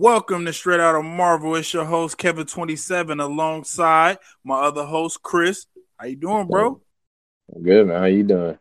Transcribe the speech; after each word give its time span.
Welcome 0.00 0.46
to 0.46 0.52
Straight 0.54 0.80
Out 0.80 0.94
of 0.94 1.04
Marvel. 1.04 1.56
It's 1.56 1.74
your 1.74 1.84
host 1.84 2.16
Kevin27 2.16 3.22
alongside 3.22 4.16
my 4.42 4.58
other 4.58 4.86
host 4.86 5.20
Chris. 5.22 5.66
How 5.98 6.06
you 6.06 6.16
doing, 6.16 6.46
bro? 6.46 6.80
I'm 7.54 7.62
good, 7.62 7.86
man. 7.86 8.00
How 8.00 8.06
you 8.06 8.22
doing? 8.22 8.58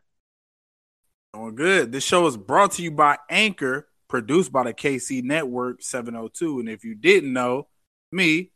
Doing 1.33 1.55
good. 1.55 1.93
This 1.93 2.03
show 2.03 2.27
is 2.27 2.35
brought 2.35 2.73
to 2.73 2.81
you 2.81 2.91
by 2.91 3.19
Anchor, 3.29 3.87
produced 4.09 4.51
by 4.51 4.65
the 4.65 4.73
KC 4.73 5.23
Network 5.23 5.81
702. 5.81 6.59
And 6.59 6.67
if 6.67 6.83
you 6.83 6.93
didn't 6.93 7.31
know, 7.31 7.67
me, 8.11 8.51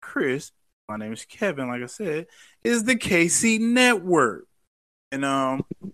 Chris, 0.00 0.52
my 0.88 0.96
name 0.96 1.12
is 1.12 1.24
Kevin, 1.24 1.66
like 1.66 1.82
I 1.82 1.86
said, 1.86 2.28
is 2.62 2.84
the 2.84 2.94
KC 2.94 3.58
Network. 3.58 4.46
And 5.10 5.24
um, 5.24 5.64
you 5.82 5.92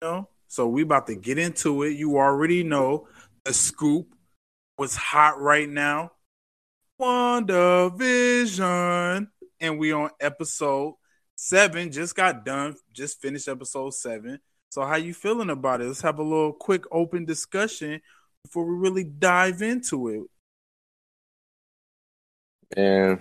know, 0.00 0.28
so 0.46 0.68
we 0.68 0.82
about 0.82 1.08
to 1.08 1.16
get 1.16 1.38
into 1.38 1.82
it. 1.82 1.96
You 1.96 2.18
already 2.18 2.62
know 2.62 3.08
the 3.44 3.52
scoop 3.52 4.14
what's 4.80 4.96
hot 4.96 5.38
right 5.38 5.68
now. 5.68 6.10
WandaVision. 6.98 9.28
And 9.60 9.78
we 9.78 9.92
on 9.92 10.08
episode 10.18 10.94
seven. 11.36 11.92
Just 11.92 12.16
got 12.16 12.46
done. 12.46 12.76
Just 12.90 13.20
finished 13.20 13.46
episode 13.46 13.92
seven. 13.92 14.40
So 14.70 14.80
how 14.80 14.96
you 14.96 15.12
feeling 15.12 15.50
about 15.50 15.82
it? 15.82 15.84
Let's 15.84 16.00
have 16.00 16.18
a 16.18 16.22
little 16.22 16.54
quick 16.54 16.84
open 16.90 17.26
discussion 17.26 18.00
before 18.42 18.64
we 18.64 18.74
really 18.74 19.04
dive 19.04 19.60
into 19.60 20.08
it. 20.08 20.22
And 22.74 23.20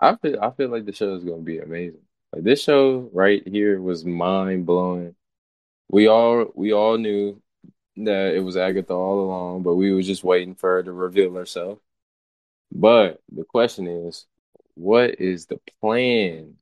I 0.00 0.16
feel 0.16 0.40
I 0.42 0.50
feel 0.50 0.70
like 0.70 0.86
the 0.86 0.92
show 0.92 1.14
is 1.14 1.22
gonna 1.22 1.42
be 1.42 1.60
amazing. 1.60 2.02
Like 2.32 2.42
this 2.42 2.64
show 2.64 3.08
right 3.12 3.46
here 3.46 3.80
was 3.80 4.04
mind 4.04 4.66
blowing. 4.66 5.14
We 5.88 6.08
all 6.08 6.50
we 6.56 6.72
all 6.72 6.98
knew 6.98 7.40
that 7.96 8.34
it 8.34 8.40
was 8.42 8.56
Agatha 8.56 8.92
all 8.92 9.20
along, 9.20 9.62
but 9.62 9.74
we 9.74 9.92
were 9.92 10.02
just 10.02 10.24
waiting 10.24 10.54
for 10.54 10.76
her 10.76 10.82
to 10.82 10.92
reveal 10.92 11.34
herself. 11.34 11.78
But 12.70 13.20
the 13.30 13.44
question 13.44 13.86
is, 13.86 14.26
what 14.74 15.20
is 15.20 15.46
the 15.46 15.60
plan 15.80 16.54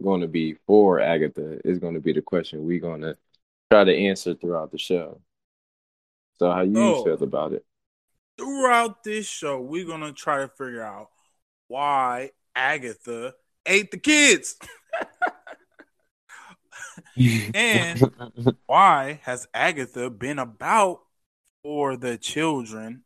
going 0.00 0.20
to 0.20 0.28
be 0.28 0.54
for 0.66 1.00
Agatha? 1.00 1.60
Is 1.64 1.78
going 1.78 1.94
to 1.94 2.00
be 2.00 2.12
the 2.12 2.22
question 2.22 2.64
we're 2.64 2.80
going 2.80 3.00
to 3.00 3.16
try 3.70 3.84
to 3.84 3.94
answer 3.94 4.34
throughout 4.34 4.70
the 4.70 4.78
show. 4.78 5.20
So, 6.38 6.50
how 6.50 6.62
you 6.62 7.02
feel 7.04 7.22
about 7.22 7.52
it? 7.52 7.64
Throughout 8.38 9.02
this 9.02 9.26
show, 9.26 9.60
we're 9.60 9.86
going 9.86 10.02
to 10.02 10.12
try 10.12 10.38
to 10.38 10.48
figure 10.48 10.82
out 10.82 11.08
why 11.68 12.30
Agatha 12.54 13.34
ate 13.64 13.90
the 13.90 13.98
kids. 13.98 14.56
and 17.54 18.10
why 18.66 19.20
has 19.22 19.46
Agatha 19.54 20.10
been 20.10 20.38
about 20.38 21.00
for 21.62 21.96
the 21.96 22.18
children 22.18 23.04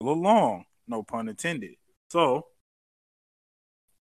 all 0.00 0.10
along? 0.10 0.64
No 0.86 1.02
pun 1.02 1.28
intended. 1.28 1.74
So, 2.10 2.46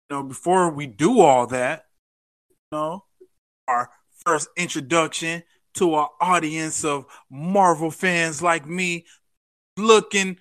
you 0.10 0.18
know, 0.18 0.24
before 0.24 0.70
we 0.72 0.88
do 0.88 1.22
all 1.22 1.48
that, 1.48 1.86
you 2.50 2.78
know, 2.78 3.06
our 3.68 3.90
first 4.26 4.50
introduction 4.58 5.44
to 5.76 5.94
our 5.96 6.10
audience 6.22 6.84
of 6.84 7.06
Marvel 7.30 7.92
fans 7.92 8.42
like 8.42 8.68
me 8.68 9.06
looking 9.78 10.38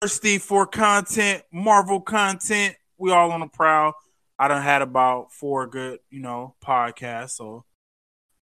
thirsty 0.00 0.38
for 0.38 0.66
content, 0.66 1.42
Marvel 1.52 2.00
content. 2.00 2.76
We 2.98 3.12
all 3.12 3.32
on 3.32 3.40
the 3.40 3.48
prowl. 3.48 3.94
I 4.38 4.48
done 4.48 4.62
had 4.62 4.82
about 4.82 5.32
four 5.32 5.66
good, 5.66 6.00
you 6.10 6.20
know, 6.20 6.54
podcasts. 6.64 7.32
So 7.32 7.64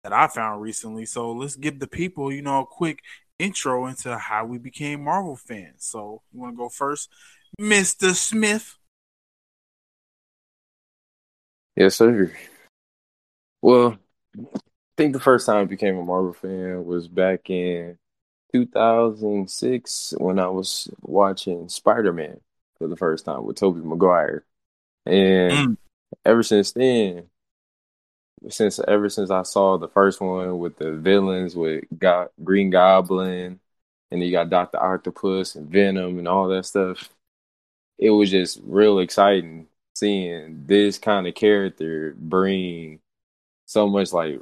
that 0.07 0.13
I 0.13 0.27
found 0.27 0.61
recently. 0.61 1.05
So 1.05 1.33
let's 1.33 1.57
give 1.57 1.79
the 1.79 1.87
people, 1.87 2.31
you 2.31 2.41
know, 2.41 2.61
a 2.61 2.65
quick 2.65 3.03
intro 3.37 3.87
into 3.87 4.17
how 4.17 4.45
we 4.45 4.57
became 4.57 5.03
Marvel 5.03 5.35
fans. 5.35 5.79
So 5.79 6.21
you 6.31 6.39
want 6.39 6.53
to 6.53 6.57
go 6.57 6.69
first, 6.69 7.09
Mister 7.59 8.13
Smith? 8.13 8.75
Yes, 11.75 11.95
sir. 11.95 12.31
Well, 13.61 13.97
I 14.39 14.59
think 14.95 15.11
the 15.11 15.19
first 15.19 15.45
time 15.45 15.57
I 15.57 15.65
became 15.65 15.97
a 15.97 16.03
Marvel 16.03 16.33
fan 16.33 16.85
was 16.85 17.09
back 17.09 17.49
in 17.49 17.97
2006 18.53 20.13
when 20.19 20.39
I 20.39 20.47
was 20.47 20.89
watching 21.01 21.67
Spider 21.67 22.13
Man 22.13 22.39
for 22.77 22.87
the 22.87 22.95
first 22.95 23.25
time 23.25 23.43
with 23.43 23.57
Tobey 23.57 23.81
Maguire, 23.83 24.45
and 25.05 25.51
mm. 25.51 25.77
ever 26.23 26.43
since 26.43 26.71
then, 26.71 27.25
since 28.49 28.79
ever 28.87 29.09
since 29.09 29.31
I 29.31 29.43
saw 29.43 29.77
the 29.77 29.87
first 29.87 30.21
one 30.21 30.59
with 30.59 30.77
the 30.77 30.93
villains 30.93 31.55
with 31.55 31.85
got 31.97 32.31
Green 32.43 32.69
Goblin, 32.69 33.59
and 34.11 34.23
you 34.23 34.31
got 34.31 34.49
Doctor 34.49 34.81
Octopus 34.81 35.55
and 35.55 35.69
Venom 35.69 36.19
and 36.19 36.27
all 36.27 36.47
that 36.49 36.65
stuff. 36.65 37.09
It 37.97 38.11
was 38.11 38.31
just 38.31 38.59
real 38.63 38.99
exciting 38.99 39.67
seeing 39.95 40.65
this 40.67 40.99
kind 40.99 41.27
of 41.27 41.35
character 41.35 42.15
bring 42.17 42.99
so 43.65 43.87
much 43.87 44.13
like 44.13 44.39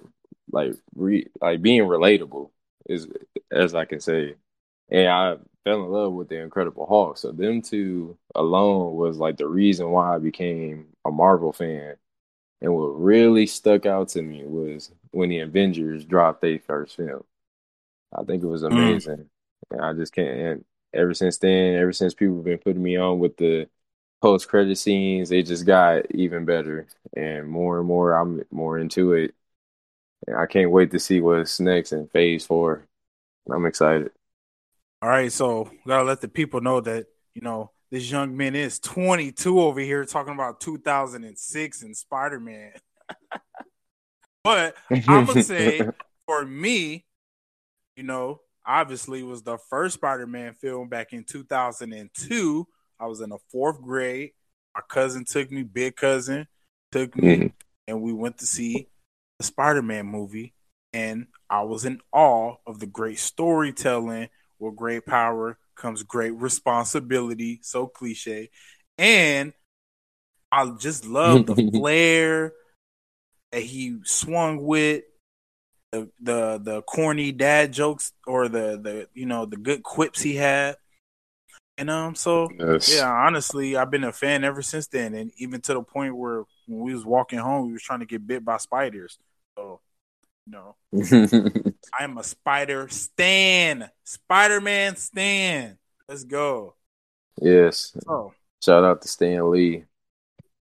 like 0.51 0.73
re, 0.95 1.27
like 1.41 1.62
being 1.62 1.83
relatable 1.83 2.51
is 2.88 3.07
as 3.51 3.75
I 3.75 3.85
can 3.85 4.00
say, 4.01 4.35
and 4.89 5.07
I 5.09 5.38
fell 5.63 5.83
in 5.85 5.91
love 5.91 6.13
with 6.13 6.29
the 6.29 6.39
Incredible 6.39 6.85
Hulk. 6.85 7.17
So 7.17 7.31
them 7.31 7.62
two 7.62 8.17
alone 8.35 8.95
was 8.95 9.17
like 9.17 9.38
the 9.38 9.47
reason 9.47 9.89
why 9.91 10.16
I 10.16 10.19
became 10.19 10.88
a 11.06 11.12
Marvel 11.12 11.53
fan 11.53 11.95
and 12.65 12.73
what 12.73 12.99
really 12.99 13.45
stuck 13.45 13.85
out 13.85 14.09
to 14.09 14.23
me 14.23 14.43
was 14.43 14.91
when 15.11 15.29
the 15.29 15.41
Avengers 15.41 16.03
dropped 16.03 16.41
their 16.41 16.57
first 16.57 16.95
film. 16.95 17.23
I 18.11 18.23
think 18.23 18.41
it 18.41 18.47
was 18.47 18.63
mm. 18.63 18.71
amazing. 18.71 19.17
Mm. 19.17 19.27
And 19.69 19.81
I 19.81 19.93
just 19.93 20.15
can't. 20.15 20.39
And 20.39 20.65
ever 20.91 21.13
since 21.13 21.37
then, 21.37 21.75
ever 21.75 21.93
since 21.93 22.15
people 22.15 22.37
have 22.37 22.45
been 22.45 22.57
putting 22.57 22.81
me 22.81 22.97
on 22.97 23.19
with 23.19 23.37
the 23.37 23.69
post 24.19 24.47
credit 24.47 24.79
scenes, 24.79 25.29
they 25.29 25.43
just 25.43 25.67
got 25.67 26.09
even 26.15 26.43
better. 26.43 26.87
And 27.15 27.47
more 27.47 27.77
and 27.77 27.87
more, 27.87 28.13
I'm 28.13 28.43
more 28.49 28.79
into 28.79 29.13
it. 29.13 29.35
And 30.25 30.35
I 30.35 30.47
can't 30.47 30.71
wait 30.71 30.89
to 30.89 30.99
see 30.99 31.21
what's 31.21 31.59
next 31.59 31.91
in 31.91 32.07
Phase 32.07 32.47
Four. 32.47 32.87
I'm 33.47 33.67
excited. 33.67 34.09
All 35.03 35.09
right, 35.09 35.31
so 35.31 35.69
gotta 35.85 36.03
let 36.03 36.21
the 36.21 36.27
people 36.27 36.61
know 36.61 36.81
that 36.81 37.05
you 37.35 37.43
know 37.43 37.69
this 37.91 38.09
young 38.09 38.35
man 38.35 38.56
is 38.56 38.79
22 38.79 39.59
over 39.59 39.79
here 39.79 40.06
talking 40.06 40.34
about 40.34 40.59
2006 40.59 41.81
and 41.84 41.96
Spider 41.96 42.40
Man. 42.40 42.72
but 44.44 44.75
I'm 44.91 45.25
gonna 45.25 45.44
say 45.44 45.81
for 46.25 46.45
me, 46.45 47.06
you 47.95 48.03
know, 48.03 48.41
obviously 48.66 49.24
was 49.24 49.44
the 49.44 49.57
first 49.69 49.95
Spider 49.95 50.28
Man 50.28 50.53
film 50.53 50.90
back 50.90 51.13
in 51.13 51.24
2002. 51.24 52.68
I 53.00 53.06
was 53.06 53.22
in 53.22 53.29
the 53.29 53.40
fourth 53.51 53.81
grade. 53.81 54.31
My 54.74 54.81
cousin 54.90 55.25
took 55.25 55.51
me, 55.51 55.63
big 55.63 55.95
cousin 55.95 56.47
took 56.91 57.16
me, 57.16 57.35
mm-hmm. 57.35 57.47
and 57.88 58.01
we 58.01 58.13
went 58.13 58.40
to 58.40 58.45
see 58.45 58.88
the 59.40 59.45
Spider 59.45 59.81
Man 59.81 60.06
movie. 60.06 60.53
And 60.91 61.28
I 61.50 61.63
was 61.63 61.85
in 61.85 62.00
awe 62.12 62.56
of 62.66 62.79
the 62.79 62.88
great 62.88 63.19
storytelling 63.19 64.29
with 64.59 64.75
great 64.75 65.06
power 65.06 65.57
comes 65.75 66.03
great 66.03 66.31
responsibility. 66.31 67.60
So 67.63 67.88
cliche. 67.88 68.50
And 68.98 69.54
I 70.51 70.72
just 70.80 71.06
love 71.06 71.45
the 71.45 71.56
flair 71.74 72.54
that 73.51 73.62
he 73.63 73.98
swung 74.04 74.63
with. 74.63 75.04
The, 75.92 76.10
the 76.19 76.60
the 76.62 76.81
corny 76.81 77.31
dad 77.31 77.72
jokes 77.72 78.12
or 78.27 78.50
the 78.50 78.77
the 78.81 79.07
you 79.13 79.25
know 79.25 79.45
the 79.45 79.56
good 79.56 79.81
quips 79.81 80.22
he 80.22 80.36
had 80.36 80.75
and 81.78 81.89
um 81.89 82.16
so 82.16 82.50
yes. 82.57 82.94
yeah 82.94 83.10
honestly 83.10 83.75
i've 83.78 83.92
been 83.92 84.04
a 84.04 84.12
fan 84.12 84.44
ever 84.44 84.62
since 84.62 84.88
then 84.88 85.13
and 85.13 85.31
even 85.38 85.62
to 85.62 85.74
the 85.74 85.81
point 85.81 86.18
where 86.18 86.44
when 86.68 86.81
we 86.81 86.94
was 86.94 87.06
walking 87.06 87.39
home 87.39 87.68
we 87.68 87.74
was 87.74 87.81
trying 87.81 88.00
to 88.00 88.06
get 88.06 88.25
bit 88.25 88.44
by 88.44 88.57
spiders 88.57 89.18
so 89.57 89.80
know 90.47 90.75
i'm 92.00 92.18
a 92.18 92.24
spider 92.24 92.88
stan 92.89 93.89
spider-man 94.03 94.95
stan 94.95 95.77
Let's 96.07 96.24
go. 96.24 96.75
Yes. 97.42 97.97
Oh. 98.07 98.33
Shout 98.63 98.83
out 98.83 99.01
to 99.01 99.07
Stan 99.07 99.50
Lee. 99.51 99.86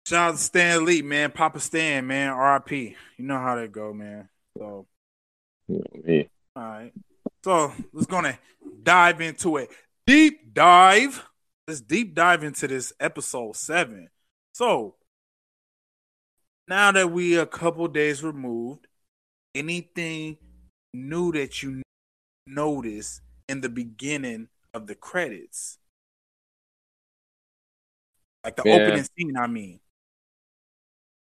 Shout 0.07 0.31
out 0.31 0.37
to 0.37 0.43
Stan 0.43 0.85
Lee, 0.85 1.03
man. 1.03 1.31
Papa 1.31 1.61
Stan, 1.61 2.07
man. 2.07 2.37
RIP. 2.37 2.73
You 2.73 2.97
know 3.19 3.39
how 3.39 3.55
that 3.55 3.71
go, 3.71 3.93
man. 3.93 4.29
So 4.57 4.87
yeah. 5.69 6.25
All 6.57 6.63
right. 6.63 6.93
So 7.45 7.73
let's 7.93 8.07
gonna 8.07 8.39
dive 8.83 9.21
into 9.21 9.59
it. 9.59 9.71
Deep 10.07 10.55
dive. 10.55 11.25
let's 11.69 11.81
deep 11.81 12.15
dive 12.15 12.43
into 12.43 12.67
this 12.67 12.93
episode 12.99 13.55
seven. 13.55 14.09
So 14.53 14.97
now 16.67 16.91
that 16.93 17.13
we 17.13 17.37
a 17.37 17.47
couple 17.47 17.87
days 17.87 18.25
removed, 18.25 18.88
anything 19.55 20.39
new 20.93 21.33
that 21.33 21.63
you 21.63 21.83
notice 22.47 23.21
in 23.49 23.61
the 23.61 23.69
beginning 23.69 24.49
of 24.75 24.87
the 24.87 24.95
credits? 24.95 25.79
Like 28.45 28.57
the 28.57 28.63
opening 28.63 29.05
scene, 29.17 29.37
I 29.37 29.47
mean. 29.47 29.81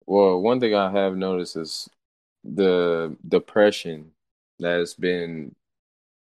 Well, 0.06 0.42
one 0.42 0.60
thing 0.60 0.74
I 0.74 0.92
have 0.92 1.16
noticed 1.16 1.56
is 1.57 1.89
the 2.44 3.16
depression 3.27 4.12
that's 4.60 4.94
been 4.94 5.56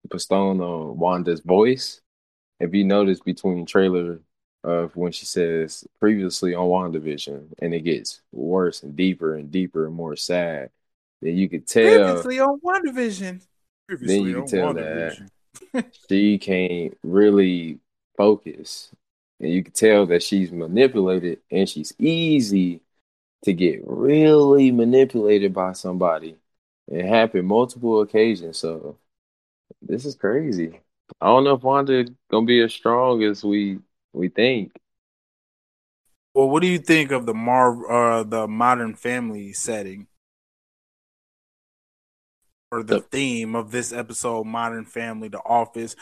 bestowed 0.08 0.60
on 0.60 0.98
Wanda's 0.98 1.40
voice. 1.40 2.00
If 2.60 2.74
you 2.74 2.84
notice 2.84 3.20
between 3.20 3.66
trailer 3.66 4.20
of 4.64 4.94
when 4.96 5.10
she 5.12 5.26
says 5.26 5.84
previously 5.98 6.54
on 6.54 6.92
WandaVision 6.92 7.54
and 7.60 7.74
it 7.74 7.80
gets 7.80 8.20
worse 8.30 8.82
and 8.82 8.94
deeper 8.94 9.34
and 9.34 9.50
deeper 9.50 9.86
and 9.86 9.94
more 9.94 10.14
sad, 10.16 10.70
then 11.22 11.36
you 11.36 11.48
could 11.48 11.66
tell 11.66 11.84
previously 12.04 12.40
on 12.40 12.60
WandaVision. 12.60 13.42
Previously 13.86 14.18
then 14.18 14.26
you 14.26 14.34
can 14.34 14.46
tell 14.46 14.74
that 14.74 15.28
she 16.10 16.38
can't 16.38 16.98
really 17.02 17.78
focus. 18.16 18.90
And 19.40 19.52
you 19.52 19.62
can 19.62 19.72
tell 19.72 20.06
that 20.06 20.22
she's 20.22 20.52
manipulated 20.52 21.40
and 21.50 21.68
she's 21.68 21.94
easy 21.98 22.80
to 23.44 23.52
get 23.52 23.82
really 23.86 24.70
manipulated 24.70 25.52
by 25.52 25.72
somebody. 25.72 26.36
It 26.88 27.06
happened 27.06 27.46
multiple 27.46 28.00
occasions. 28.00 28.58
So 28.58 28.98
this 29.80 30.04
is 30.04 30.16
crazy. 30.16 30.80
I 31.20 31.26
don't 31.26 31.44
know 31.44 31.54
if 31.54 31.62
Wanda 31.62 32.06
gonna 32.30 32.46
be 32.46 32.60
as 32.62 32.72
strong 32.72 33.22
as 33.22 33.44
we 33.44 33.78
we 34.12 34.28
think. 34.28 34.72
Well, 36.34 36.48
what 36.48 36.62
do 36.62 36.68
you 36.68 36.78
think 36.78 37.12
of 37.12 37.26
the 37.26 37.34
Mar 37.34 37.90
uh 37.90 38.22
the 38.24 38.48
Modern 38.48 38.94
Family 38.94 39.52
setting? 39.52 40.08
Or 42.72 42.82
the, 42.82 42.96
the 42.96 43.00
theme 43.02 43.54
of 43.54 43.70
this 43.70 43.92
episode, 43.92 44.46
Modern 44.46 44.84
Family, 44.86 45.28
The 45.28 45.38
Office, 45.38 45.94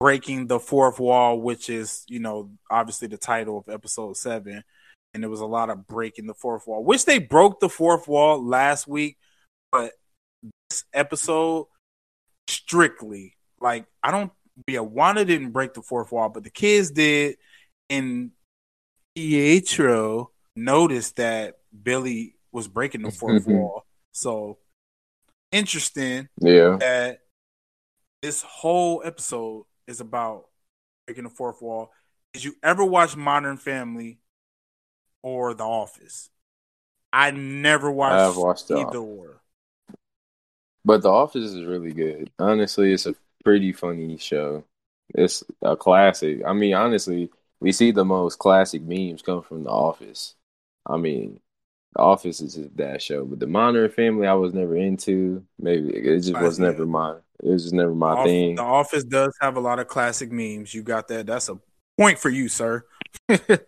breaking 0.00 0.46
the 0.46 0.58
fourth 0.58 0.98
wall, 0.98 1.40
which 1.40 1.70
is, 1.70 2.04
you 2.08 2.18
know, 2.18 2.50
obviously 2.70 3.08
the 3.08 3.18
title 3.18 3.58
of 3.58 3.68
episode 3.68 4.16
seven. 4.16 4.64
And 5.12 5.22
there 5.22 5.30
was 5.30 5.40
a 5.40 5.46
lot 5.46 5.70
of 5.70 5.86
breaking 5.86 6.26
the 6.26 6.34
fourth 6.34 6.66
wall, 6.66 6.82
which 6.82 7.04
they 7.04 7.18
broke 7.20 7.60
the 7.60 7.68
fourth 7.68 8.08
wall 8.08 8.44
last 8.44 8.88
week, 8.88 9.16
but 9.70 9.92
this 10.70 10.84
episode 10.92 11.66
strictly, 12.48 13.36
like, 13.60 13.86
I 14.02 14.10
don't, 14.10 14.32
yeah, 14.66 14.80
Wanda 14.80 15.24
didn't 15.24 15.52
break 15.52 15.74
the 15.74 15.82
fourth 15.82 16.10
wall, 16.10 16.30
but 16.30 16.42
the 16.42 16.50
kids 16.50 16.90
did 16.90 17.36
and 17.90 18.30
Pietro 19.14 20.30
noticed 20.56 21.16
that 21.16 21.58
Billy 21.82 22.36
was 22.52 22.68
breaking 22.68 23.02
the 23.02 23.08
4th 23.08 23.40
mm-hmm. 23.40 23.52
wall. 23.52 23.86
So 24.12 24.58
interesting. 25.54 26.28
Yeah. 26.40 26.76
That 26.80 27.20
this 28.20 28.42
whole 28.42 29.02
episode 29.04 29.64
is 29.86 30.00
about 30.00 30.46
breaking 31.06 31.24
the 31.24 31.30
fourth 31.30 31.62
wall. 31.62 31.92
Did 32.32 32.44
you 32.44 32.54
ever 32.62 32.84
watch 32.84 33.16
Modern 33.16 33.56
Family 33.56 34.18
or 35.22 35.54
The 35.54 35.64
Office? 35.64 36.30
I 37.12 37.30
never 37.30 37.90
watched, 37.90 38.14
I've 38.14 38.36
watched 38.36 38.70
either 38.70 38.98
or. 38.98 39.40
But 40.84 41.02
The 41.02 41.10
Office 41.10 41.52
is 41.52 41.64
really 41.64 41.92
good. 41.92 42.30
Honestly, 42.38 42.92
it's 42.92 43.06
a 43.06 43.14
pretty 43.44 43.72
funny 43.72 44.18
show. 44.18 44.64
It's 45.14 45.44
a 45.62 45.76
classic. 45.76 46.42
I 46.44 46.52
mean, 46.54 46.74
honestly, 46.74 47.30
we 47.60 47.70
see 47.72 47.92
the 47.92 48.04
most 48.04 48.38
classic 48.38 48.82
memes 48.82 49.22
come 49.22 49.42
from 49.42 49.62
The 49.62 49.70
Office. 49.70 50.34
I 50.86 50.96
mean, 50.96 51.40
The 51.94 52.00
Office 52.02 52.40
is 52.40 52.54
just 52.54 52.76
that 52.76 53.00
show, 53.02 53.24
but 53.24 53.38
the 53.38 53.46
Modern 53.46 53.88
Family 53.90 54.26
I 54.26 54.34
was 54.34 54.52
never 54.52 54.76
into. 54.76 55.44
Maybe 55.60 55.90
it 55.90 56.20
just 56.20 56.40
was 56.40 56.58
never 56.58 56.86
my. 56.86 57.16
It 57.42 57.50
was 57.50 57.62
just 57.62 57.74
never 57.74 57.94
my 57.94 58.16
the 58.16 58.24
thing. 58.24 58.54
The 58.56 58.62
Office 58.62 59.04
does 59.04 59.32
have 59.40 59.56
a 59.56 59.60
lot 59.60 59.78
of 59.78 59.86
classic 59.86 60.32
memes. 60.32 60.74
You 60.74 60.82
got 60.82 61.06
that. 61.08 61.26
That's 61.26 61.48
a 61.48 61.58
point 61.96 62.18
for 62.18 62.30
you, 62.30 62.48
sir. 62.48 62.84
but 63.28 63.60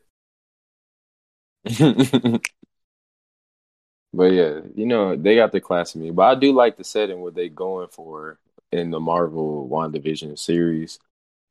yeah, 4.12 4.60
you 4.74 4.86
know 4.86 5.14
they 5.14 5.36
got 5.36 5.52
the 5.52 5.60
classic 5.60 6.02
meme. 6.02 6.14
But 6.14 6.24
I 6.24 6.34
do 6.34 6.52
like 6.52 6.76
the 6.76 6.84
setting 6.84 7.20
what 7.20 7.36
they 7.36 7.48
going 7.48 7.88
for 7.88 8.38
in 8.72 8.90
the 8.90 8.98
Marvel 8.98 9.68
WandaVision 9.70 10.36
series 10.36 10.98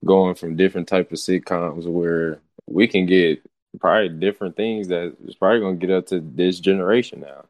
going 0.04 0.36
from 0.36 0.58
different 0.58 0.88
type 0.88 1.12
of 1.12 1.18
sitcoms 1.18 1.86
where 1.86 2.40
we 2.68 2.88
can 2.88 3.06
get 3.06 3.42
probably 3.80 4.10
different 4.10 4.56
things 4.56 4.88
that 4.90 5.16
is 5.26 5.36
probably 5.36 5.60
gonna 5.60 5.76
get 5.76 5.92
up 5.92 6.08
to 6.08 6.20
this 6.20 6.60
generation 6.60 7.22
now. 7.22 7.46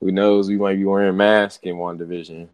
Who 0.00 0.12
knows? 0.12 0.48
We 0.48 0.56
might 0.56 0.76
be 0.76 0.84
wearing 0.84 1.16
masks 1.16 1.62
in 1.62 1.76
WandaVision. 1.76 2.48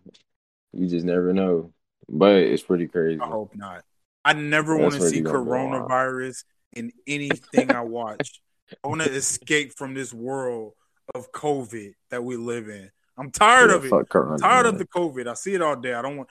You 0.72 0.88
just 0.88 1.04
never 1.04 1.32
know. 1.32 1.72
But 2.08 2.36
it's 2.36 2.62
pretty 2.62 2.88
crazy. 2.88 3.20
I 3.20 3.26
hope 3.26 3.54
not. 3.54 3.84
I 4.24 4.32
never 4.34 4.76
want 4.76 4.94
to 4.94 5.08
see 5.08 5.22
coronavirus 5.22 6.44
in 6.74 6.92
anything 7.06 7.72
I 7.72 7.80
watch. 7.80 8.40
I 8.82 8.88
want 8.88 9.02
to 9.02 9.10
escape 9.10 9.76
from 9.76 9.94
this 9.94 10.14
world 10.14 10.74
of 11.14 11.32
COVID 11.32 11.94
that 12.10 12.22
we 12.22 12.36
live 12.36 12.68
in. 12.68 12.90
I'm 13.18 13.30
tired 13.30 13.70
yeah, 13.70 13.76
of 13.76 13.84
it. 13.84 14.08
Corona, 14.08 14.38
tired 14.38 14.66
of 14.66 14.78
the 14.78 14.86
COVID. 14.86 15.26
I 15.26 15.34
see 15.34 15.54
it 15.54 15.62
all 15.62 15.76
day. 15.76 15.92
I 15.92 16.02
don't 16.02 16.16
want. 16.16 16.28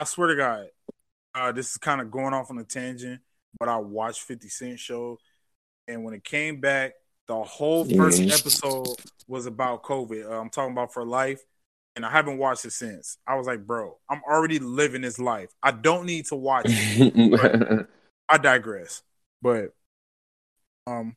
I 0.00 0.04
swear 0.04 0.28
to 0.28 0.36
God, 0.36 0.66
uh, 1.34 1.52
this 1.52 1.72
is 1.72 1.76
kind 1.76 2.00
of 2.00 2.10
going 2.10 2.34
off 2.34 2.50
on 2.50 2.58
a 2.58 2.64
tangent, 2.64 3.20
but 3.58 3.68
I 3.68 3.76
watched 3.76 4.22
50 4.22 4.48
Cent 4.48 4.78
show, 4.78 5.18
and 5.88 6.04
when 6.04 6.14
it 6.14 6.24
came 6.24 6.60
back, 6.60 6.94
the 7.28 7.42
whole 7.42 7.84
first 7.84 8.20
mm-hmm. 8.20 8.30
episode 8.30 8.88
was 9.26 9.46
about 9.46 9.82
COVID. 9.82 10.30
Uh, 10.30 10.40
I'm 10.40 10.50
talking 10.50 10.72
about 10.72 10.92
for 10.92 11.04
life, 11.04 11.42
and 11.96 12.04
I 12.04 12.10
haven't 12.10 12.38
watched 12.38 12.64
it 12.64 12.72
since. 12.72 13.18
I 13.26 13.36
was 13.36 13.46
like, 13.46 13.66
bro, 13.66 13.98
I'm 14.08 14.22
already 14.28 14.58
living 14.58 15.02
this 15.02 15.18
life. 15.18 15.50
I 15.62 15.70
don't 15.70 16.06
need 16.06 16.26
to 16.26 16.36
watch 16.36 16.66
it. 16.68 17.86
I 18.28 18.38
digress. 18.38 19.02
But 19.40 19.74
um, 20.86 21.16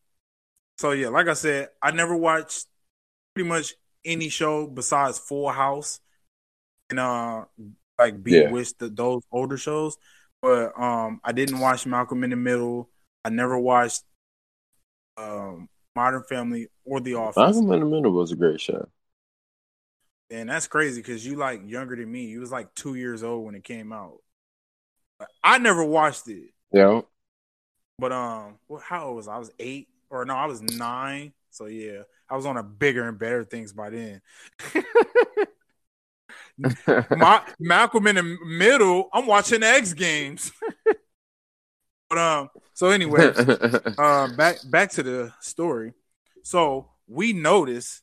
so 0.77 0.91
yeah, 0.91 1.09
like 1.09 1.27
I 1.27 1.33
said, 1.33 1.69
I 1.81 1.91
never 1.91 2.15
watched 2.15 2.65
pretty 3.33 3.49
much 3.49 3.73
any 4.03 4.29
show 4.29 4.67
besides 4.67 5.17
Full 5.19 5.49
House 5.49 5.99
and 6.89 6.99
uh 6.99 7.45
like 7.97 8.21
Bewitched, 8.21 8.75
yeah. 8.79 8.87
the, 8.87 8.93
those 8.93 9.23
older 9.31 9.57
shows. 9.57 9.97
But 10.41 10.79
um, 10.79 11.21
I 11.23 11.31
didn't 11.31 11.59
watch 11.59 11.85
Malcolm 11.85 12.23
in 12.23 12.29
the 12.29 12.35
Middle. 12.35 12.89
I 13.23 13.29
never 13.29 13.57
watched 13.57 14.03
um, 15.17 15.69
Modern 15.95 16.23
Family 16.23 16.67
or 16.83 16.99
The 16.99 17.15
Office. 17.15 17.37
Malcolm 17.37 17.71
in 17.71 17.79
the 17.79 17.85
Middle 17.85 18.11
was 18.11 18.31
a 18.31 18.35
great 18.35 18.61
show. 18.61 18.87
And 20.29 20.49
that's 20.49 20.67
crazy 20.67 21.01
because 21.01 21.25
you 21.25 21.35
like 21.35 21.61
younger 21.65 21.95
than 21.95 22.11
me. 22.11 22.25
You 22.25 22.39
was 22.39 22.51
like 22.51 22.73
two 22.73 22.95
years 22.95 23.23
old 23.23 23.45
when 23.45 23.55
it 23.55 23.63
came 23.63 23.93
out. 23.93 24.17
I 25.43 25.59
never 25.59 25.83
watched 25.83 26.27
it. 26.27 26.49
Yeah. 26.71 27.01
But 27.99 28.11
um, 28.11 28.57
well, 28.67 28.81
how 28.83 29.07
old 29.07 29.15
was 29.17 29.27
I? 29.27 29.35
I 29.35 29.39
was 29.39 29.51
eight, 29.59 29.87
or 30.09 30.25
no, 30.25 30.35
I 30.35 30.47
was 30.47 30.61
nine. 30.61 31.31
So 31.51 31.67
yeah, 31.67 32.01
I 32.29 32.35
was 32.35 32.45
on 32.45 32.57
a 32.57 32.63
bigger 32.63 33.07
and 33.07 33.17
better 33.17 33.43
things 33.43 33.71
by 33.71 33.91
then. 33.91 34.21
My, 37.09 37.41
Malcolm 37.59 38.07
in 38.07 38.15
the 38.15 38.37
middle. 38.45 39.09
I'm 39.13 39.27
watching 39.27 39.63
X 39.63 39.93
Games. 39.93 40.51
but 42.09 42.17
um, 42.17 42.49
so 42.73 42.89
anyway, 42.89 43.31
uh, 43.97 44.27
back 44.35 44.57
back 44.65 44.91
to 44.91 45.03
the 45.03 45.33
story. 45.39 45.93
So 46.43 46.89
we 47.07 47.33
notice 47.33 48.01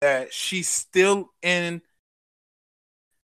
that 0.00 0.32
she's 0.32 0.68
still 0.68 1.30
in, 1.42 1.80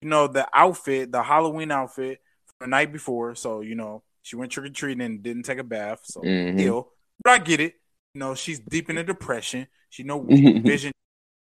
you 0.01 0.09
know, 0.09 0.27
the 0.27 0.47
outfit, 0.53 1.11
the 1.11 1.23
Halloween 1.23 1.71
outfit 1.71 2.19
from 2.45 2.69
the 2.69 2.75
night 2.75 2.91
before. 2.91 3.35
So 3.35 3.61
you 3.61 3.75
know, 3.75 4.03
she 4.21 4.35
went 4.35 4.51
trick 4.51 4.65
or 4.65 4.73
treating 4.73 5.01
and 5.01 5.23
didn't 5.23 5.43
take 5.43 5.59
a 5.59 5.63
bath. 5.63 6.01
So 6.03 6.21
mm-hmm. 6.21 6.59
ill, 6.59 6.91
but 7.23 7.31
I 7.31 7.37
get 7.39 7.59
it. 7.59 7.75
You 8.13 8.19
know, 8.19 8.35
she's 8.35 8.59
deep 8.59 8.89
in 8.89 8.97
a 8.97 9.03
depression. 9.03 9.67
She 9.89 10.03
no 10.03 10.21
Vision 10.29 10.91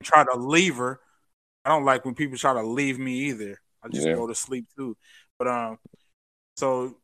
try 0.02 0.24
to 0.24 0.34
leave 0.36 0.76
her 0.76 1.00
I 1.64 1.70
don't 1.70 1.84
like 1.84 2.04
when 2.04 2.14
people 2.14 2.36
try 2.36 2.54
to 2.54 2.62
leave 2.62 2.98
me 2.98 3.28
either. 3.28 3.60
I 3.82 3.88
just 3.88 4.06
yeah. 4.06 4.14
go 4.14 4.26
to 4.26 4.34
sleep 4.34 4.66
too. 4.76 4.96
But 5.38 5.48
um, 5.48 5.78
so 6.56 6.96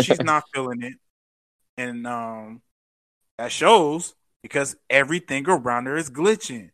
she's 0.00 0.20
not 0.20 0.44
feeling 0.54 0.82
it, 0.82 0.94
and 1.76 2.06
um, 2.06 2.62
that 3.38 3.52
shows 3.52 4.14
because 4.42 4.76
everything 4.88 5.48
around 5.48 5.86
her 5.86 5.96
is 5.96 6.10
glitching. 6.10 6.70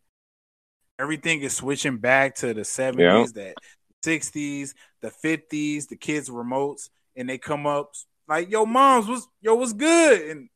Everything 0.99 1.41
is 1.41 1.55
switching 1.55 1.97
back 1.97 2.35
to 2.35 2.53
the 2.53 2.65
seventies, 2.65 3.33
yeah. 3.35 3.43
that 3.43 3.55
sixties, 4.01 4.73
the 5.01 5.11
fifties, 5.11 5.87
the 5.87 5.95
kids' 5.95 6.29
remotes, 6.29 6.89
and 7.15 7.29
they 7.29 7.37
come 7.37 7.67
up 7.67 7.93
like, 8.27 8.49
"Yo, 8.49 8.65
moms, 8.65 9.07
was 9.07 9.27
yo, 9.41 9.55
what's 9.55 9.73
good?" 9.73 10.21
And 10.29 10.49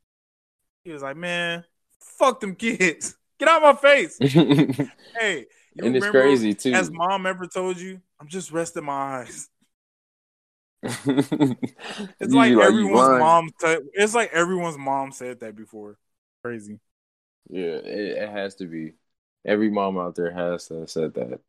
he 0.83 0.91
was 0.91 1.03
like, 1.03 1.17
"Man, 1.17 1.63
fuck 1.99 2.39
them 2.39 2.55
kids, 2.55 3.15
get 3.39 3.49
out 3.49 3.63
of 3.63 3.75
my 3.75 3.81
face." 3.81 4.17
hey, 5.19 5.45
and 5.77 5.95
it's 5.95 6.07
crazy 6.07 6.53
too. 6.53 6.73
As 6.73 6.89
mom 6.91 7.25
ever 7.25 7.45
told 7.45 7.77
you, 7.77 8.01
I'm 8.19 8.27
just 8.27 8.51
resting 8.51 8.85
my 8.85 9.21
eyes. 9.21 9.49
it's 10.83 12.33
like, 12.33 12.55
like 12.55 12.65
everyone's 12.65 13.19
mom. 13.19 13.49
T- 13.59 13.77
it's 13.93 14.15
like 14.15 14.31
everyone's 14.33 14.77
mom 14.77 15.11
said 15.11 15.39
that 15.41 15.55
before. 15.55 15.97
Crazy. 16.43 16.79
Yeah, 17.49 17.75
it, 17.75 18.17
it 18.17 18.29
has 18.29 18.55
to 18.55 18.65
be. 18.65 18.93
Every 19.45 19.69
mom 19.69 19.97
out 19.97 20.15
there 20.15 20.31
has 20.31 20.67
to 20.67 20.87
said 20.87 21.13
that, 21.15 21.39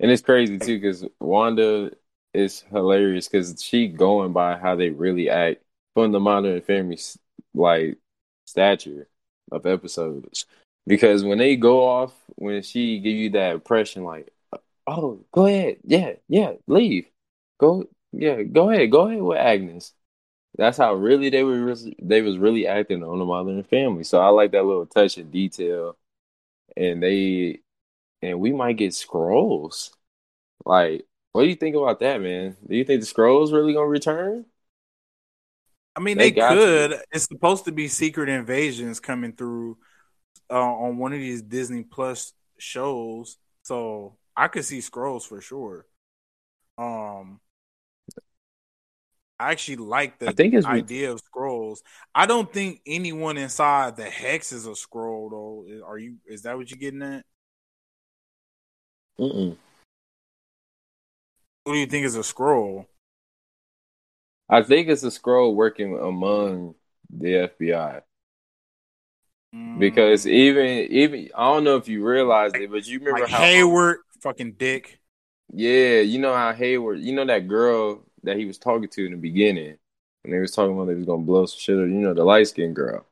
and 0.00 0.10
it's 0.10 0.22
crazy 0.22 0.58
too 0.58 0.78
because 0.78 1.04
Wanda 1.20 1.90
is 2.34 2.64
hilarious 2.70 3.28
because 3.28 3.62
she 3.62 3.88
going 3.88 4.32
by 4.32 4.56
how 4.56 4.76
they 4.76 4.90
really 4.90 5.28
act 5.30 5.62
from 5.94 6.12
the 6.12 6.20
Modern 6.20 6.60
Family 6.62 6.98
like 7.54 7.98
stature 8.44 9.08
of 9.50 9.66
episodes. 9.66 10.46
Because 10.86 11.22
when 11.22 11.38
they 11.38 11.56
go 11.56 11.84
off, 11.84 12.14
when 12.36 12.62
she 12.62 12.98
give 13.00 13.14
you 13.14 13.30
that 13.30 13.52
impression, 13.52 14.04
like, 14.04 14.32
oh, 14.86 15.24
go 15.32 15.46
ahead, 15.46 15.78
yeah, 15.84 16.12
yeah, 16.28 16.52
leave, 16.66 17.06
go, 17.58 17.86
yeah, 18.12 18.42
go 18.42 18.70
ahead, 18.70 18.90
go 18.90 19.08
ahead 19.08 19.22
with 19.22 19.38
Agnes. 19.38 19.92
That's 20.56 20.78
how 20.78 20.94
really 20.94 21.30
they 21.30 21.44
were. 21.44 21.76
They 22.00 22.22
was 22.22 22.38
really 22.38 22.66
acting 22.66 23.02
on 23.02 23.18
the 23.18 23.24
Modern 23.24 23.62
Family. 23.64 24.04
So 24.04 24.20
I 24.20 24.28
like 24.28 24.52
that 24.52 24.64
little 24.64 24.86
touch 24.86 25.18
of 25.18 25.30
detail, 25.30 25.96
and 26.76 27.02
they, 27.02 27.60
and 28.22 28.40
we 28.40 28.52
might 28.52 28.76
get 28.76 28.92
Skrulls. 28.92 29.90
Like, 30.64 31.06
what 31.32 31.42
do 31.42 31.48
you 31.48 31.54
think 31.54 31.76
about 31.76 32.00
that, 32.00 32.20
man? 32.20 32.56
Do 32.66 32.76
you 32.76 32.84
think 32.84 33.00
the 33.00 33.06
Skrulls 33.06 33.52
really 33.52 33.74
gonna 33.74 33.86
return? 33.86 34.46
I 35.94 36.00
mean, 36.00 36.16
they, 36.16 36.30
they 36.30 36.40
could. 36.40 37.00
It's 37.12 37.24
supposed 37.24 37.64
to 37.66 37.72
be 37.72 37.88
secret 37.88 38.28
invasions 38.28 39.00
coming 39.00 39.32
through 39.32 39.78
uh, 40.50 40.54
on 40.54 40.96
one 40.96 41.12
of 41.12 41.18
these 41.18 41.42
Disney 41.42 41.82
Plus 41.82 42.32
shows, 42.56 43.36
so 43.62 44.16
I 44.36 44.48
could 44.48 44.64
see 44.64 44.78
Skrulls 44.78 45.26
for 45.26 45.40
sure. 45.40 45.86
Um, 46.78 47.40
I 49.40 49.52
actually 49.52 49.76
like 49.76 50.18
the 50.18 50.30
I 50.30 50.32
think 50.32 50.54
idea 50.64 51.12
of 51.12 51.22
Skrulls. 51.22 51.78
I 52.14 52.26
don't 52.26 52.52
think 52.52 52.80
anyone 52.86 53.36
inside 53.36 53.96
the 53.96 54.04
hex 54.04 54.52
is 54.52 54.66
a 54.66 54.70
Skrull 54.70 55.30
though. 55.30 55.86
Are 55.86 55.96
you? 55.96 56.16
Is 56.26 56.42
that 56.42 56.56
what 56.56 56.70
you're 56.70 56.78
getting 56.78 57.02
at? 57.02 57.24
Mm-mm. 59.18 59.56
Who 61.64 61.72
do 61.72 61.78
you 61.78 61.86
think 61.86 62.04
is 62.04 62.16
a 62.16 62.20
Skrull? 62.20 62.86
I 64.48 64.62
think 64.62 64.88
it's 64.88 65.04
a 65.04 65.08
Skrull 65.08 65.54
working 65.54 65.98
among 65.98 66.74
the 67.10 67.50
FBI. 67.60 68.02
Because 69.78 70.26
mm. 70.26 70.30
even 70.30 70.66
even 70.66 71.28
I 71.36 71.44
don't 71.52 71.64
know 71.64 71.76
if 71.76 71.88
you 71.88 72.04
realized 72.04 72.56
it, 72.56 72.70
but 72.70 72.86
you 72.86 72.98
remember 72.98 73.20
like 73.20 73.30
how 73.30 73.38
Hayward 73.38 73.98
fucking 74.20 74.52
dick. 74.58 74.98
Yeah, 75.52 76.00
you 76.00 76.18
know 76.18 76.34
how 76.34 76.52
Hayward, 76.52 77.00
you 77.00 77.14
know 77.14 77.24
that 77.24 77.48
girl 77.48 78.04
that 78.24 78.36
he 78.36 78.44
was 78.44 78.58
talking 78.58 78.88
to 78.88 79.06
in 79.06 79.12
the 79.12 79.18
beginning, 79.18 79.78
and 80.24 80.32
they 80.32 80.38
was 80.38 80.52
talking 80.52 80.74
about 80.74 80.86
they 80.86 80.94
was 80.94 81.06
gonna 81.06 81.22
blow 81.22 81.46
some 81.46 81.58
shit 81.58 81.78
up. 81.78 81.86
You 81.86 81.94
know 81.94 82.14
the 82.14 82.24
light 82.24 82.48
skinned 82.48 82.76
girl. 82.76 83.06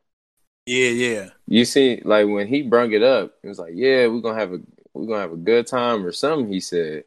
Yeah, 0.66 0.88
yeah. 0.88 1.28
You 1.46 1.64
see, 1.64 2.02
like 2.04 2.26
when 2.26 2.48
he 2.48 2.62
brung 2.62 2.92
it 2.92 3.02
up, 3.02 3.34
it 3.42 3.48
was 3.48 3.58
like, 3.58 3.72
"Yeah, 3.74 4.08
we're 4.08 4.20
gonna 4.20 4.38
have 4.38 4.52
a 4.52 4.58
we're 4.94 5.06
gonna 5.06 5.20
have 5.20 5.32
a 5.32 5.36
good 5.36 5.66
time" 5.66 6.04
or 6.04 6.12
something. 6.12 6.52
He 6.52 6.60
said, 6.60 7.04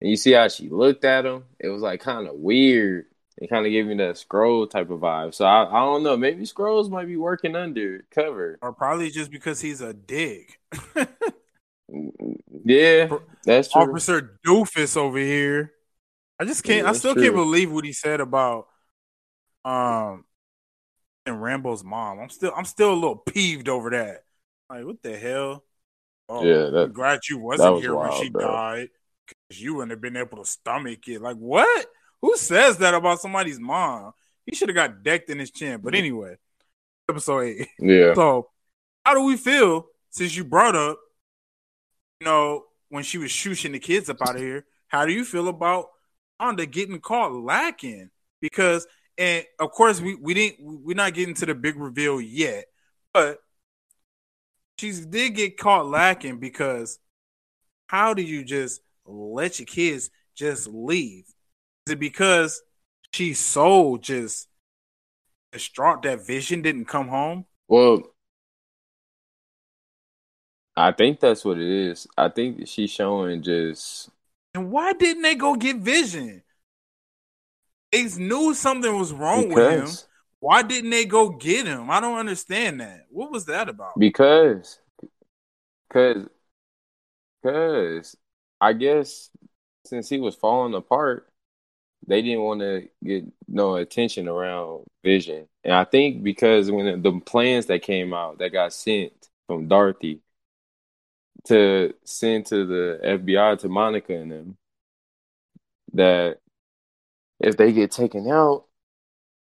and 0.00 0.10
you 0.10 0.16
see 0.16 0.32
how 0.32 0.48
she 0.48 0.68
looked 0.68 1.04
at 1.04 1.26
him. 1.26 1.44
It 1.60 1.68
was 1.68 1.82
like 1.82 2.00
kind 2.00 2.26
of 2.26 2.34
weird. 2.34 3.06
It 3.38 3.50
kind 3.50 3.66
of 3.66 3.72
gave 3.72 3.86
me 3.86 3.96
that 3.96 4.16
Skrull 4.16 4.68
type 4.68 4.90
of 4.90 5.00
vibe. 5.00 5.34
So 5.34 5.44
I, 5.44 5.64
I 5.64 5.84
don't 5.84 6.02
know. 6.02 6.16
Maybe 6.16 6.44
Skrulls 6.44 6.90
might 6.90 7.06
be 7.06 7.16
working 7.16 7.54
under 7.54 8.04
cover, 8.10 8.58
or 8.62 8.72
probably 8.72 9.10
just 9.10 9.30
because 9.30 9.60
he's 9.60 9.80
a 9.80 9.92
dick. 9.92 10.58
yeah, 12.64 13.08
that's 13.44 13.72
true. 13.72 13.82
Officer 13.82 14.38
Doofus 14.46 14.96
over 14.96 15.18
here. 15.18 15.72
I 16.42 16.44
just 16.44 16.64
can't. 16.64 16.84
Yeah, 16.84 16.90
I 16.90 16.92
still 16.94 17.14
true. 17.14 17.22
can't 17.22 17.36
believe 17.36 17.70
what 17.70 17.84
he 17.84 17.92
said 17.92 18.20
about 18.20 18.66
um 19.64 20.24
and 21.24 21.36
Rambeau's 21.36 21.84
mom. 21.84 22.18
I'm 22.18 22.30
still. 22.30 22.52
I'm 22.56 22.64
still 22.64 22.92
a 22.92 22.94
little 22.94 23.16
peeved 23.16 23.68
over 23.68 23.90
that. 23.90 24.24
Like, 24.68 24.84
what 24.84 25.00
the 25.02 25.16
hell? 25.16 25.62
Oh, 26.28 26.44
yeah, 26.44 26.68
that, 26.70 26.84
I'm 26.86 26.92
glad 26.92 27.20
you 27.30 27.38
wasn't 27.38 27.74
was 27.74 27.82
here 27.82 27.94
wild, 27.94 28.14
when 28.14 28.22
she 28.22 28.30
bro. 28.30 28.42
died 28.42 28.88
because 29.28 29.62
you 29.62 29.74
wouldn't 29.74 29.92
have 29.92 30.00
been 30.00 30.16
able 30.16 30.38
to 30.38 30.44
stomach 30.44 31.06
it. 31.06 31.22
Like, 31.22 31.36
what? 31.36 31.86
Who 32.22 32.36
says 32.36 32.78
that 32.78 32.92
about 32.92 33.20
somebody's 33.20 33.60
mom? 33.60 34.12
He 34.44 34.56
should 34.56 34.68
have 34.68 34.74
got 34.74 35.04
decked 35.04 35.30
in 35.30 35.38
his 35.38 35.52
chin. 35.52 35.80
But 35.80 35.94
anyway, 35.94 36.38
episode 37.08 37.40
eight. 37.42 37.68
Yeah. 37.78 38.14
So, 38.16 38.48
how 39.06 39.14
do 39.14 39.22
we 39.22 39.36
feel 39.36 39.86
since 40.10 40.34
you 40.36 40.42
brought 40.42 40.74
up, 40.74 40.98
you 42.20 42.24
know, 42.24 42.64
when 42.88 43.04
she 43.04 43.18
was 43.18 43.30
shooshing 43.30 43.70
the 43.72 43.78
kids 43.78 44.10
up 44.10 44.18
out 44.22 44.34
of 44.34 44.42
here? 44.42 44.64
How 44.88 45.06
do 45.06 45.12
you 45.12 45.24
feel 45.24 45.46
about 45.46 45.86
Wanda 46.42 46.66
getting 46.66 46.98
caught 46.98 47.32
lacking? 47.32 48.10
Because, 48.40 48.84
and 49.16 49.44
of 49.60 49.70
course, 49.70 50.00
we 50.00 50.16
we 50.16 50.34
didn't 50.34 50.58
we're 50.60 50.96
not 50.96 51.14
getting 51.14 51.34
to 51.36 51.46
the 51.46 51.54
big 51.54 51.76
reveal 51.76 52.20
yet, 52.20 52.64
but 53.14 53.38
she 54.76 54.90
did 54.90 55.36
get 55.36 55.56
caught 55.56 55.86
lacking 55.86 56.38
because 56.38 56.98
how 57.86 58.12
do 58.12 58.22
you 58.22 58.42
just 58.42 58.80
let 59.06 59.60
your 59.60 59.66
kids 59.66 60.10
just 60.34 60.66
leave? 60.66 61.26
Is 61.86 61.92
it 61.92 62.00
because 62.00 62.60
she's 63.12 63.38
so 63.38 63.96
just 63.98 64.48
distraught 65.52 66.02
that 66.02 66.26
Vision 66.26 66.60
didn't 66.62 66.86
come 66.86 67.06
home? 67.06 67.44
Well, 67.68 68.02
I 70.76 70.90
think 70.90 71.20
that's 71.20 71.44
what 71.44 71.58
it 71.58 71.68
is. 71.68 72.08
I 72.18 72.30
think 72.30 72.66
she's 72.66 72.90
showing 72.90 73.42
just. 73.42 74.10
And 74.54 74.70
why 74.70 74.92
didn't 74.92 75.22
they 75.22 75.34
go 75.34 75.56
get 75.56 75.76
Vision? 75.76 76.42
They 77.90 78.04
knew 78.04 78.54
something 78.54 78.98
was 78.98 79.12
wrong 79.12 79.48
because. 79.48 79.80
with 79.80 80.00
him. 80.00 80.08
Why 80.40 80.62
didn't 80.62 80.90
they 80.90 81.04
go 81.04 81.28
get 81.28 81.68
him? 81.68 81.88
I 81.88 82.00
don't 82.00 82.18
understand 82.18 82.80
that. 82.80 83.06
What 83.10 83.30
was 83.30 83.44
that 83.44 83.68
about? 83.68 83.92
Because, 83.96 84.80
because, 85.88 86.26
because 87.40 88.16
I 88.60 88.72
guess 88.72 89.30
since 89.84 90.08
he 90.08 90.18
was 90.18 90.34
falling 90.34 90.74
apart, 90.74 91.28
they 92.08 92.22
didn't 92.22 92.42
want 92.42 92.60
to 92.60 92.88
get 93.04 93.24
no 93.46 93.76
attention 93.76 94.26
around 94.26 94.84
Vision. 95.04 95.46
And 95.62 95.74
I 95.74 95.84
think 95.84 96.24
because 96.24 96.72
when 96.72 97.02
the 97.02 97.20
plans 97.20 97.66
that 97.66 97.82
came 97.82 98.12
out 98.12 98.38
that 98.38 98.50
got 98.50 98.72
sent 98.72 99.12
from 99.46 99.68
Dorothy 99.68 100.22
to 101.46 101.94
send 102.04 102.46
to 102.46 102.66
the 102.66 103.00
FBI 103.02 103.58
to 103.60 103.68
Monica 103.68 104.14
and 104.14 104.30
them, 104.30 104.56
that 105.94 106.38
if 107.40 107.56
they 107.56 107.72
get 107.72 107.90
taken 107.90 108.30
out, 108.30 108.64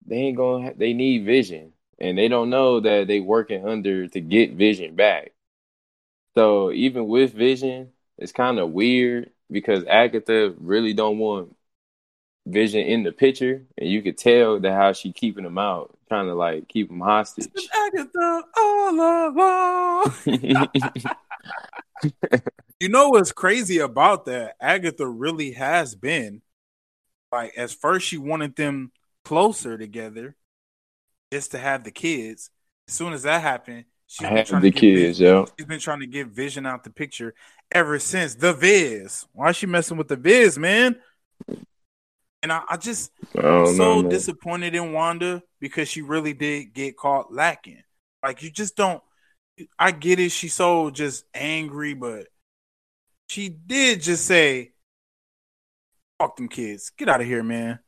they 0.06 0.16
ain't 0.16 0.36
gonna. 0.36 0.66
Ha- 0.66 0.74
they 0.76 0.92
need 0.92 1.24
Vision, 1.24 1.72
and 1.98 2.18
they 2.18 2.28
don't 2.28 2.50
know 2.50 2.80
that 2.80 3.06
they 3.06 3.20
working 3.20 3.66
under 3.66 4.08
to 4.08 4.20
get 4.20 4.54
Vision 4.54 4.94
back. 4.94 5.32
So 6.34 6.72
even 6.72 7.06
with 7.06 7.32
Vision, 7.32 7.92
it's 8.18 8.32
kind 8.32 8.58
of 8.58 8.70
weird 8.70 9.30
because 9.50 9.84
Agatha 9.84 10.54
really 10.58 10.92
don't 10.92 11.18
want 11.18 11.56
Vision 12.46 12.80
in 12.80 13.04
the 13.04 13.12
picture, 13.12 13.62
and 13.78 13.88
you 13.88 14.02
could 14.02 14.18
tell 14.18 14.60
that 14.60 14.72
how 14.72 14.92
she 14.92 15.12
keeping 15.12 15.44
him 15.44 15.58
out, 15.58 15.96
trying 16.08 16.26
to 16.26 16.34
like 16.34 16.68
keep 16.68 16.90
him 16.90 17.00
hostage. 17.00 17.48
Agatha 17.74 18.42
all 18.56 19.30
along. 19.30 20.12
you 22.80 22.88
know 22.88 23.10
what's 23.10 23.32
crazy 23.32 23.78
about 23.78 24.26
that? 24.26 24.56
Agatha 24.60 25.06
really 25.06 25.52
has 25.52 25.94
been 25.94 26.42
like 27.32 27.52
as 27.56 27.72
first 27.72 28.06
she 28.06 28.16
wanted 28.16 28.56
them 28.56 28.92
closer 29.24 29.76
together, 29.76 30.36
just 31.32 31.50
to 31.52 31.58
have 31.58 31.84
the 31.84 31.90
kids. 31.90 32.50
As 32.88 32.94
soon 32.94 33.12
as 33.12 33.22
that 33.22 33.42
happened, 33.42 33.84
she's 34.06 34.28
been 34.28 34.60
the 34.60 34.70
kids, 34.70 35.18
Vision, 35.18 35.26
yo. 35.26 35.46
She's 35.58 35.66
been 35.66 35.80
trying 35.80 36.00
to 36.00 36.06
get 36.06 36.28
Vision 36.28 36.66
out 36.66 36.84
the 36.84 36.90
picture 36.90 37.34
ever 37.72 37.98
since 37.98 38.34
the 38.34 38.52
Viz. 38.52 39.26
Why 39.32 39.50
is 39.50 39.56
she 39.56 39.66
messing 39.66 39.96
with 39.96 40.08
the 40.08 40.16
Viz, 40.16 40.58
man? 40.58 40.96
And 42.42 42.52
I, 42.52 42.62
I 42.68 42.76
just 42.76 43.10
I'm 43.36 43.74
so 43.74 44.02
disappointed 44.02 44.74
in 44.74 44.92
Wanda 44.92 45.42
because 45.60 45.88
she 45.88 46.02
really 46.02 46.34
did 46.34 46.74
get 46.74 46.96
caught 46.96 47.32
lacking. 47.32 47.82
Like 48.22 48.42
you 48.42 48.50
just 48.50 48.76
don't 48.76 49.02
I 49.78 49.92
get 49.92 50.18
it, 50.18 50.30
she's 50.30 50.54
so 50.54 50.90
just 50.90 51.24
angry, 51.34 51.94
but 51.94 52.26
she 53.28 53.48
did 53.48 54.02
just 54.02 54.26
say, 54.26 54.72
Fuck 56.18 56.36
them 56.36 56.48
kids. 56.48 56.90
Get 56.96 57.08
out 57.08 57.20
of 57.20 57.26
here, 57.26 57.42
man. 57.42 57.80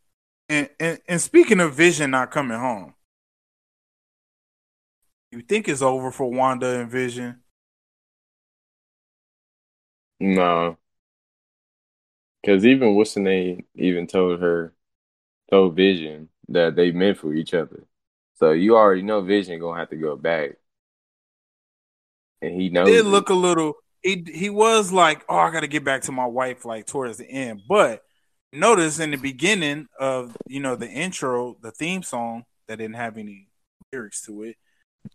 And, 0.49 0.69
and 0.79 0.99
and 1.09 1.21
speaking 1.21 1.61
of 1.61 1.75
Vision 1.75 2.11
not 2.11 2.31
coming 2.31 2.59
home, 2.59 2.95
you 5.33 5.43
think 5.43 5.69
it's 5.69 5.83
over 5.83 6.11
for 6.11 6.31
Wanda 6.31 6.81
and 6.81 6.91
Vision? 6.91 7.41
No. 10.21 10.79
Because 12.43 12.65
even 12.65 12.95
what's 12.95 13.15
the 13.15 13.21
name 13.21 13.65
even 13.75 14.07
told 14.07 14.41
her, 14.41 14.73
told 15.51 15.77
Vision 15.77 16.29
that 16.49 16.77
they 16.77 16.93
meant 16.93 17.19
for 17.19 17.35
each 17.35 17.55
other. 17.55 17.87
So 18.35 18.53
you 18.53 18.77
already 18.77 19.03
know 19.03 19.23
Vision 19.23 19.59
gonna 19.61 19.79
have 19.81 19.91
to 19.91 19.97
go 19.97 20.17
back, 20.17 20.53
and 22.47 22.61
he 22.61 22.69
knows. 22.69 22.89
Did 22.89 23.07
look 23.07 23.29
a 23.29 23.35
little. 23.35 23.75
He 24.03 24.25
he 24.33 24.51
was 24.51 24.93
like, 24.93 25.25
oh, 25.29 25.37
I 25.37 25.51
got 25.51 25.61
to 25.61 25.67
get 25.67 25.85
back 25.85 26.03
to 26.03 26.13
my 26.13 26.27
wife 26.27 26.65
like 26.65 26.87
towards 26.87 27.19
the 27.19 27.29
end, 27.29 27.63
but 27.69 28.03
notice 28.53 29.01
in 29.01 29.11
the 29.11 29.17
beginning 29.17 29.89
of 29.99 30.37
you 30.47 30.61
know 30.61 30.77
the 30.77 30.89
intro, 30.89 31.57
the 31.61 31.73
theme 31.73 32.03
song 32.03 32.45
that 32.69 32.77
didn't 32.77 32.97
have 32.97 33.19
any 33.19 33.49
lyrics 33.93 34.25
to 34.27 34.43
it. 34.45 34.57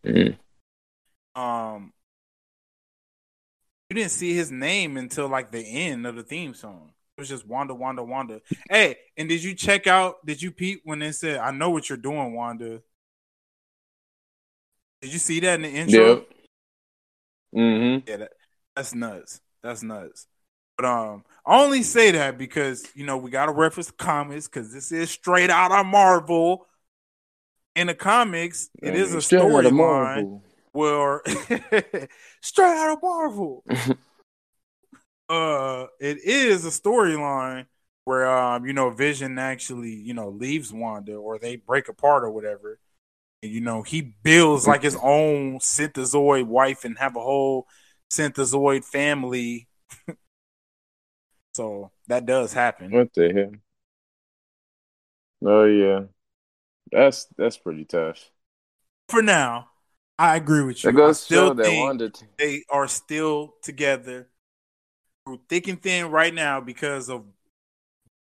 Mm-hmm. 0.06 1.42
Um, 1.42 1.94
you 3.90 3.96
didn't 3.96 4.12
see 4.12 4.34
his 4.34 4.52
name 4.52 4.98
until 4.98 5.28
like 5.28 5.52
the 5.52 5.60
end 5.60 6.06
of 6.06 6.16
the 6.16 6.24
theme 6.24 6.54
song. 6.54 6.92
It 7.18 7.22
was 7.22 7.30
just 7.30 7.48
Wanda, 7.48 7.74
Wanda, 7.74 8.04
Wanda. 8.04 8.42
Hey, 8.70 8.98
and 9.18 9.30
did 9.30 9.44
you 9.44 9.54
check 9.54 9.88
out? 9.88 10.26
Did 10.26 10.42
you 10.42 10.52
peep 10.52 10.82
when 10.84 11.00
they 11.00 11.12
said, 11.12 11.38
"I 11.38 11.52
know 11.52 11.70
what 11.70 11.90
you're 11.90 11.98
doing, 11.98 12.34
Wanda"? 12.34 12.82
Did 15.02 15.14
you 15.14 15.20
see 15.20 15.40
that 15.40 15.56
in 15.56 15.62
the 15.64 15.70
intro? 15.70 16.16
Yep. 16.16 16.28
Mm-hmm. 17.56 18.10
Yeah, 18.10 18.18
that, 18.18 18.32
that's 18.76 18.96
nuts. 18.96 19.42
That's 19.64 19.84
nuts. 19.84 20.28
But 20.78 20.86
um, 20.86 21.24
I 21.46 21.62
only 21.62 21.84
say 21.84 22.12
that 22.12 22.38
because 22.38 22.88
you 22.96 23.06
know 23.06 23.18
we 23.18 23.30
got 23.30 23.48
to 23.48 23.52
reference 23.52 23.92
comics 23.92 24.48
because 24.48 24.74
this 24.74 24.92
is 24.92 25.12
straight 25.12 25.50
out 25.50 25.72
of 25.72 25.86
Marvel. 25.86 26.68
In 27.76 27.88
the 27.88 27.96
comics, 27.96 28.70
it 28.82 28.96
is 28.96 29.14
a 29.14 29.20
storyline 29.20 30.42
where 30.74 31.22
straight 32.42 32.78
out 32.78 32.94
of 32.94 33.02
Marvel. 33.02 33.64
uh, 35.30 35.86
it 36.00 36.18
is 36.24 36.66
a 36.66 36.70
storyline 36.70 37.66
where 38.04 38.28
um, 38.28 38.66
you 38.66 38.74
know, 38.74 38.90
Vision 38.90 39.40
actually 39.40 39.94
you 39.94 40.14
know 40.14 40.30
leaves 40.30 40.74
Wanda 40.74 41.16
or 41.16 41.40
they 41.40 41.56
break 41.56 41.88
apart 41.88 42.24
or 42.24 42.32
whatever. 42.32 42.80
You 43.42 43.62
know, 43.62 43.82
he 43.82 44.02
builds 44.02 44.68
like 44.68 44.84
his 44.84 44.96
own 45.02 45.60
synthezoid 45.60 46.46
wife 46.46 46.86
and 46.86 46.98
have 47.00 47.16
a 47.16 47.22
whole 47.22 47.68
synthezoid 48.12 48.86
family 48.86 49.68
so 51.54 51.92
that 52.08 52.26
does 52.26 52.54
happen. 52.54 52.92
What 52.92 53.14
the 53.14 53.34
hell? 53.34 53.52
Oh 55.44 55.66
yeah, 55.66 56.02
that's 56.92 57.26
that's 57.36 57.58
pretty 57.58 57.86
tough. 57.86 58.30
For 59.10 59.24
now, 59.24 59.70
I 60.20 60.36
agree 60.36 60.64
with 60.64 60.84
you. 60.84 60.92
Goes 60.92 61.24
I 61.24 61.26
still 61.26 61.54
that 61.56 61.78
Wanda 61.82 62.12
they 62.38 62.64
are 62.70 62.88
still 62.88 63.56
together 63.64 64.30
through 65.26 65.42
thick 65.50 65.68
and 65.68 65.82
thin 65.82 66.12
right 66.12 66.34
now 66.34 66.62
because 66.62 67.10
of 67.10 67.26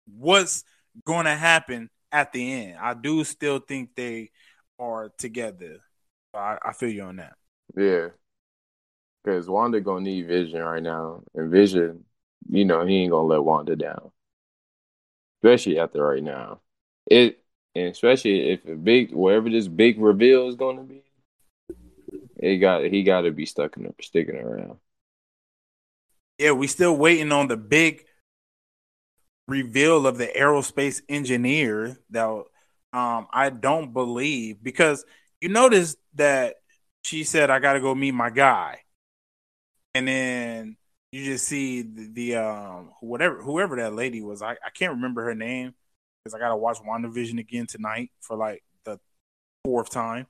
what's 0.07 0.65
going 1.05 1.27
to 1.27 1.35
happen 1.35 1.91
at 2.11 2.33
the 2.33 2.53
end. 2.53 2.79
I 2.81 2.95
do 2.95 3.23
still 3.25 3.59
think 3.59 3.91
they 3.95 4.31
are 4.81 5.13
together. 5.19 5.77
I, 6.35 6.57
I 6.65 6.73
feel 6.73 6.89
you 6.91 7.03
on 7.03 7.17
that. 7.17 7.35
Yeah, 7.77 8.09
because 9.23 9.49
Wanda 9.49 9.81
gonna 9.81 10.01
need 10.01 10.27
Vision 10.27 10.63
right 10.63 10.83
now, 10.83 11.23
and 11.35 11.51
Vision 11.51 12.05
you 12.49 12.65
know, 12.65 12.87
he 12.87 12.97
ain't 13.03 13.11
gonna 13.11 13.29
let 13.29 13.45
Wanda 13.45 13.77
down. 13.77 14.11
Especially 15.43 15.79
after 15.79 16.05
right 16.05 16.23
now. 16.23 16.61
It 17.07 17.43
and 17.75 17.89
especially 17.89 18.51
if 18.51 18.67
a 18.67 18.75
big 18.75 19.13
wherever 19.13 19.49
this 19.49 19.69
big 19.69 20.01
reveal 20.01 20.49
is 20.49 20.57
gonna 20.57 20.83
be, 20.83 21.03
it 22.37 22.57
got 22.57 22.85
he 22.85 23.03
gotta 23.03 23.31
be 23.31 23.47
stuck 23.47 23.77
in 23.77 23.93
sticking 24.01 24.37
around. 24.37 24.79
Yeah, 26.39 26.53
we 26.53 26.67
still 26.67 26.97
waiting 26.97 27.33
on 27.33 27.49
the 27.49 27.57
big 27.57 28.05
reveal 29.47 30.07
of 30.07 30.17
the 30.17 30.27
aerospace 30.27 31.03
engineer 31.09 31.99
that 32.11 32.45
um 32.93 33.27
I 33.33 33.51
don't 33.51 33.93
believe 33.93 34.63
because 34.63 35.05
you 35.41 35.49
notice 35.49 35.97
that 36.15 36.57
she 37.03 37.25
said 37.25 37.51
I 37.51 37.59
gotta 37.59 37.81
go 37.81 37.95
meet 37.95 38.13
my 38.13 38.31
guy. 38.31 38.81
And 39.95 40.07
then 40.07 40.77
you 41.13 41.25
just 41.25 41.47
see 41.47 41.83
the, 41.83 42.09
the 42.13 42.37
um 42.37 42.91
whatever 43.01 43.43
whoever 43.43 43.77
that 43.77 43.95
lady 43.95 44.23
was. 44.23 44.43
I, 44.43 44.53
I 44.53 44.71
can't 44.75 44.93
remember 44.93 45.25
her 45.25 45.35
name 45.35 45.75
because 46.25 46.35
I 46.35 46.39
gotta 46.39 46.57
watch 46.57 46.79
WandaVision 46.79 47.39
again 47.39 47.67
tonight 47.67 48.11
for 48.21 48.37
like 48.37 48.63
the 48.85 48.99
fourth 49.65 49.91
time. 49.91 50.27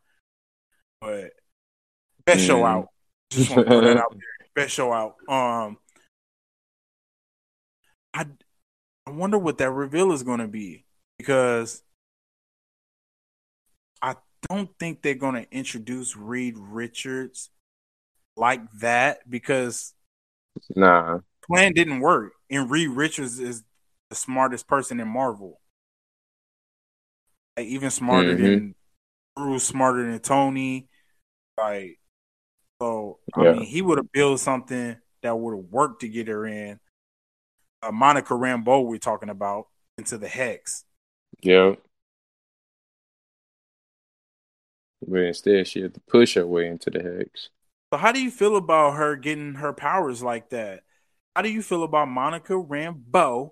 But 1.00 1.32
best 2.24 2.44
mm. 2.44 2.46
show 2.46 2.64
out. 2.64 2.88
Just 3.30 3.50
want 3.50 3.68
to 3.68 3.74
put 3.74 3.84
that 3.84 3.96
out 3.96 4.10
there. 4.12 4.48
Best 4.54 4.74
show 4.74 4.92
out. 4.92 5.16
Um, 5.28 5.78
I 8.12 8.26
I 9.06 9.10
wonder 9.10 9.38
what 9.38 9.58
that 9.58 9.70
reveal 9.70 10.12
is 10.12 10.22
going 10.22 10.40
to 10.40 10.48
be 10.48 10.84
because 11.18 11.82
don't 14.48 14.70
think 14.78 15.02
they're 15.02 15.14
going 15.14 15.34
to 15.34 15.46
introduce 15.52 16.16
Reed 16.16 16.54
Richards 16.56 17.50
like 18.36 18.62
that 18.80 19.28
because 19.28 19.94
Nah. 20.74 21.20
Plan 21.46 21.72
didn't 21.72 22.00
work. 22.00 22.32
And 22.50 22.70
Reed 22.70 22.90
Richards 22.90 23.38
is 23.38 23.62
the 24.08 24.16
smartest 24.16 24.66
person 24.66 25.00
in 25.00 25.08
Marvel. 25.08 25.60
Like 27.56 27.66
even 27.66 27.90
smarter 27.90 28.34
mm-hmm. 28.34 28.42
than 28.42 28.74
Bruce, 29.36 29.64
smarter 29.64 30.10
than 30.10 30.18
Tony. 30.20 30.88
Like 31.56 31.98
so 32.80 33.18
I 33.34 33.44
yeah. 33.44 33.52
mean 33.52 33.64
he 33.64 33.82
would 33.82 33.98
have 33.98 34.12
built 34.12 34.40
something 34.40 34.96
that 35.22 35.38
would 35.38 35.56
have 35.56 35.66
worked 35.70 36.00
to 36.00 36.08
get 36.08 36.28
her 36.28 36.46
in. 36.46 36.78
Uh, 37.82 37.92
Monica 37.92 38.34
Rambeau 38.34 38.84
we're 38.84 38.98
talking 38.98 39.28
about 39.30 39.66
into 39.98 40.18
the 40.18 40.28
hex. 40.28 40.84
Yeah. 41.42 41.74
But 45.06 45.20
instead 45.20 45.66
she 45.66 45.82
had 45.82 45.94
to 45.94 46.00
push 46.00 46.34
her 46.34 46.46
way 46.46 46.66
into 46.66 46.90
the 46.90 47.02
hex. 47.02 47.48
So 47.92 47.98
how 47.98 48.12
do 48.12 48.22
you 48.22 48.30
feel 48.30 48.56
about 48.56 48.92
her 48.92 49.16
getting 49.16 49.54
her 49.54 49.72
powers 49.72 50.22
like 50.22 50.50
that? 50.50 50.82
How 51.34 51.42
do 51.42 51.50
you 51.50 51.62
feel 51.62 51.82
about 51.82 52.08
Monica 52.08 52.52
Rambeau, 52.52 53.50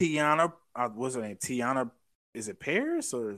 Teyonah? 0.00 0.52
Uh, 0.74 0.88
what's 0.88 1.14
her 1.14 1.22
name? 1.22 1.36
Teyonah? 1.36 1.90
Is 2.34 2.48
it 2.48 2.60
Parris 2.60 3.14
or 3.14 3.36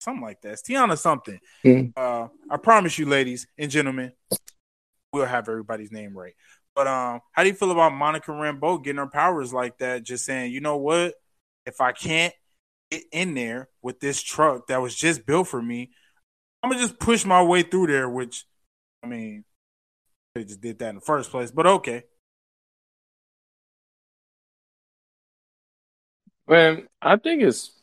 something 0.00 0.22
like 0.22 0.40
that? 0.42 0.52
It's 0.52 0.62
Teyonah 0.62 0.98
something. 0.98 1.38
Mm-hmm. 1.64 1.90
Uh, 1.96 2.28
I 2.50 2.56
promise 2.56 2.98
you, 2.98 3.06
ladies 3.06 3.46
and 3.58 3.70
gentlemen, 3.70 4.12
we'll 5.12 5.26
have 5.26 5.48
everybody's 5.48 5.92
name 5.92 6.16
right. 6.16 6.34
But 6.74 6.88
um, 6.88 7.20
how 7.32 7.42
do 7.42 7.48
you 7.48 7.54
feel 7.54 7.70
about 7.70 7.92
Monica 7.92 8.32
Rambeau 8.32 8.82
getting 8.82 8.98
her 8.98 9.06
powers 9.06 9.52
like 9.52 9.78
that? 9.78 10.02
Just 10.02 10.24
saying, 10.24 10.52
you 10.52 10.60
know 10.60 10.76
what? 10.76 11.14
If 11.66 11.80
I 11.80 11.92
can't 11.92 12.34
get 12.90 13.04
in 13.12 13.34
there 13.34 13.68
with 13.82 14.00
this 14.00 14.22
truck 14.22 14.66
that 14.68 14.80
was 14.82 14.94
just 14.94 15.26
built 15.26 15.48
for 15.48 15.60
me, 15.62 15.90
I'm 16.62 16.70
gonna 16.70 16.82
just 16.82 16.98
push 16.98 17.24
my 17.24 17.42
way 17.42 17.62
through 17.62 17.88
there, 17.88 18.08
which 18.08 18.46
I 19.02 19.06
mean, 19.06 19.44
they 20.34 20.44
just 20.44 20.60
did 20.60 20.78
that 20.78 20.90
in 20.90 20.94
the 20.96 21.00
first 21.00 21.30
place, 21.30 21.50
but 21.50 21.66
okay. 21.66 22.04
Man, 26.46 26.88
I 27.00 27.16
think 27.16 27.42
it's 27.42 27.80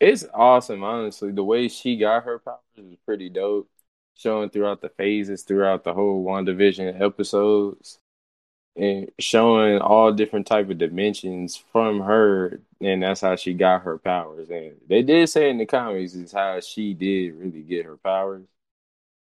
it's 0.00 0.24
awesome, 0.34 0.82
honestly. 0.84 1.32
The 1.32 1.44
way 1.44 1.68
she 1.68 1.96
got 1.96 2.24
her 2.24 2.38
powers 2.40 2.58
is 2.76 2.96
pretty 3.06 3.30
dope. 3.30 3.70
Showing 4.16 4.50
throughout 4.50 4.82
the 4.82 4.90
phases, 4.90 5.42
throughout 5.42 5.84
the 5.84 5.94
whole 5.94 6.24
WandaVision 6.24 7.00
episodes 7.00 7.98
and 8.76 9.10
showing 9.18 9.78
all 9.78 10.12
different 10.12 10.46
type 10.46 10.70
of 10.70 10.78
dimensions 10.78 11.62
from 11.72 12.00
her 12.00 12.60
and 12.80 13.02
that's 13.02 13.20
how 13.20 13.36
she 13.36 13.54
got 13.54 13.82
her 13.82 13.98
powers. 13.98 14.50
And 14.50 14.72
they 14.88 15.02
did 15.02 15.28
say 15.28 15.50
in 15.50 15.58
the 15.58 15.66
comics 15.66 16.14
is 16.14 16.32
how 16.32 16.58
she 16.60 16.94
did 16.94 17.34
really 17.34 17.62
get 17.62 17.86
her 17.86 17.96
powers 17.96 18.44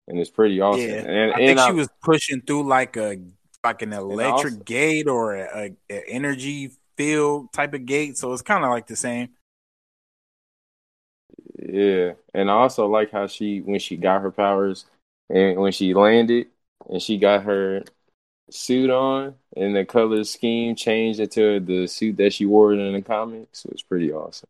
and 0.09 0.19
it's 0.19 0.31
pretty 0.31 0.61
awesome. 0.61 0.83
Yeah, 0.83 1.05
and, 1.05 1.33
i 1.33 1.37
think 1.37 1.61
she 1.61 1.73
was 1.73 1.89
pushing 2.03 2.41
through 2.43 2.69
like 2.69 2.97
a 2.97 3.19
like 3.63 3.83
an 3.83 3.93
electric 3.93 4.55
also, 4.55 4.65
gate 4.65 5.07
or 5.07 5.37
a, 5.37 5.75
a, 5.91 5.95
a, 5.95 6.09
energy 6.09 6.71
field 6.97 7.53
type 7.53 7.75
of 7.75 7.85
gate 7.85 8.17
so 8.17 8.33
it's 8.33 8.43
kind 8.43 8.65
of 8.65 8.71
like 8.71 8.87
the 8.87 8.97
same. 8.97 9.31
Yeah 11.59 12.13
and 12.33 12.51
I 12.51 12.55
also 12.55 12.87
like 12.87 13.11
how 13.11 13.27
she 13.27 13.61
when 13.61 13.81
she 13.81 13.97
got 13.97 14.23
her 14.23 14.31
powers 14.31 14.87
and 15.29 15.59
when 15.59 15.73
she 15.73 15.93
landed 15.93 16.47
and 16.89 17.03
she 17.03 17.19
got 17.19 17.43
her 17.45 17.85
suit 18.51 18.91
on 18.91 19.35
and 19.57 19.75
the 19.75 19.85
color 19.85 20.25
scheme 20.25 20.75
changed 20.75 21.21
into 21.21 21.61
the 21.61 21.87
suit 21.87 22.17
that 22.19 22.33
she 22.33 22.47
wore 22.47 22.73
in 22.73 22.93
the 22.93 23.03
comics. 23.03 23.65
It 23.65 23.73
was 23.73 23.83
pretty 23.83 24.13
awesome. 24.13 24.49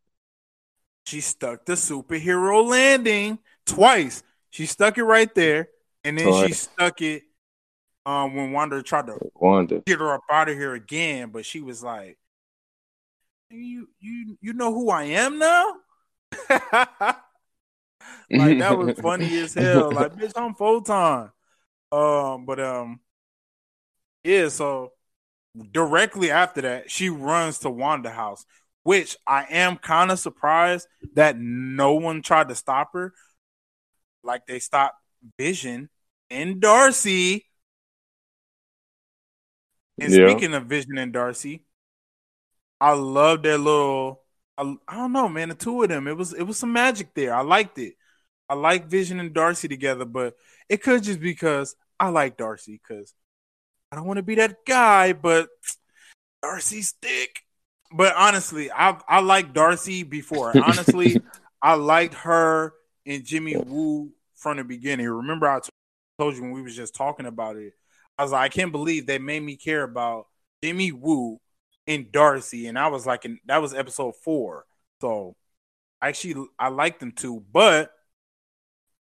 She 1.07 1.21
stuck 1.21 1.65
the 1.65 1.73
superhero 1.75 2.67
landing 2.67 3.39
twice. 3.67 4.23
She 4.51 4.67
stuck 4.67 4.99
it 4.99 5.05
right 5.05 5.33
there, 5.35 5.69
and 6.05 6.19
then 6.19 6.27
twice. 6.27 6.47
she 6.47 6.53
stuck 6.53 7.01
it 7.03 7.23
um, 8.07 8.35
when 8.35 8.53
Wanda 8.53 8.83
tried 8.83 9.07
to 9.07 9.19
Wanda. 9.35 9.83
get 9.87 9.99
her 9.99 10.15
up 10.15 10.23
out 10.31 10.49
of 10.49 10.57
here 10.57 10.75
again, 10.75 11.31
but 11.31 11.47
she 11.47 11.61
was 11.61 11.83
like, 11.83 12.19
"You, 13.51 13.89
you, 13.99 14.39
you 14.41 14.53
know 14.53 14.73
who 14.73 14.91
I 14.91 15.05
am 15.05 15.39
now." 15.39 15.77
like 18.31 18.59
that 18.59 18.77
was 18.77 18.99
funny 18.99 19.39
as 19.39 19.55
hell. 19.55 19.93
Like, 19.93 20.15
bitch, 20.15 20.33
I'm 20.37 20.55
Photon. 20.55 21.31
Um, 21.93 22.47
but 22.47 22.61
um, 22.61 23.01
yeah, 24.25 24.49
so 24.49 24.93
directly 25.73 26.31
after 26.31 26.61
that, 26.63 26.91
she 26.91 27.09
runs 27.09 27.59
to 27.61 27.71
Wanda 27.71 28.11
house, 28.11 28.45
which 28.83 29.17
I 29.27 29.47
am 29.51 29.77
kind 29.77 30.11
of 30.11 30.19
surprised 30.19 30.87
that 31.15 31.39
no 31.39 31.95
one 31.95 32.23
tried 32.23 32.49
to 32.49 32.55
stop 32.55 32.93
her. 32.95 33.13
Like 34.23 34.47
they 34.47 34.59
stopped 34.59 34.97
Vision 35.39 35.89
and 36.31 36.61
Darcy. 36.61 37.47
And 40.01 40.13
yeah. 40.13 40.29
speaking 40.29 40.55
of 40.55 40.67
Vision 40.67 40.99
and 40.99 41.13
Darcy, 41.13 41.65
I 42.81 42.93
love 42.93 43.43
their 43.43 43.59
little. 43.59 44.23
I, 44.57 44.75
I 44.89 44.97
don't 44.97 45.13
know, 45.13 45.29
man. 45.29 45.51
The 45.51 45.55
two 45.55 45.83
of 45.83 45.89
them, 45.89 46.07
it 46.07 46.17
was 46.17 46.33
it 46.33 46.43
was 46.43 46.59
some 46.59 46.73
magic 46.73 47.15
there. 47.15 47.35
I 47.35 47.43
liked 47.43 47.79
it. 47.79 47.95
I 48.49 48.55
like 48.55 48.87
Vision 48.87 49.21
and 49.21 49.33
Darcy 49.33 49.69
together, 49.69 50.05
but 50.05 50.35
it 50.69 50.83
could 50.83 51.03
just 51.03 51.21
because 51.21 51.77
I 51.99 52.09
like 52.09 52.37
Darcy 52.37 52.81
because 52.83 53.15
I 53.93 53.97
don't 53.97 54.07
want 54.07 54.19
to 54.19 54.23
be 54.23 54.37
that 54.37 54.65
guy, 54.67 55.13
but 55.13 55.49
Darcy's 56.43 56.95
thick. 57.03 57.41
But 57.93 58.15
honestly, 58.17 58.71
I 58.71 58.99
I 59.09 59.21
like 59.21 59.53
Darcy 59.53 60.05
before. 60.05 60.57
Honestly, 60.65 61.21
I 61.61 61.75
liked 61.75 62.15
her 62.15 62.73
and 63.05 63.25
Jimmy 63.25 63.57
Woo 63.57 64.13
from 64.37 64.59
the 64.59 64.65
beginning. 64.65 65.09
Remember, 65.09 65.49
I 65.49 65.61
told 66.19 66.37
you 66.37 66.43
when 66.43 66.53
we 66.53 66.63
was 66.63 66.77
just 66.77 66.95
talking 66.95 67.27
about 67.27 67.57
it. 67.57 67.73
I 68.17 68.23
was 68.23 68.33
like, 68.33 68.43
I 68.43 68.49
can't 68.49 68.71
believe 68.71 69.07
they 69.07 69.19
made 69.19 69.43
me 69.43 69.57
care 69.57 69.83
about 69.83 70.27
Jimmy 70.63 70.93
Woo 70.93 71.41
and 71.87 72.13
Darcy, 72.13 72.67
and 72.69 72.79
I 72.79 72.89
was 72.89 73.07
like, 73.07 73.25
in, 73.25 73.41
that 73.47 73.61
was 73.61 73.75
episode 73.75 74.15
four. 74.23 74.67
So 75.01 75.35
actually, 76.01 76.47
I 76.59 76.69
liked 76.69 77.01
them 77.01 77.13
too, 77.13 77.43
but 77.53 77.91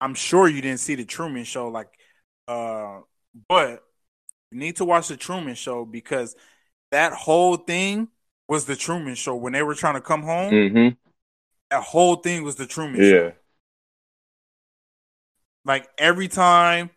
I'm 0.01 0.15
sure 0.15 0.47
you 0.47 0.61
didn't 0.63 0.81
see 0.81 0.95
the 0.95 1.05
Truman 1.05 1.45
Show. 1.45 1.69
Like, 1.69 1.89
uh, 2.47 3.01
but 3.49 3.83
you 4.51 4.59
need 4.59 4.77
to 4.77 4.85
watch 4.85 5.09
the 5.09 5.17
Truman 5.17 5.55
Show 5.55 5.85
because 5.85 6.37
that 6.93 7.13
whole 7.13 7.57
thing 7.57 8.09
was 8.49 8.65
the 8.67 8.77
Truman 8.77 9.15
Show 9.15 9.35
when 9.37 9.53
they 9.53 9.63
were 9.63 9.75
trying 9.75 9.95
to 9.95 10.01
come 10.01 10.23
home. 10.23 10.53
Mm-hmm. 10.53 10.95
That 11.71 11.83
whole 11.83 12.17
thing 12.17 12.45
was 12.45 12.57
the 12.57 12.67
Truman 12.67 13.01
Yeah. 13.03 13.11
Show. 13.11 13.33
Like 15.65 15.89
every 15.99 16.29
time 16.29 16.91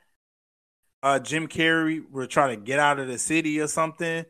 uh 1.02 1.20
Jim 1.20 1.48
Carrey 1.48 2.04
would 2.12 2.30
try 2.30 2.54
to 2.54 2.62
get 2.62 2.80
out 2.80 3.00
of 3.00 3.08
the 3.08 3.18
city 3.18 3.60
or 3.60 3.68
something, 3.68 4.26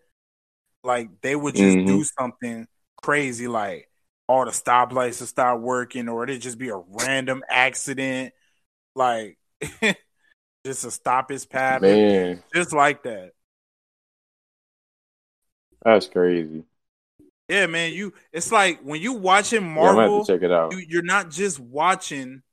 like 0.84 1.10
they 1.22 1.36
would 1.36 1.56
just 1.56 1.78
Mhm. 1.78 1.88
do 1.88 2.04
something 2.04 2.68
crazy, 3.02 3.48
like 3.48 3.90
all 4.28 4.46
the 4.46 4.52
stoplights 4.52 5.20
would 5.20 5.30
start 5.30 5.62
working, 5.62 6.08
or 6.08 6.24
it'd 6.24 6.42
just 6.42 6.58
be 6.58 6.70
a 6.70 6.78
random 6.78 7.44
accident, 7.50 8.34
like 8.96 9.38
just 10.66 10.84
to 10.84 10.92
stop 10.92 11.30
his 11.30 11.46
path, 11.46 11.82
Man, 11.82 12.44
just 12.56 12.74
like 12.74 13.04
that. 13.04 13.32
that's 15.84 16.08
crazy. 16.08 16.64
Yeah, 17.48 17.66
man, 17.66 17.94
you 17.94 18.14
it's 18.32 18.52
like 18.52 18.80
when 18.82 19.02
you 19.02 19.14
watching 19.14 19.64
Yeah, 19.76 19.92
Marvel, 19.92 20.20
to 20.20 20.22
check 20.22 20.44
it 20.44 20.52
out. 20.52 20.78
you, 20.78 20.86
you're 20.88 21.02
not 21.04 21.32
just 21.32 21.60
watching 21.60 22.44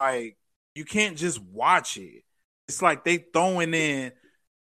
like 0.00 0.36
you 0.74 0.84
can't 0.84 1.16
just 1.16 1.40
watch 1.42 1.96
it. 1.96 2.22
It's 2.68 2.82
like 2.82 3.04
they 3.04 3.18
throwing 3.32 3.74
in 3.74 4.12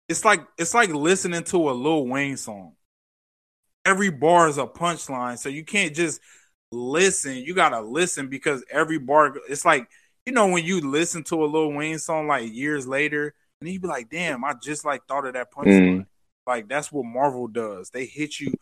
it's 0.09 0.25
like 0.25 0.47
it's 0.59 0.75
like 0.75 0.91
listening 0.91 1.45
to 1.45 1.71
a 1.71 1.73
Lil 1.73 2.07
Wayne 2.09 2.37
song. 2.37 2.75
Every 3.85 4.11
bar 4.11 4.49
is 4.49 4.59
a 4.59 4.67
punchline, 4.67 5.39
so 5.39 5.49
you 5.49 5.65
can't 5.65 5.95
just 5.95 6.21
listen. 6.71 7.37
You 7.37 7.55
gotta 7.55 7.81
listen 7.81 8.29
because 8.29 8.65
every 8.71 8.99
bar 8.99 9.35
it's 9.49 9.65
like 9.65 9.89
you 10.27 10.33
know 10.33 10.49
when 10.49 10.65
you 10.65 10.81
listen 10.81 11.25
to 11.25 11.45
a 11.45 11.47
Lil 11.47 11.73
Wayne 11.73 11.99
song 11.99 12.29
like 12.29 12.53
years 12.53 12.87
later, 12.87 13.35
and 13.61 13.71
you 13.71 13.81
be 13.81 13.89
like, 13.89 14.11
damn, 14.11 14.45
I 14.45 14.55
just 14.63 14.85
like 14.85 15.07
thought 15.07 15.27
of 15.27 15.35
that 15.35 15.53
punchline. 15.53 15.99
Mm. 16.01 16.07
Like 16.47 16.69
that's 16.69 16.91
what 16.91 17.05
Marvel 17.05 17.47
does. 17.49 17.91
They 17.91 18.07
hit 18.07 18.41
you 18.41 18.53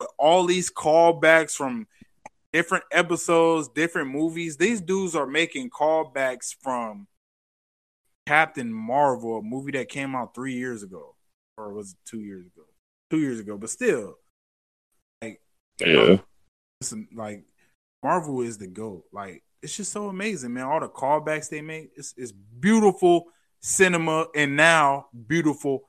with 0.00 0.08
all 0.18 0.44
these 0.46 0.70
callbacks 0.70 1.54
from 1.54 1.86
different 2.52 2.84
episodes, 2.92 3.68
different 3.68 4.10
movies. 4.10 4.56
These 4.56 4.80
dudes 4.80 5.14
are 5.14 5.26
making 5.26 5.70
callbacks 5.70 6.54
from 6.62 7.06
Captain 8.26 8.72
Marvel, 8.72 9.38
a 9.38 9.42
movie 9.42 9.72
that 9.72 9.88
came 9.88 10.14
out 10.14 10.34
three 10.34 10.54
years 10.54 10.82
ago, 10.82 11.14
or 11.56 11.72
was 11.72 11.92
it 11.92 11.98
two 12.06 12.20
years 12.20 12.46
ago? 12.46 12.62
Two 13.10 13.18
years 13.18 13.40
ago, 13.40 13.58
but 13.58 13.68
still, 13.68 14.16
like, 15.20 15.42
Yeah. 15.78 16.18
listen, 16.80 17.08
like 17.12 17.44
Marvel 18.02 18.40
is 18.42 18.58
the 18.58 18.66
goat. 18.68 19.04
Like, 19.12 19.42
it's 19.62 19.76
just 19.76 19.92
so 19.92 20.08
amazing, 20.08 20.52
man. 20.54 20.64
All 20.64 20.80
the 20.80 20.88
callbacks 20.88 21.48
they 21.48 21.60
make, 21.60 21.90
it's, 21.96 22.14
it's 22.16 22.32
beautiful 22.32 23.26
cinema, 23.60 24.26
and 24.34 24.56
now 24.56 25.06
beautiful 25.26 25.88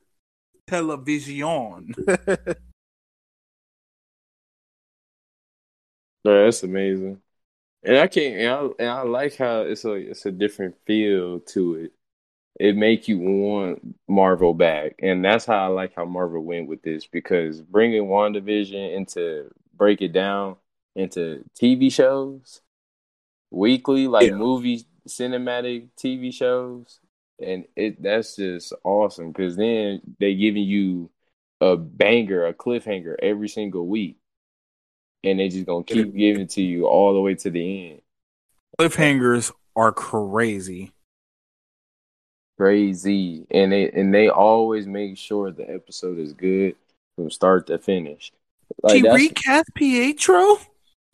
television. 0.68 1.94
Yeah, 6.24 6.46
that's 6.46 6.64
amazing. 6.64 7.22
And 7.84 7.98
I 7.98 8.08
can't 8.08 8.36
and 8.38 8.50
I, 8.50 8.70
and 8.80 8.90
I 8.90 9.02
like 9.04 9.36
how 9.38 9.62
it's 9.62 9.86
a 9.86 9.94
it's 9.94 10.26
a 10.26 10.32
different 10.32 10.76
feel 10.86 11.42
to 11.42 11.76
it. 11.76 11.92
It 12.60 12.78
make 12.78 13.08
you 13.08 13.20
want 13.20 13.98
Marvel 14.08 14.54
back. 14.54 14.96
And 15.00 15.26
that's 15.26 15.46
how 15.46 15.66
I 15.66 15.68
like 15.68 15.96
how 15.96 16.06
Marvel 16.06 16.44
went 16.44 16.70
with 16.70 16.82
this 16.84 17.08
because 17.08 17.62
bringing 17.62 18.04
WandaVision 18.06 18.96
into 18.96 19.52
break 19.76 20.02
it 20.02 20.14
down 20.14 20.58
into 20.96 21.44
TV 21.60 21.92
shows 21.92 22.62
weekly 23.54 24.08
like 24.08 24.30
Yeah. 24.30 24.36
movie 24.36 24.86
cinematic 25.08 25.90
TV 25.98 26.34
shows 26.34 27.00
and 27.42 27.66
it 27.76 28.02
that's 28.02 28.36
just 28.38 28.74
awesome 28.84 29.32
because 29.32 29.56
then 29.56 30.02
they 30.20 30.34
giving 30.34 30.64
you 30.64 31.10
a 31.62 31.78
banger, 31.78 32.46
a 32.46 32.54
cliffhanger 32.54 33.16
every 33.20 33.48
single 33.48 33.88
week 33.88 34.18
and 35.24 35.40
they 35.40 35.50
just 35.50 35.66
gonna 35.66 35.84
keep 35.84 36.16
giving 36.16 36.48
to 36.48 36.62
you 36.62 36.88
all 36.88 37.14
the 37.14 37.22
way 37.22 37.36
to 37.36 37.50
the 37.50 37.92
end. 37.92 38.02
Cliffhangers 38.80 39.52
are 39.76 39.92
crazy. 39.92 40.92
Crazy, 42.58 43.48
and 43.50 43.72
they 43.72 43.90
and 43.92 44.14
they 44.14 44.30
always 44.30 44.86
make 44.86 45.18
sure 45.18 45.52
the 45.52 45.70
episode 45.70 46.20
is 46.20 46.34
good 46.34 46.76
from 47.16 47.32
start 47.32 47.68
to 47.68 47.78
finish. 47.78 48.32
Like 48.82 49.04
she 49.04 49.10
recast 49.10 49.74
Pietro? 49.74 50.58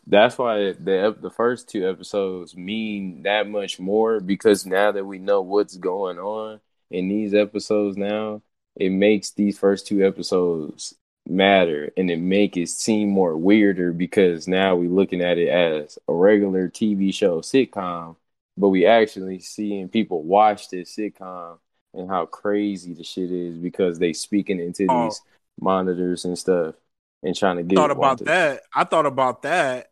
That's 0.10 0.38
why 0.38 0.74
the 0.74 1.16
the 1.22 1.30
first 1.30 1.70
two 1.70 1.88
episodes 1.88 2.56
mean 2.58 3.24
that 3.24 3.48
much 3.48 3.80
more 3.80 4.20
because 4.20 4.66
now 4.66 4.92
that 4.92 5.06
we 5.06 5.20
know 5.20 5.42
what's 5.42 5.78
going 5.78 6.18
on 6.20 6.60
in 6.90 7.08
these 7.10 7.34
episodes 7.36 7.96
now, 7.96 8.42
it 8.76 8.92
makes 8.92 9.32
these 9.32 9.60
first 9.60 9.86
two 9.88 10.06
episodes 10.06 10.96
matter 11.28 11.92
and 11.96 12.10
it 12.10 12.18
make 12.20 12.58
it 12.58 12.70
seem 12.70 13.10
more 13.10 13.38
weirder 13.38 13.92
because 13.94 14.48
now 14.48 14.76
we're 14.76 14.90
looking 14.90 15.22
at 15.22 15.38
it 15.38 15.50
as 15.50 16.00
a 16.08 16.14
regular 16.14 16.68
TV 16.70 17.14
show 17.14 17.42
sitcom, 17.42 18.16
but 18.58 18.70
we 18.70 18.88
actually 18.88 19.40
seeing 19.40 19.90
people 19.90 20.24
watch 20.24 20.70
this 20.70 20.96
sitcom 20.96 21.60
and 21.94 22.10
how 22.10 22.26
crazy 22.26 22.94
the 22.96 23.04
shit 23.04 23.30
is 23.32 23.58
because 23.60 24.00
they 24.00 24.14
speaking 24.14 24.60
into 24.60 24.88
Oh. 24.90 25.06
these 25.06 25.22
monitors 25.62 26.26
and 26.26 26.38
stuff 26.38 26.74
and 27.22 27.36
trying 27.36 27.58
to 27.58 27.64
get 27.64 27.76
thought 27.76 27.92
about 27.92 28.20
that. 28.26 28.64
I 28.74 28.86
thought 28.86 29.06
about 29.06 29.44
that 29.44 29.89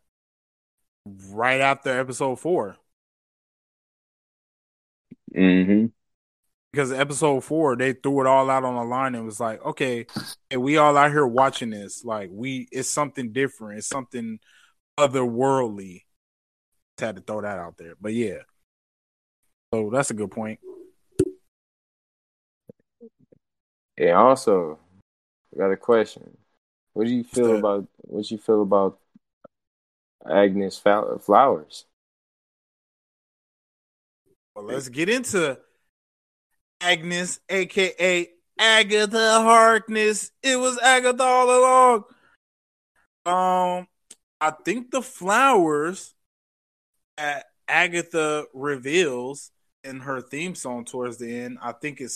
right 1.32 1.62
after 1.62 2.00
episode 2.00 2.40
four. 2.40 2.78
Mhm. 5.36 5.92
Because 6.72 6.92
episode 6.92 7.44
four, 7.44 7.76
they 7.76 7.94
threw 7.94 8.22
it 8.22 8.28
all 8.28 8.50
out 8.50 8.64
on 8.64 8.76
the 8.76 8.84
line 8.84 9.16
and 9.16 9.26
was 9.26 9.40
like, 9.40 9.64
okay, 9.66 10.06
hey, 10.50 10.58
we 10.58 10.78
all 10.78 10.98
out 10.98 11.12
here 11.12 11.26
watching 11.26 11.70
this. 11.70 12.04
Like, 12.04 12.30
we 12.32 12.68
it's 12.72 12.90
something 12.90 13.32
different, 13.32 13.80
it's 13.80 13.88
something 13.88 14.40
otherworldly. 14.98 16.04
Just 16.98 17.06
had 17.06 17.16
to 17.16 17.22
throw 17.22 17.42
that 17.42 17.60
out 17.60 17.78
there. 17.78 17.96
But 18.00 18.14
yeah. 18.14 18.40
So 19.74 19.90
that's 19.92 20.12
a 20.12 20.14
good 20.14 20.32
point. 20.32 20.60
And 23.98 24.12
also, 24.12 24.80
I 25.54 25.58
got 25.58 25.72
a 25.72 25.78
question. 25.78 26.38
What 26.94 27.08
do 27.08 27.14
you 27.14 27.24
feel 27.24 27.58
about 27.58 27.88
what 27.98 28.30
you 28.30 28.38
feel 28.38 28.62
about 28.62 29.00
Agnes 30.30 30.78
Flowers? 30.78 31.86
Well, 34.56 34.66
let's 34.66 34.90
get 34.90 35.10
into 35.10 35.58
Agnes, 36.82 37.40
aka 37.50 38.30
Agatha 38.60 39.42
Harkness. 39.42 40.32
It 40.42 40.58
was 40.58 40.80
Agatha 40.80 41.24
all 41.24 41.50
along. 41.60 42.04
Um, 43.26 43.88
I 44.40 44.52
think 44.66 44.92
the 44.92 45.02
flowers 45.02 46.14
that 47.18 47.46
Agatha 47.68 48.46
reveals 48.54 49.52
in 49.84 50.00
her 50.00 50.22
theme 50.22 50.56
song 50.56 50.86
towards 50.86 51.18
the 51.18 51.42
end, 51.42 51.58
I 51.62 51.72
think 51.74 52.02
it 52.02 52.12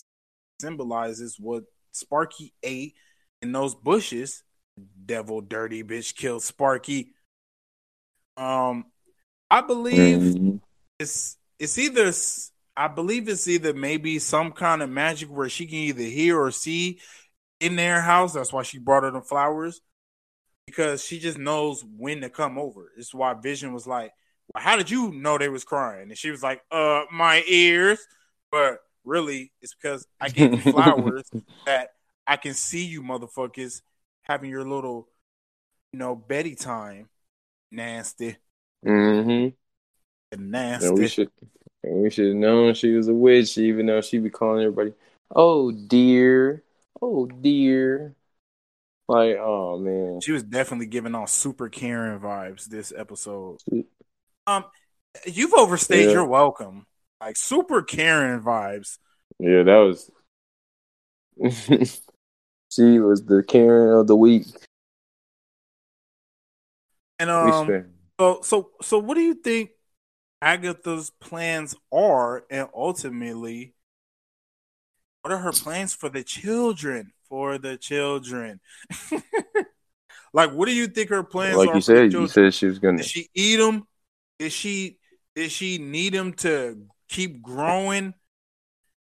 symbolizes 0.60 1.38
what 1.40 1.64
Sparky 1.92 2.54
ate 2.64 2.96
in 3.42 3.52
those 3.52 3.76
bushes. 3.76 4.44
Devil 5.06 5.42
dirty 5.42 5.84
bitch 5.84 6.16
killed 6.16 6.44
Sparky. 6.44 7.14
Um, 8.42 8.86
I 9.52 9.62
believe 9.62 10.22
Mhm. 10.22 10.60
it's 11.00 11.38
it's 11.60 11.78
either 11.78 12.12
I 12.78 12.88
believe 12.88 13.30
it's 13.30 13.48
either 13.48 13.74
maybe 13.74 14.20
some 14.20 14.52
kind 14.52 14.82
of 14.82 14.90
magic 14.90 15.30
where 15.30 15.50
she 15.50 15.68
can 15.68 15.78
either 15.78 16.04
hear 16.04 16.42
or 16.42 16.52
see 16.52 17.00
in 17.60 17.76
their 17.76 18.02
house. 18.02 18.34
That's 18.34 18.54
why 18.54 18.64
she 18.64 18.80
brought 18.80 19.04
her 19.04 19.12
the 19.12 19.22
flowers 19.22 19.82
because 20.68 21.04
she 21.04 21.20
just 21.20 21.38
knows 21.38 21.84
when 21.98 22.22
to 22.22 22.30
come 22.30 22.58
over. 22.58 22.92
It's 22.98 23.14
why 23.14 23.34
Vision 23.36 23.74
was 23.74 23.88
like, 23.88 24.12
well, 24.54 24.64
"How 24.64 24.78
did 24.78 24.90
you 24.90 25.12
know 25.14 25.38
they 25.38 25.50
was 25.50 25.64
crying?" 25.64 26.10
And 26.10 26.18
she 26.18 26.32
was 26.32 26.44
like, 26.44 26.62
"Uh, 26.72 27.04
my 27.12 27.44
ears." 27.48 28.00
But 28.52 28.80
really, 29.06 29.52
it's 29.62 29.76
because 29.76 30.08
I 30.22 30.30
gave 30.30 30.56
you 30.56 30.64
flowers 30.64 31.30
that 31.66 31.90
I 32.28 32.38
can 32.38 32.54
see 32.54 32.86
you 32.86 33.04
motherfuckers 33.04 33.82
having 34.24 34.50
your 34.50 34.66
little 34.66 35.08
you 35.94 36.00
know, 36.00 36.16
Betty 36.16 36.56
time. 36.56 37.10
Nasty. 37.72 38.36
Mm-hmm. 38.86 40.50
Nasty. 40.52 40.88
And 40.88 40.98
we 40.98 41.08
should 41.08 41.30
we 41.84 42.10
should 42.10 42.28
have 42.28 42.36
known 42.36 42.74
she 42.74 42.92
was 42.92 43.08
a 43.08 43.14
witch, 43.14 43.58
even 43.58 43.86
though 43.86 44.02
she 44.02 44.20
be 44.20 44.30
calling 44.30 44.64
everybody, 44.64 44.94
"Oh 45.36 45.72
dear, 45.72 46.64
oh 47.02 47.26
dear." 47.26 48.16
Like, 49.08 49.38
oh 49.38 49.80
man, 49.80 50.22
she 50.22 50.32
was 50.32 50.44
definitely 50.44 50.86
giving 50.86 51.16
off 51.16 51.30
super 51.30 51.70
Karen 51.70 52.20
vibes 52.20 52.66
this 52.66 52.94
episode. 52.96 53.58
Um, 54.48 54.66
you've 55.26 55.54
overstayed 55.54 56.08
yeah. 56.08 56.12
your 56.12 56.26
welcome. 56.26 56.86
Like 57.20 57.36
super 57.38 57.82
Karen 57.82 58.42
vibes. 58.42 58.98
Yeah, 59.40 59.64
that 59.64 59.78
was. 59.78 60.12
she 62.70 63.00
was 63.00 63.26
the 63.26 63.44
Karen 63.44 64.00
of 64.00 64.08
the 64.08 64.16
week. 64.16 64.46
And 67.22 67.30
um, 67.30 67.86
so 68.20 68.40
so 68.42 68.72
so, 68.82 68.98
what 68.98 69.14
do 69.14 69.22
you 69.22 69.36
think 69.36 69.70
Agatha's 70.42 71.12
plans 71.20 71.76
are, 71.94 72.46
and 72.50 72.68
ultimately, 72.74 73.76
what 75.22 75.32
are 75.32 75.38
her 75.38 75.52
plans 75.52 75.94
for 75.94 76.10
the 76.10 76.24
children? 76.24 77.14
For 77.30 77.60
the 77.60 77.78
children, 77.78 78.60
like, 80.34 80.52
what 80.52 80.66
do 80.66 80.74
you 80.74 80.88
think 80.88 81.10
her 81.10 81.24
plans? 81.24 81.58
Like 81.58 81.76
you 81.76 81.82
said, 81.82 82.12
you 82.12 82.28
said 82.28 82.56
she 82.56 82.66
was 82.66 82.80
gonna. 82.80 82.98
Did 82.98 83.06
she 83.06 83.30
eat 83.36 83.58
them? 83.58 83.88
Did 84.40 84.52
she? 84.52 84.98
Did 85.36 85.52
she 85.52 85.78
need 85.78 86.16
them 86.16 86.34
to 86.34 86.82
keep 87.08 87.44
growing? 87.44 88.16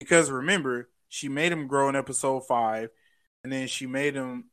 Because 0.00 0.28
remember, 0.28 0.90
she 1.08 1.28
made 1.28 1.52
him 1.52 1.68
grow 1.68 1.88
in 1.88 1.94
episode 1.94 2.48
five, 2.48 2.88
and 3.44 3.52
then 3.52 3.68
she 3.68 3.86
made 3.86 4.16
him. 4.16 4.46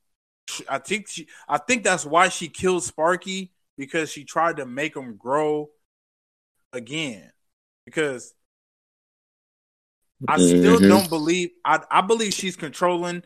I 0.69 0.77
think 0.77 1.07
she. 1.07 1.27
I 1.49 1.57
think 1.57 1.83
that's 1.83 2.05
why 2.05 2.29
she 2.29 2.47
killed 2.47 2.83
Sparky 2.83 3.51
because 3.77 4.11
she 4.11 4.23
tried 4.23 4.57
to 4.57 4.65
make 4.65 4.95
him 4.95 5.17
grow 5.17 5.69
again. 6.73 7.31
Because 7.85 8.33
I 10.27 10.37
still 10.37 10.77
mm-hmm. 10.77 10.87
don't 10.87 11.09
believe. 11.09 11.49
I 11.63 11.81
I 11.89 12.01
believe 12.01 12.33
she's 12.33 12.55
controlling 12.55 13.23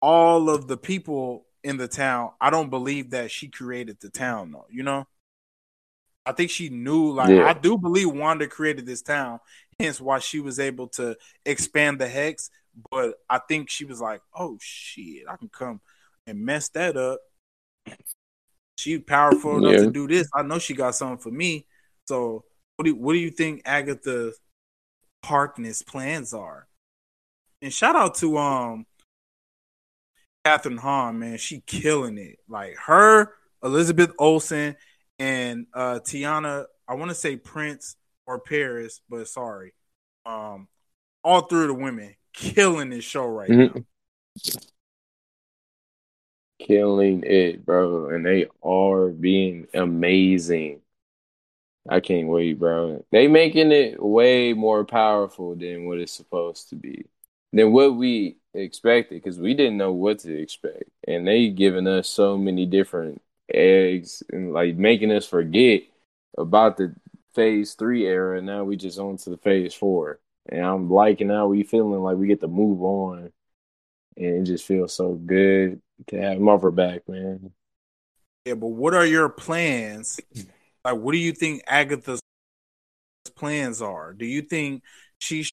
all 0.00 0.50
of 0.50 0.66
the 0.66 0.76
people 0.76 1.46
in 1.62 1.76
the 1.76 1.88
town. 1.88 2.30
I 2.40 2.50
don't 2.50 2.70
believe 2.70 3.10
that 3.10 3.30
she 3.30 3.48
created 3.48 3.98
the 4.00 4.10
town 4.10 4.52
though. 4.52 4.66
You 4.70 4.82
know. 4.82 5.06
I 6.26 6.32
think 6.32 6.50
she 6.50 6.68
knew, 6.68 7.12
like, 7.12 7.30
yeah. 7.30 7.48
I 7.48 7.54
do 7.54 7.78
believe 7.78 8.12
Wanda 8.12 8.46
created 8.46 8.84
this 8.84 9.00
town, 9.00 9.40
hence 9.78 10.00
why 10.00 10.18
she 10.18 10.38
was 10.38 10.60
able 10.60 10.88
to 10.88 11.16
expand 11.46 11.98
the 11.98 12.06
hex. 12.06 12.50
But 12.90 13.14
I 13.28 13.38
think 13.38 13.70
she 13.70 13.86
was 13.86 14.00
like, 14.00 14.20
oh 14.34 14.58
shit, 14.60 15.24
I 15.28 15.36
can 15.36 15.48
come 15.48 15.80
and 16.26 16.44
mess 16.44 16.68
that 16.70 16.96
up. 16.96 17.20
She's 18.80 19.00
powerful 19.00 19.58
enough 19.58 19.72
yeah. 19.72 19.84
to 19.84 19.90
do 19.90 20.08
this. 20.08 20.28
I 20.34 20.42
know 20.42 20.58
she 20.58 20.74
got 20.74 20.94
something 20.94 21.18
for 21.18 21.30
me. 21.30 21.66
So 22.06 22.44
what 22.76 22.86
do 22.86 22.94
what 22.94 23.12
do 23.12 23.18
you 23.18 23.30
think 23.30 23.62
Agatha 23.64 24.32
Harkness 25.24 25.82
plans 25.82 26.32
are? 26.32 26.66
And 27.60 27.72
shout 27.72 27.94
out 27.94 28.14
to 28.16 28.38
um 28.38 28.86
Kathryn 30.46 30.78
Hahn, 30.78 31.18
man. 31.18 31.36
She 31.36 31.60
killing 31.66 32.16
it. 32.16 32.38
Like 32.48 32.76
her, 32.86 33.34
Elizabeth 33.62 34.12
Olsen, 34.18 34.76
and 35.18 35.66
uh 35.74 36.00
Teyonah, 36.02 36.64
I 36.88 36.94
want 36.94 37.10
to 37.10 37.14
say 37.14 37.36
Prince 37.36 37.96
or 38.26 38.40
Parris, 38.40 39.02
but 39.10 39.28
sorry. 39.28 39.74
Um 40.24 40.68
all 41.22 41.42
three 41.42 41.62
of 41.62 41.68
the 41.68 41.74
women 41.74 42.16
killing 42.32 42.88
this 42.88 43.04
show 43.04 43.26
right 43.26 43.50
mm-hmm. 43.50 43.78
now 43.78 43.84
killing 46.60 47.24
it, 47.24 47.64
bro. 47.64 48.10
And 48.10 48.24
they 48.24 48.46
are 48.62 49.08
being 49.08 49.66
amazing. 49.74 50.82
I 51.88 52.00
can't 52.00 52.28
wait, 52.28 52.58
bro. 52.58 53.04
They 53.10 53.26
making 53.26 53.72
it 53.72 54.02
way 54.02 54.52
more 54.52 54.84
powerful 54.84 55.56
than 55.56 55.86
what 55.86 55.98
it's 55.98 56.12
supposed 56.12 56.68
to 56.70 56.76
be. 56.76 57.06
Than 57.52 57.72
what 57.72 57.96
we 57.96 58.36
expected, 58.54 59.16
because 59.16 59.38
we 59.38 59.54
didn't 59.54 59.78
know 59.78 59.92
what 59.92 60.20
to 60.20 60.32
expect. 60.38 60.84
And 61.08 61.26
they 61.26 61.48
giving 61.48 61.88
us 61.88 62.08
so 62.08 62.36
many 62.36 62.66
different 62.66 63.22
eggs 63.52 64.22
and 64.30 64.52
like 64.52 64.76
making 64.76 65.10
us 65.10 65.26
forget 65.26 65.82
about 66.38 66.76
the 66.76 66.94
phase 67.34 67.74
three 67.74 68.06
era. 68.06 68.40
Now 68.40 68.64
we 68.64 68.76
just 68.76 68.98
on 68.98 69.16
to 69.16 69.30
the 69.30 69.38
phase 69.38 69.74
four. 69.74 70.20
And 70.48 70.64
I'm 70.64 70.90
liking 70.90 71.30
how 71.30 71.48
we 71.48 71.62
feeling 71.62 72.02
like 72.02 72.16
we 72.16 72.26
get 72.26 72.40
to 72.40 72.48
move 72.48 72.82
on. 72.82 73.32
And 74.16 74.46
it 74.46 74.50
just 74.50 74.64
feels 74.64 74.94
so 74.94 75.14
good 75.14 75.80
to 76.08 76.20
have 76.20 76.38
Mother 76.38 76.70
back, 76.70 77.08
man. 77.08 77.52
Yeah, 78.44 78.54
but 78.54 78.68
what 78.68 78.94
are 78.94 79.06
your 79.06 79.28
plans? 79.28 80.20
Like, 80.84 80.96
what 80.96 81.12
do 81.12 81.18
you 81.18 81.32
think 81.32 81.62
Agatha's 81.66 82.20
plans 83.36 83.82
are? 83.82 84.14
Do 84.14 84.24
you 84.24 84.42
think 84.42 84.82
she's 85.18 85.50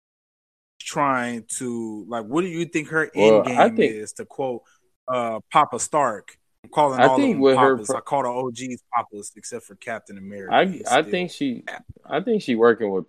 trying 0.80 1.46
to 1.58 2.06
like? 2.08 2.26
What 2.26 2.42
do 2.42 2.48
you 2.48 2.66
think 2.66 2.88
her 2.90 3.12
well, 3.14 3.40
end 3.40 3.46
game 3.46 3.76
think, 3.76 3.94
is? 3.94 4.14
To 4.14 4.26
quote 4.26 4.64
uh, 5.08 5.42
Papa 5.52 5.80
Stark, 5.80 6.38
I'm 6.64 6.70
calling 6.70 7.00
I 7.00 7.08
all 7.08 7.18
think 7.18 7.36
of 7.36 7.44
them 7.44 7.56
Papas. 7.58 7.90
Her, 7.90 7.98
I 7.98 8.00
call 8.00 8.24
the 8.24 8.30
OGs 8.30 8.84
Papas, 8.94 9.34
except 9.36 9.66
for 9.66 9.76
Captain 9.76 10.18
America. 10.18 10.54
I 10.54 10.82
I 10.90 11.04
think 11.04 11.32
she, 11.32 11.66
I 12.06 12.22
think 12.22 12.42
she 12.42 12.56
working 12.56 12.90
with 12.90 13.06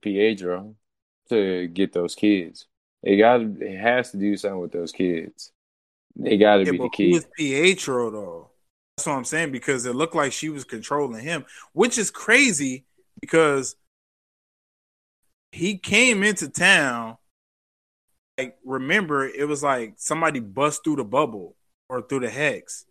Pietro 0.00 0.76
to 1.28 1.66
get 1.68 1.92
those 1.92 2.14
kids. 2.14 2.67
It 3.02 3.16
got 3.16 3.40
it 3.40 3.78
has 3.78 4.10
to 4.12 4.16
do 4.16 4.36
something 4.36 4.60
with 4.60 4.72
those 4.72 4.92
kids. 4.92 5.52
They 6.16 6.36
got 6.36 6.56
to 6.56 6.64
yeah, 6.64 6.72
be 6.72 6.78
the 6.78 6.88
key. 6.88 7.14
Is 7.14 7.26
Pietro 7.36 8.10
though? 8.10 8.50
That's 8.96 9.06
what 9.06 9.14
I'm 9.14 9.24
saying 9.24 9.52
because 9.52 9.86
it 9.86 9.94
looked 9.94 10.16
like 10.16 10.32
she 10.32 10.48
was 10.48 10.64
controlling 10.64 11.22
him, 11.22 11.44
which 11.72 11.98
is 11.98 12.10
crazy 12.10 12.84
because 13.20 13.76
he 15.52 15.78
came 15.78 16.24
into 16.24 16.48
town. 16.48 17.16
Like, 18.36 18.56
remember, 18.64 19.26
it 19.26 19.46
was 19.46 19.62
like 19.62 19.94
somebody 19.96 20.40
bust 20.40 20.82
through 20.82 20.96
the 20.96 21.04
bubble 21.04 21.54
or 21.88 22.02
through 22.02 22.20
the 22.20 22.30
hex, 22.30 22.84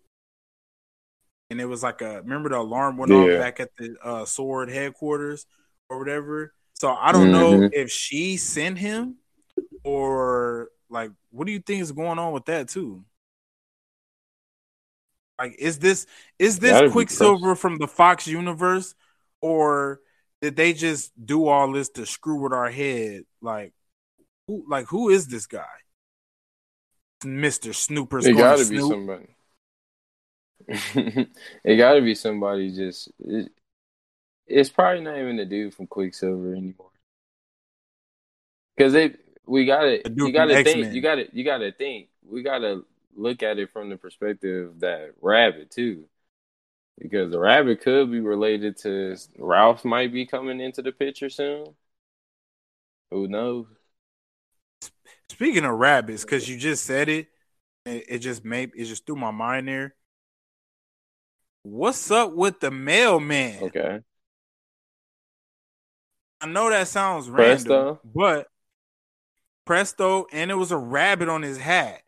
and 1.49 1.59
it 1.59 1.65
was 1.65 1.83
like 1.83 2.01
a 2.01 2.21
remember 2.21 2.49
the 2.49 2.59
alarm 2.59 2.97
went 2.97 3.11
yeah. 3.11 3.17
off 3.17 3.39
back 3.39 3.59
at 3.59 3.69
the 3.77 3.95
uh, 4.03 4.21
S.W.O.R.D. 4.21 4.73
headquarters 4.73 5.45
or 5.89 5.99
whatever. 5.99 6.53
So 6.75 6.93
I 6.93 7.11
don't 7.11 7.31
mm-hmm. 7.31 7.61
know 7.61 7.69
if 7.73 7.91
she 7.91 8.37
sent 8.37 8.77
him 8.77 9.15
or 9.83 10.69
like 10.89 11.11
what 11.31 11.47
do 11.47 11.53
you 11.53 11.59
think 11.59 11.81
is 11.81 11.91
going 11.91 12.19
on 12.19 12.33
with 12.33 12.45
that 12.45 12.69
too? 12.69 13.03
Like, 15.39 15.55
is 15.59 15.79
this 15.79 16.07
is 16.39 16.59
this 16.59 16.91
Quicksilver 16.91 17.55
from 17.55 17.77
the 17.77 17.87
Fox 17.87 18.27
universe, 18.27 18.95
or 19.41 19.99
did 20.41 20.55
they 20.55 20.73
just 20.73 21.11
do 21.23 21.47
all 21.47 21.71
this 21.71 21.89
to 21.89 22.05
screw 22.05 22.41
with 22.41 22.53
our 22.53 22.71
head? 22.71 23.23
Like, 23.41 23.73
who 24.47 24.65
like 24.67 24.87
who 24.87 25.09
is 25.09 25.27
this 25.27 25.45
guy? 25.45 25.65
Mister 27.23 27.73
Snooper's. 27.73 28.25
It 28.25 28.35
got 28.35 28.57
to 28.57 28.69
be 28.69 28.79
somebody. 28.79 29.27
it 31.63 31.77
got 31.77 31.93
to 31.93 32.01
be 32.01 32.15
somebody. 32.15 32.75
Just 32.75 33.11
it, 33.19 33.51
it's 34.47 34.69
probably 34.69 35.03
not 35.03 35.17
even 35.17 35.37
the 35.37 35.45
dude 35.45 35.73
from 35.73 35.87
Quicksilver 35.87 36.53
anymore. 36.53 36.89
Because 38.75 38.93
they 38.93 39.15
we 39.47 39.65
got 39.65 39.81
to 39.81 40.01
you 40.15 40.31
got 40.31 40.45
to 40.45 40.63
think 40.63 40.93
you 40.93 41.01
got 41.01 41.15
to 41.15 41.27
you 41.31 41.43
got 41.43 41.59
to 41.59 41.71
think 41.71 42.09
we 42.23 42.43
got 42.43 42.59
to 42.59 42.85
look 43.15 43.41
at 43.41 43.57
it 43.57 43.71
from 43.71 43.89
the 43.89 43.97
perspective 43.97 44.79
that 44.79 45.13
rabbit 45.21 45.71
too, 45.71 46.05
because 46.99 47.31
the 47.31 47.39
rabbit 47.39 47.81
could 47.81 48.11
be 48.11 48.19
related 48.19 48.77
to 48.77 49.15
Ralph. 49.37 49.85
Might 49.85 50.13
be 50.13 50.25
coming 50.25 50.59
into 50.59 50.81
the 50.81 50.91
picture 50.91 51.29
soon. 51.29 51.67
Who 53.11 53.27
knows? 53.27 53.65
Speaking 55.29 55.65
of 55.65 55.77
rabbits, 55.77 56.23
because 56.23 56.47
you 56.47 56.57
just 56.57 56.83
said 56.83 57.09
it, 57.09 57.27
it, 57.85 58.05
it 58.09 58.19
just 58.19 58.43
made 58.43 58.71
it 58.75 58.85
just 58.85 59.05
threw 59.05 59.15
my 59.15 59.31
mind 59.31 59.67
there. 59.67 59.95
What's 61.63 62.11
up 62.11 62.33
with 62.33 62.59
the 62.59 62.71
mailman? 62.71 63.63
Okay. 63.63 63.99
I 66.39 66.45
know 66.45 66.69
that 66.69 66.87
sounds 66.87 67.27
Presto. 67.29 67.83
random, 67.83 67.99
but 68.13 68.47
Presto, 69.67 70.25
and 70.31 70.49
it 70.49 70.55
was 70.55 70.71
a 70.71 70.77
rabbit 70.77 71.29
on 71.29 71.43
his 71.43 71.57
hat. 71.57 72.01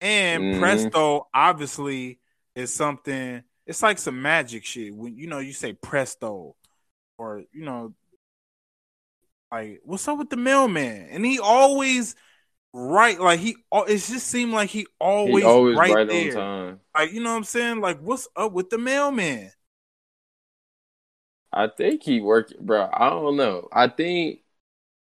And 0.00 0.54
mm. 0.54 0.58
presto 0.60 1.28
obviously 1.34 2.20
is 2.54 2.72
something 2.72 3.42
it's 3.66 3.82
like 3.82 3.98
some 3.98 4.20
magic 4.20 4.64
shit. 4.64 4.94
When 4.94 5.16
you 5.16 5.26
know 5.26 5.38
you 5.38 5.52
say 5.52 5.72
presto 5.72 6.56
or 7.18 7.42
you 7.52 7.64
know 7.64 7.94
like 9.50 9.80
what's 9.84 10.06
up 10.06 10.18
with 10.18 10.30
the 10.30 10.36
mailman? 10.36 11.08
And 11.10 11.24
he 11.24 11.38
always 11.38 12.14
right 12.72 13.18
like 13.18 13.40
he 13.40 13.56
it 13.72 13.88
just 13.88 14.26
seemed 14.26 14.52
like 14.52 14.70
he 14.70 14.86
always, 14.98 15.42
he 15.42 15.48
always 15.48 15.76
right, 15.76 15.94
right 15.94 16.08
there. 16.08 16.78
Like 16.94 17.12
you 17.12 17.22
know 17.22 17.30
what 17.30 17.38
I'm 17.38 17.44
saying? 17.44 17.80
Like 17.80 18.00
what's 18.00 18.28
up 18.36 18.52
with 18.52 18.70
the 18.70 18.78
mailman? 18.78 19.50
I 21.52 21.68
think 21.68 22.02
he 22.02 22.20
worked, 22.20 22.58
bro. 22.58 22.88
I 22.92 23.10
don't 23.10 23.36
know. 23.36 23.68
I 23.72 23.88
think 23.88 24.40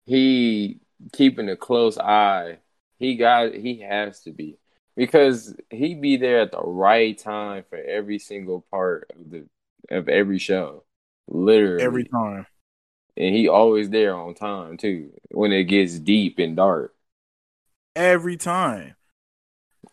he 0.06 0.80
keeping 1.12 1.48
a 1.48 1.56
close 1.56 1.98
eye. 1.98 2.58
He 2.98 3.16
got 3.16 3.54
he 3.54 3.80
has 3.80 4.20
to 4.22 4.32
be 4.32 4.58
because 4.96 5.54
he 5.70 5.94
be 5.94 6.16
there 6.16 6.40
at 6.40 6.52
the 6.52 6.60
right 6.60 7.16
time 7.16 7.64
for 7.68 7.78
every 7.78 8.18
single 8.18 8.64
part 8.70 9.10
of 9.14 9.30
the 9.30 9.46
of 9.90 10.08
every 10.08 10.38
show, 10.38 10.84
literally 11.28 11.84
every 11.84 12.04
time, 12.04 12.46
and 13.16 13.34
he 13.34 13.48
always 13.48 13.90
there 13.90 14.14
on 14.14 14.34
time 14.34 14.76
too 14.76 15.12
when 15.30 15.52
it 15.52 15.64
gets 15.64 15.98
deep 15.98 16.38
and 16.38 16.56
dark. 16.56 16.94
Every 17.94 18.36
time, 18.36 18.96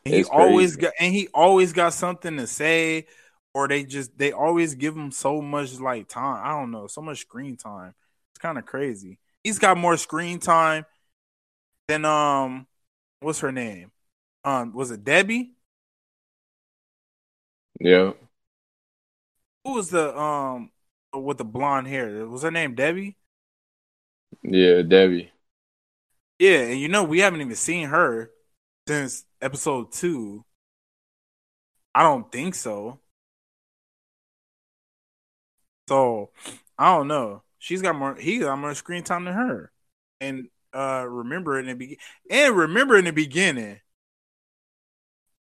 he 0.04 0.24
always 0.24 0.76
got 0.76 0.94
and 1.00 1.14
he 1.14 1.28
always 1.34 1.74
got 1.74 1.94
something 1.94 2.38
to 2.38 2.48
say, 2.48 3.06
or 3.54 3.68
they 3.68 3.84
just 3.84 4.18
they 4.18 4.32
always 4.32 4.76
give 4.76 4.96
him 4.96 5.12
so 5.12 5.42
much 5.42 5.80
like 5.80 6.08
time. 6.08 6.42
I 6.44 6.60
don't 6.60 6.72
know, 6.72 6.88
so 6.88 7.02
much 7.02 7.20
screen 7.20 7.58
time. 7.58 7.94
It's 8.32 8.40
kind 8.40 8.58
of 8.58 8.66
crazy. 8.66 9.20
He's 9.44 9.60
got 9.60 9.78
more 9.78 9.98
screen 9.98 10.40
time 10.40 10.86
than 11.88 12.06
um, 12.06 12.68
what's 13.22 13.40
her 13.42 13.52
name? 13.52 13.92
um 14.46 14.74
was 14.74 14.92
it 14.92 15.04
Debbie? 15.04 15.54
Yeah. 17.80 18.14
Who 19.64 19.74
was 19.74 19.90
the 19.90 20.18
um 20.18 20.72
with 21.14 21.38
the 21.38 21.46
blonde 21.46 21.88
hair? 21.88 22.26
Was 22.28 22.44
her 22.44 22.52
name 22.52 22.76
Debbie? 22.76 23.18
Yeah, 24.44 24.82
Debbie. 24.84 25.32
Yeah, 26.40 26.60
and 26.62 26.80
you 26.80 26.88
know 26.90 27.04
we 27.04 27.20
haven't 27.20 27.42
even 27.42 27.56
seen 27.56 27.88
her 27.90 28.32
since 28.88 29.26
episode 29.42 29.92
two. 29.92 30.46
I 31.96 32.04
don't 32.04 32.32
think 32.32 32.54
so. 32.56 33.00
So 35.88 36.32
I 36.78 36.96
don't 36.96 37.08
know. 37.08 37.44
She's 37.60 37.82
got 37.82 37.96
more. 37.96 38.16
He 38.16 38.40
got 38.40 38.58
more 38.58 38.74
screen 38.76 39.04
time 39.04 39.26
than 39.26 39.34
her. 39.34 39.72
And 40.20 40.50
uh 40.76 41.06
remember 41.08 41.58
in 41.60 41.68
the 41.68 41.76
be- 41.76 42.00
and 42.30 42.56
remember 42.56 42.98
in 42.98 43.06
the 43.06 43.14
beginning, 43.14 43.80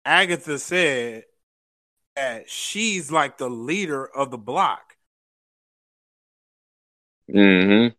Agatha 0.04 0.58
said 0.58 1.24
that 2.16 2.50
she's 2.50 3.12
like 3.12 3.38
the 3.38 3.48
leader 3.48 4.04
of 4.04 4.30
the 4.30 4.38
block. 4.38 4.96
Mm-hmm. 7.32 7.94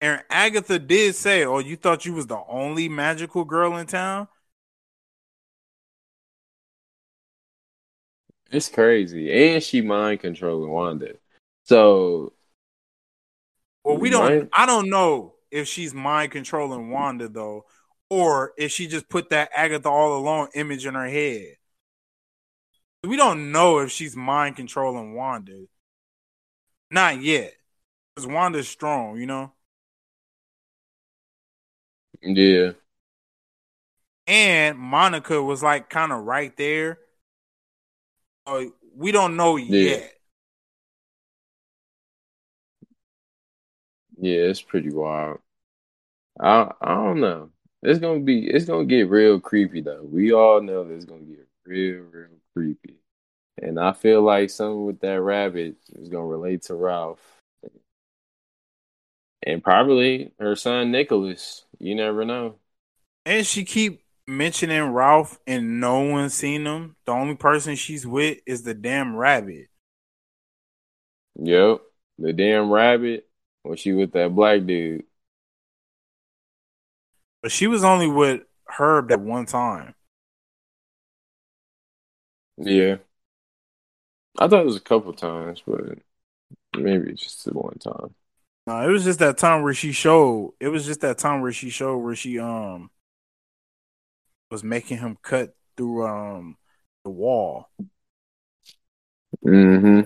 And 0.00 0.24
Agatha 0.28 0.78
did 0.80 1.14
say, 1.14 1.44
"Oh, 1.44 1.60
you 1.60 1.76
thought 1.76 2.04
you 2.04 2.14
was 2.14 2.26
the 2.26 2.40
only 2.48 2.88
magical 2.88 3.44
girl 3.44 3.76
in 3.76 3.86
town?" 3.86 4.26
It's 8.50 8.68
crazy, 8.68 9.32
and 9.32 9.62
she 9.62 9.80
mind 9.80 10.20
controlling 10.20 10.70
Wanda. 10.70 11.14
So, 11.64 12.32
well, 13.84 13.96
we 13.96 14.10
don't. 14.10 14.24
Mind- 14.24 14.50
I 14.52 14.66
don't 14.66 14.90
know 14.90 15.34
if 15.52 15.68
she's 15.68 15.94
mind 15.94 16.32
controlling 16.32 16.90
Wanda 16.90 17.28
though, 17.28 17.66
or 18.10 18.52
if 18.56 18.72
she 18.72 18.88
just 18.88 19.08
put 19.08 19.30
that 19.30 19.50
Agatha 19.54 19.88
all 19.88 20.16
alone 20.16 20.48
image 20.54 20.86
in 20.86 20.94
her 20.94 21.08
head. 21.08 21.56
We 23.04 23.16
don't 23.16 23.52
know 23.52 23.78
if 23.78 23.90
she's 23.90 24.16
mind 24.16 24.56
controlling 24.56 25.14
Wanda. 25.14 25.66
Not 26.90 27.22
yet. 27.22 27.52
Because 28.14 28.26
Wanda's 28.26 28.68
strong, 28.68 29.18
you 29.18 29.26
know? 29.26 29.52
Yeah. 32.22 32.72
And 34.26 34.78
Monica 34.78 35.42
was 35.42 35.62
like 35.62 35.90
kind 35.90 36.12
of 36.12 36.22
right 36.24 36.56
there. 36.56 36.98
Uh, 38.46 38.64
we 38.94 39.10
don't 39.10 39.36
know 39.36 39.56
yeah. 39.56 39.90
yet. 39.90 40.14
Yeah, 44.22 44.42
it's 44.42 44.62
pretty 44.62 44.90
wild. 44.92 45.40
I 46.40 46.70
I 46.80 46.94
don't 46.94 47.20
know. 47.20 47.50
It's 47.82 47.98
gonna 47.98 48.20
be 48.20 48.46
it's 48.46 48.66
gonna 48.66 48.84
get 48.84 49.10
real 49.10 49.40
creepy 49.40 49.80
though. 49.80 50.04
We 50.04 50.32
all 50.32 50.62
know 50.62 50.88
it's 50.88 51.04
gonna 51.04 51.22
get 51.22 51.48
real, 51.66 52.04
real 52.04 52.28
creepy. 52.54 52.98
And 53.60 53.80
I 53.80 53.92
feel 53.92 54.22
like 54.22 54.50
something 54.50 54.86
with 54.86 55.00
that 55.00 55.20
rabbit 55.20 55.74
is 55.96 56.08
gonna 56.08 56.24
relate 56.24 56.62
to 56.62 56.76
Ralph. 56.76 57.18
And 59.42 59.62
probably 59.62 60.32
her 60.38 60.54
son 60.54 60.92
Nicholas. 60.92 61.64
You 61.80 61.96
never 61.96 62.24
know. 62.24 62.60
And 63.26 63.44
she 63.44 63.64
keep 63.64 64.04
mentioning 64.28 64.84
Ralph 64.92 65.40
and 65.48 65.80
no 65.80 65.98
one's 65.98 66.34
seen 66.34 66.64
him. 66.64 66.94
The 67.06 67.12
only 67.12 67.34
person 67.34 67.74
she's 67.74 68.06
with 68.06 68.38
is 68.46 68.62
the 68.62 68.74
damn 68.74 69.16
rabbit. 69.16 69.66
Yep. 71.40 71.80
The 72.18 72.32
damn 72.32 72.70
rabbit 72.70 73.26
when 73.62 73.76
she 73.76 73.92
with 73.92 74.12
that 74.12 74.34
black 74.34 74.64
dude. 74.64 75.04
But 77.42 77.52
she 77.52 77.66
was 77.66 77.82
only 77.84 78.08
with 78.08 78.42
Herb 78.66 79.08
that 79.08 79.20
one 79.20 79.46
time. 79.46 79.94
Yeah. 82.56 82.96
I 84.38 84.48
thought 84.48 84.62
it 84.62 84.66
was 84.66 84.76
a 84.76 84.80
couple 84.80 85.12
times, 85.12 85.62
but 85.66 85.98
maybe 86.76 87.10
it's 87.10 87.22
just 87.22 87.44
the 87.44 87.52
one 87.52 87.78
time. 87.78 88.14
No, 88.66 88.80
it 88.80 88.92
was 88.92 89.04
just 89.04 89.18
that 89.18 89.38
time 89.38 89.62
where 89.62 89.74
she 89.74 89.92
showed. 89.92 90.54
It 90.60 90.68
was 90.68 90.86
just 90.86 91.00
that 91.00 91.18
time 91.18 91.40
where 91.40 91.52
she 91.52 91.68
showed 91.68 91.98
where 91.98 92.14
she 92.14 92.38
um 92.38 92.90
was 94.50 94.62
making 94.62 94.98
him 94.98 95.18
cut 95.20 95.54
through 95.76 96.06
um 96.06 96.56
the 97.04 97.10
wall. 97.10 97.68
Mm-hmm. 99.44 100.02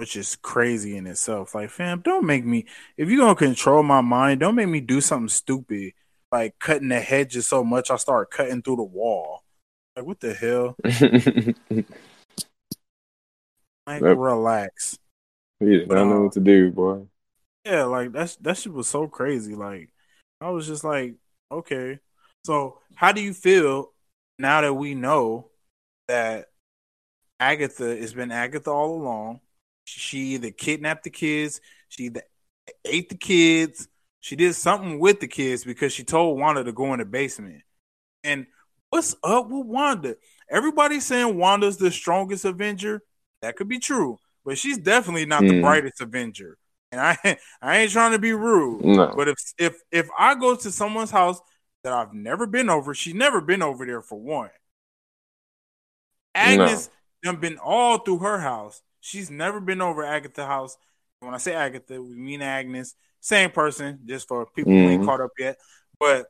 Which 0.00 0.16
is 0.16 0.36
crazy 0.36 0.96
in 0.96 1.06
itself. 1.06 1.54
Like, 1.54 1.68
fam, 1.68 2.00
don't 2.00 2.24
make 2.24 2.44
me. 2.44 2.64
If 2.96 3.10
you're 3.10 3.20
gonna 3.20 3.34
control 3.34 3.82
my 3.82 4.00
mind, 4.00 4.40
don't 4.40 4.54
make 4.54 4.68
me 4.68 4.80
do 4.80 5.00
something 5.00 5.28
stupid 5.28 5.92
like 6.32 6.58
cutting 6.58 6.88
the 6.88 7.00
hedges 7.00 7.46
so 7.46 7.64
much 7.64 7.90
I 7.90 7.96
start 7.96 8.30
cutting 8.30 8.62
through 8.62 8.76
the 8.76 8.82
wall. 8.82 9.42
Like, 9.96 10.06
what 10.06 10.20
the 10.20 10.32
hell? 10.32 10.76
like, 13.86 14.02
yep. 14.02 14.16
relax. 14.16 14.98
Yeah, 15.60 15.80
I 15.90 16.04
know 16.04 16.22
what 16.22 16.32
to 16.32 16.40
do, 16.40 16.70
boy. 16.70 17.06
Yeah, 17.66 17.84
like 17.84 18.12
that's 18.12 18.36
that 18.36 18.56
shit 18.56 18.72
was 18.72 18.88
so 18.88 19.06
crazy. 19.06 19.54
Like, 19.54 19.90
I 20.40 20.50
was 20.50 20.66
just 20.66 20.84
like, 20.84 21.16
okay. 21.52 21.98
So, 22.44 22.78
how 22.94 23.12
do 23.12 23.20
you 23.20 23.34
feel 23.34 23.92
now 24.38 24.62
that 24.62 24.72
we 24.72 24.94
know 24.94 25.50
that 26.08 26.46
Agatha 27.38 27.96
has 27.96 28.14
been 28.14 28.30
Agatha 28.30 28.70
all 28.70 28.94
along? 28.94 29.40
She 29.98 30.18
either 30.34 30.50
kidnapped 30.50 31.04
the 31.04 31.10
kids, 31.10 31.60
she 31.88 32.04
either 32.04 32.22
ate 32.84 33.08
the 33.08 33.16
kids, 33.16 33.88
she 34.20 34.36
did 34.36 34.54
something 34.54 34.98
with 34.98 35.20
the 35.20 35.28
kids 35.28 35.64
because 35.64 35.92
she 35.92 36.04
told 36.04 36.38
Wanda 36.38 36.62
to 36.62 36.72
go 36.72 36.92
in 36.92 37.00
the 37.00 37.06
basement. 37.06 37.62
And 38.22 38.46
what's 38.90 39.16
up 39.24 39.48
with 39.48 39.66
Wanda? 39.66 40.16
Everybody's 40.50 41.06
saying 41.06 41.38
Wanda's 41.38 41.78
the 41.78 41.90
strongest 41.90 42.44
Avenger. 42.44 43.02
That 43.40 43.56
could 43.56 43.68
be 43.68 43.78
true, 43.78 44.18
but 44.44 44.58
she's 44.58 44.76
definitely 44.76 45.24
not 45.24 45.42
mm. 45.42 45.48
the 45.48 45.60
brightest 45.62 46.00
Avenger. 46.02 46.58
And 46.92 47.00
I 47.00 47.16
I 47.62 47.78
ain't 47.78 47.92
trying 47.92 48.12
to 48.12 48.18
be 48.18 48.32
rude. 48.34 48.84
No. 48.84 49.12
But 49.16 49.28
if 49.28 49.36
if 49.58 49.80
if 49.90 50.08
I 50.18 50.34
go 50.34 50.54
to 50.54 50.70
someone's 50.70 51.10
house 51.10 51.40
that 51.82 51.94
I've 51.94 52.12
never 52.12 52.46
been 52.46 52.68
over, 52.68 52.94
she's 52.94 53.14
never 53.14 53.40
been 53.40 53.62
over 53.62 53.86
there 53.86 54.02
for 54.02 54.20
one. 54.20 54.50
Agnes 56.34 56.90
no. 57.24 57.32
done 57.32 57.40
been 57.40 57.58
all 57.58 57.98
through 57.98 58.18
her 58.18 58.38
house. 58.38 58.82
She's 59.00 59.30
never 59.30 59.60
been 59.60 59.80
over 59.80 60.04
Agatha's 60.04 60.44
house. 60.44 60.76
When 61.20 61.34
I 61.34 61.38
say 61.38 61.54
Agatha, 61.54 62.02
we 62.02 62.16
mean 62.16 62.42
Agnes. 62.42 62.94
Same 63.20 63.50
person, 63.50 64.00
just 64.06 64.28
for 64.28 64.46
people 64.46 64.72
mm-hmm. 64.72 64.84
who 64.84 64.90
ain't 64.90 65.00
mm-hmm. 65.00 65.08
caught 65.08 65.20
up 65.20 65.32
yet. 65.38 65.58
But 65.98 66.26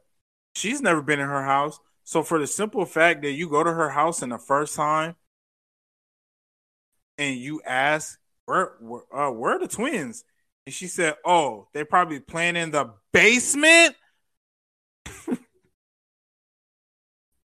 she's 0.55 0.81
never 0.81 1.03
been 1.03 1.21
in 1.21 1.29
her 1.29 1.45
house. 1.45 1.79
So 2.05 2.23
for 2.23 2.39
the 2.39 2.47
simple 2.47 2.85
fact 2.85 3.23
that 3.23 3.33
you 3.33 3.49
go 3.49 3.63
to 3.63 3.73
her 3.73 3.91
house 3.91 4.23
in 4.23 4.31
the 4.31 4.39
first 4.39 4.75
time 4.75 5.15
and 7.19 7.37
you 7.37 7.63
ask 7.65 8.19
where 8.47 8.73
where, 8.81 9.03
uh, 9.15 9.31
where 9.31 9.57
are 9.57 9.61
the 9.61 9.69
twins? 9.69 10.25
And 10.67 10.75
she 10.75 10.89
said, 10.89 11.15
"Oh, 11.25 11.69
they're 11.73 11.85
probably 11.85 12.19
playing 12.19 12.57
in 12.57 12.73
the 12.73 12.95
basement." 13.13 13.95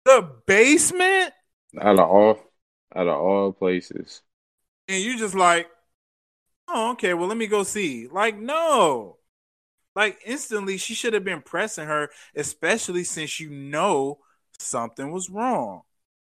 the 0.04 0.30
basement? 0.46 1.32
Out 1.80 1.98
of 1.98 2.08
all 2.08 2.38
out 2.94 3.08
of 3.08 3.20
all 3.20 3.52
places. 3.52 4.22
And 4.88 5.02
you 5.02 5.18
just 5.18 5.34
like, 5.34 5.68
"Oh, 6.68 6.92
okay, 6.92 7.14
well 7.14 7.28
let 7.28 7.36
me 7.36 7.46
go 7.46 7.62
see." 7.62 8.08
Like, 8.08 8.38
no. 8.38 9.18
Like 9.96 10.18
instantly, 10.26 10.76
she 10.76 10.94
should 10.94 11.14
have 11.14 11.24
been 11.24 11.42
pressing 11.42 11.86
her, 11.86 12.10
especially 12.34 13.04
since 13.04 13.38
you 13.38 13.50
know 13.50 14.18
something 14.58 15.12
was 15.12 15.30
wrong. 15.30 15.82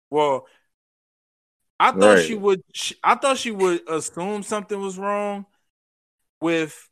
Well, 0.08 0.46
I 1.78 1.90
thought 1.92 2.16
right. 2.16 2.24
she 2.24 2.34
would. 2.34 2.62
I 3.02 3.16
thought 3.16 3.38
she 3.38 3.50
would 3.50 3.88
assume 3.88 4.42
something 4.42 4.80
was 4.80 4.98
wrong 4.98 5.46
with 6.40 6.88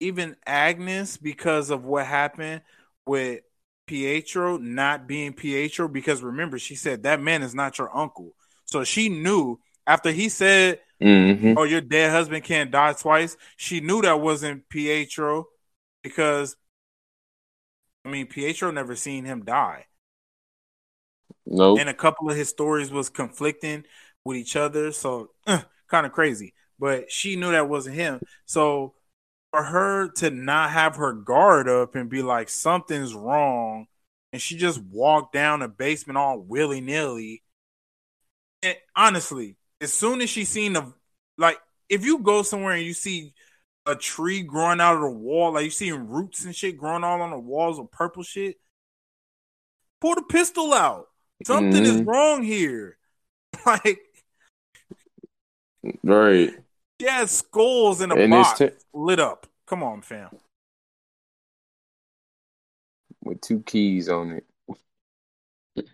even 0.00 0.36
Agnes 0.46 1.16
because 1.16 1.70
of 1.70 1.84
what 1.84 2.06
happened 2.06 2.62
with 3.06 3.40
Pietro 3.86 4.58
not 4.58 5.06
being 5.08 5.32
Pietro. 5.32 5.88
Because 5.88 6.22
remember, 6.22 6.58
she 6.58 6.76
said 6.76 7.02
that 7.04 7.20
man 7.20 7.42
is 7.42 7.54
not 7.54 7.78
your 7.78 7.94
uncle, 7.96 8.34
so 8.66 8.84
she 8.84 9.08
knew 9.08 9.58
after 9.86 10.10
he 10.10 10.28
said, 10.28 10.80
mm-hmm. 11.02 11.54
"Oh, 11.56 11.64
your 11.64 11.80
dead 11.80 12.10
husband 12.10 12.44
can't 12.44 12.70
die 12.70 12.92
twice." 12.92 13.36
She 13.56 13.80
knew 13.80 14.02
that 14.02 14.20
wasn't 14.20 14.68
Pietro 14.68 15.46
because 16.02 16.56
I 18.04 18.10
mean 18.10 18.26
Pietro 18.26 18.70
never 18.70 18.96
seen 18.96 19.24
him 19.24 19.44
die. 19.44 19.86
Nope. 21.46 21.80
And 21.80 21.88
a 21.88 21.94
couple 21.94 22.30
of 22.30 22.36
his 22.36 22.48
stories 22.48 22.90
was 22.90 23.08
conflicting 23.08 23.84
with 24.24 24.36
each 24.36 24.56
other. 24.56 24.92
So 24.92 25.30
uh, 25.46 25.62
kind 25.88 26.06
of 26.06 26.12
crazy. 26.12 26.54
But 26.78 27.10
she 27.10 27.36
knew 27.36 27.50
that 27.50 27.68
wasn't 27.68 27.96
him. 27.96 28.20
So 28.46 28.94
for 29.50 29.62
her 29.62 30.08
to 30.08 30.30
not 30.30 30.70
have 30.70 30.96
her 30.96 31.12
guard 31.12 31.68
up 31.68 31.94
and 31.94 32.08
be 32.08 32.22
like, 32.22 32.48
something's 32.48 33.14
wrong, 33.14 33.86
and 34.32 34.40
she 34.40 34.56
just 34.56 34.80
walked 34.80 35.32
down 35.32 35.60
the 35.60 35.68
basement 35.68 36.16
all 36.16 36.38
willy 36.38 36.80
nilly. 36.80 37.42
And 38.62 38.76
honestly, 38.94 39.56
as 39.80 39.92
soon 39.92 40.20
as 40.20 40.30
she 40.30 40.44
seen 40.44 40.74
the 40.74 40.92
like, 41.38 41.58
if 41.88 42.04
you 42.04 42.18
go 42.18 42.42
somewhere 42.42 42.74
and 42.74 42.84
you 42.84 42.92
see 42.92 43.34
a 43.86 43.96
tree 43.96 44.42
growing 44.42 44.80
out 44.80 44.96
of 44.96 45.00
the 45.00 45.10
wall, 45.10 45.54
like 45.54 45.64
you 45.64 45.70
seeing 45.70 46.08
roots 46.08 46.44
and 46.44 46.54
shit 46.54 46.76
growing 46.76 47.02
all 47.02 47.22
on 47.22 47.30
the 47.30 47.38
walls 47.38 47.78
of 47.78 47.90
purple 47.90 48.22
shit, 48.22 48.56
pull 50.00 50.14
the 50.14 50.22
pistol 50.22 50.72
out. 50.72 51.06
Something 51.44 51.82
mm-hmm. 51.82 52.00
is 52.00 52.02
wrong 52.02 52.42
here. 52.42 52.96
Like, 53.66 53.98
right. 56.02 56.50
Yeah, 56.98 57.18
has 57.18 57.30
skulls 57.30 58.00
in 58.00 58.10
a 58.10 58.14
and 58.14 58.30
box 58.30 58.58
t- 58.58 58.70
lit 58.94 59.20
up. 59.20 59.46
Come 59.66 59.82
on, 59.82 60.00
fam. 60.00 60.30
With 63.22 63.42
two 63.42 63.60
keys 63.66 64.08
on 64.08 64.40
it. 65.76 65.86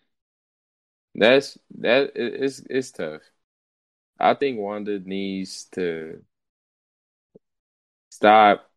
That's 1.17 1.59
that. 1.79 2.13
It's 2.15 2.61
it's 2.71 2.93
tough. 2.93 3.23
I 4.19 4.35
think 4.35 4.59
Wanda 4.59 4.99
needs 5.01 5.65
to 5.73 6.23
stop 8.11 8.71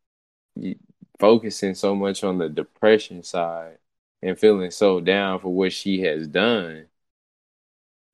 focusing 1.19 1.75
so 1.75 1.95
much 1.95 2.23
on 2.23 2.37
the 2.37 2.49
depression 2.49 3.23
side 3.23 3.77
and 4.21 4.37
feeling 4.37 4.71
so 4.71 4.99
down 4.99 5.39
for 5.39 5.53
what 5.53 5.71
she 5.73 6.01
has 6.01 6.27
done 6.27 6.87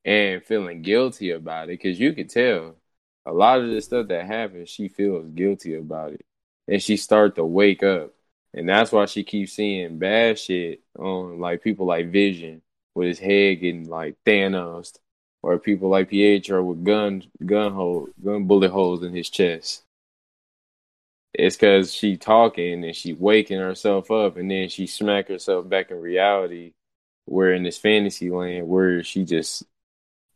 and 0.04 0.42
feeling 0.44 0.82
guilty 0.82 1.30
about 1.30 1.64
it. 1.64 1.80
Because 1.80 1.98
you 1.98 2.12
could 2.12 2.30
tell 2.30 2.76
a 3.24 3.32
lot 3.32 3.60
of 3.60 3.70
the 3.70 3.80
stuff 3.80 4.08
that 4.08 4.26
happens 4.26 4.68
she 4.70 4.88
feels 4.88 5.28
guilty 5.30 5.74
about 5.74 6.12
it. 6.12 6.24
And 6.68 6.82
she 6.82 6.96
start 6.96 7.36
to 7.36 7.44
wake 7.44 7.82
up. 7.82 8.12
And 8.54 8.68
that's 8.68 8.90
why 8.92 9.06
she 9.06 9.24
keeps 9.24 9.52
seeing 9.52 9.98
bad 9.98 10.38
shit 10.38 10.80
on 10.98 11.38
like 11.40 11.62
people 11.62 11.86
like 11.86 12.10
vision 12.10 12.62
with 12.94 13.08
his 13.08 13.18
head 13.18 13.60
getting 13.60 13.88
like 13.88 14.16
thanos 14.24 14.96
or 15.46 15.60
people 15.60 15.88
like 15.88 16.10
pietro 16.10 16.60
with 16.64 16.84
gun 16.84 17.22
gun 17.44 17.72
hole 17.72 18.08
gun 18.24 18.46
bullet 18.46 18.72
holes 18.72 19.04
in 19.04 19.14
his 19.14 19.30
chest. 19.30 19.84
It's 21.32 21.54
because 21.54 21.94
she 21.94 22.16
talking 22.16 22.84
and 22.84 22.96
she 22.96 23.12
waking 23.12 23.60
herself 23.60 24.10
up 24.10 24.38
and 24.38 24.50
then 24.50 24.68
she 24.68 24.88
smack 24.88 25.28
herself 25.28 25.68
back 25.68 25.92
in 25.92 26.00
reality. 26.00 26.72
Where 27.26 27.52
in 27.52 27.62
this 27.62 27.78
fantasy 27.78 28.28
land 28.30 28.66
where 28.66 29.02
she 29.02 29.24
just 29.24 29.64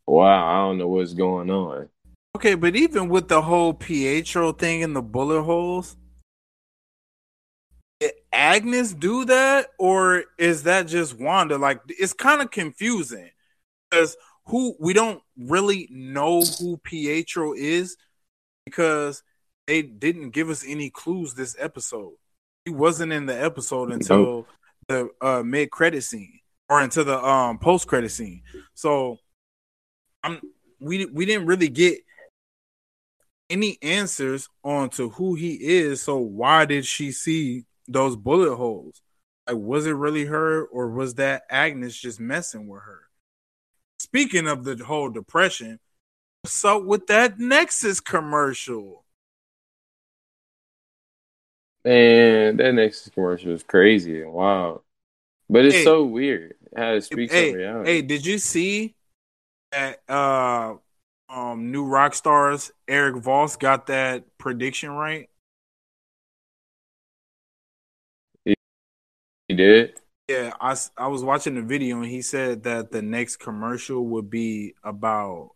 wow 0.07 0.47
i 0.47 0.69
don't 0.69 0.79
know 0.79 0.89
what's 0.89 1.15
going 1.15 1.51
on. 1.51 1.89
Okay 2.37 2.55
but 2.55 2.77
even 2.77 3.09
with 3.09 3.27
the 3.27 3.43
whole 3.43 3.75
pietro 3.75 4.53
thing 4.53 4.85
and 4.85 4.95
the 4.95 5.03
bullet 5.03 5.43
holes 5.43 5.97
did 7.99 8.13
agnes 8.33 8.95
do 8.95 9.25
that? 9.25 9.71
Or 9.77 10.25
is 10.39 10.63
that 10.65 10.87
just 10.87 11.19
wanda? 11.19 11.59
Like 11.59 11.81
it's 11.89 12.13
kind 12.13 12.43
of 12.43 12.53
confusing. 12.53 13.31
Because 13.91 14.17
who 14.51 14.74
we 14.80 14.92
don't 14.92 15.22
really 15.38 15.88
know 15.90 16.40
who 16.40 16.76
pietro 16.78 17.55
is 17.55 17.96
because 18.64 19.22
they 19.66 19.82
didn't 19.82 20.30
give 20.30 20.51
us 20.51 20.64
any 20.66 20.90
clues 20.90 21.34
this 21.34 21.55
episode. 21.59 22.14
He 22.64 22.72
wasn't 22.72 23.12
in 23.12 23.26
the 23.26 23.40
episode 23.40 23.92
until 23.92 24.46
the 24.88 25.09
uh, 25.20 25.42
mid 25.44 25.70
credit 25.70 26.03
scene 26.03 26.40
or 26.68 26.80
until 26.80 27.05
the 27.05 27.24
um 27.24 27.59
post 27.59 27.86
credit 27.86 28.11
scene. 28.11 28.42
So 28.74 29.18
I'm 30.24 30.40
we 30.80 31.07
we 31.07 31.26
didn't 31.26 31.46
really 31.46 31.68
get 31.68 32.01
any 33.48 33.78
answers 33.82 34.48
onto 34.64 35.11
who 35.11 35.34
he 35.36 35.55
is. 35.55 36.03
So 36.03 36.18
why 36.18 36.64
did 36.64 36.84
she 36.84 37.12
see 37.12 37.64
those 37.86 38.16
bullet 38.16 38.57
holes? 38.57 39.01
Like, 39.46 39.57
was 39.57 39.86
it 39.86 39.92
really 39.92 40.24
her, 40.24 40.64
or 40.64 40.90
was 40.90 41.14
that 41.14 41.42
Agnes 41.51 41.96
just 41.96 42.20
messing 42.20 42.68
with 42.68 42.82
her? 42.82 43.10
Speaking 44.01 44.48
of 44.48 44.64
the 44.64 44.82
whole 44.82 45.11
depression, 45.11 45.78
what's 46.40 46.64
up 46.64 46.84
with 46.84 47.07
that 47.09 47.38
Nexus 47.38 48.01
commercial? 48.01 49.05
Man, 51.84 52.57
that 52.57 52.72
Nexus 52.72 53.11
commercial 53.11 53.53
is 53.53 53.62
crazy 53.62 54.22
and 54.22 54.32
wild. 54.32 54.80
But 55.51 55.66
it's 55.66 55.74
hey, 55.74 55.84
so 55.84 56.05
weird 56.05 56.55
how 56.74 56.94
it 56.94 57.03
speaks 57.03 57.30
hey, 57.30 57.51
of 57.51 57.57
reality. 57.57 57.90
Hey, 57.90 58.01
did 58.01 58.24
you 58.24 58.38
see 58.38 58.94
that 59.70 60.01
uh 60.09 60.76
um 61.28 61.70
new 61.70 61.84
rock 61.84 62.14
stars 62.14 62.72
Erik 62.88 63.22
Voss 63.22 63.57
got 63.57 63.88
that 63.88 64.24
prediction 64.38 64.92
right? 64.92 65.28
He, 68.46 68.55
he 69.46 69.55
did? 69.55 69.99
Yeah, 70.31 70.53
I, 70.61 70.76
I 70.97 71.09
was 71.09 71.24
watching 71.24 71.57
the 71.57 71.62
video 71.62 71.97
and 71.97 72.07
he 72.07 72.22
said 72.22 72.62
that 72.62 72.93
the 72.93 73.03
next 73.03 73.39
commercial 73.39 74.07
would 74.07 74.31
be 74.31 74.74
about 74.85 75.51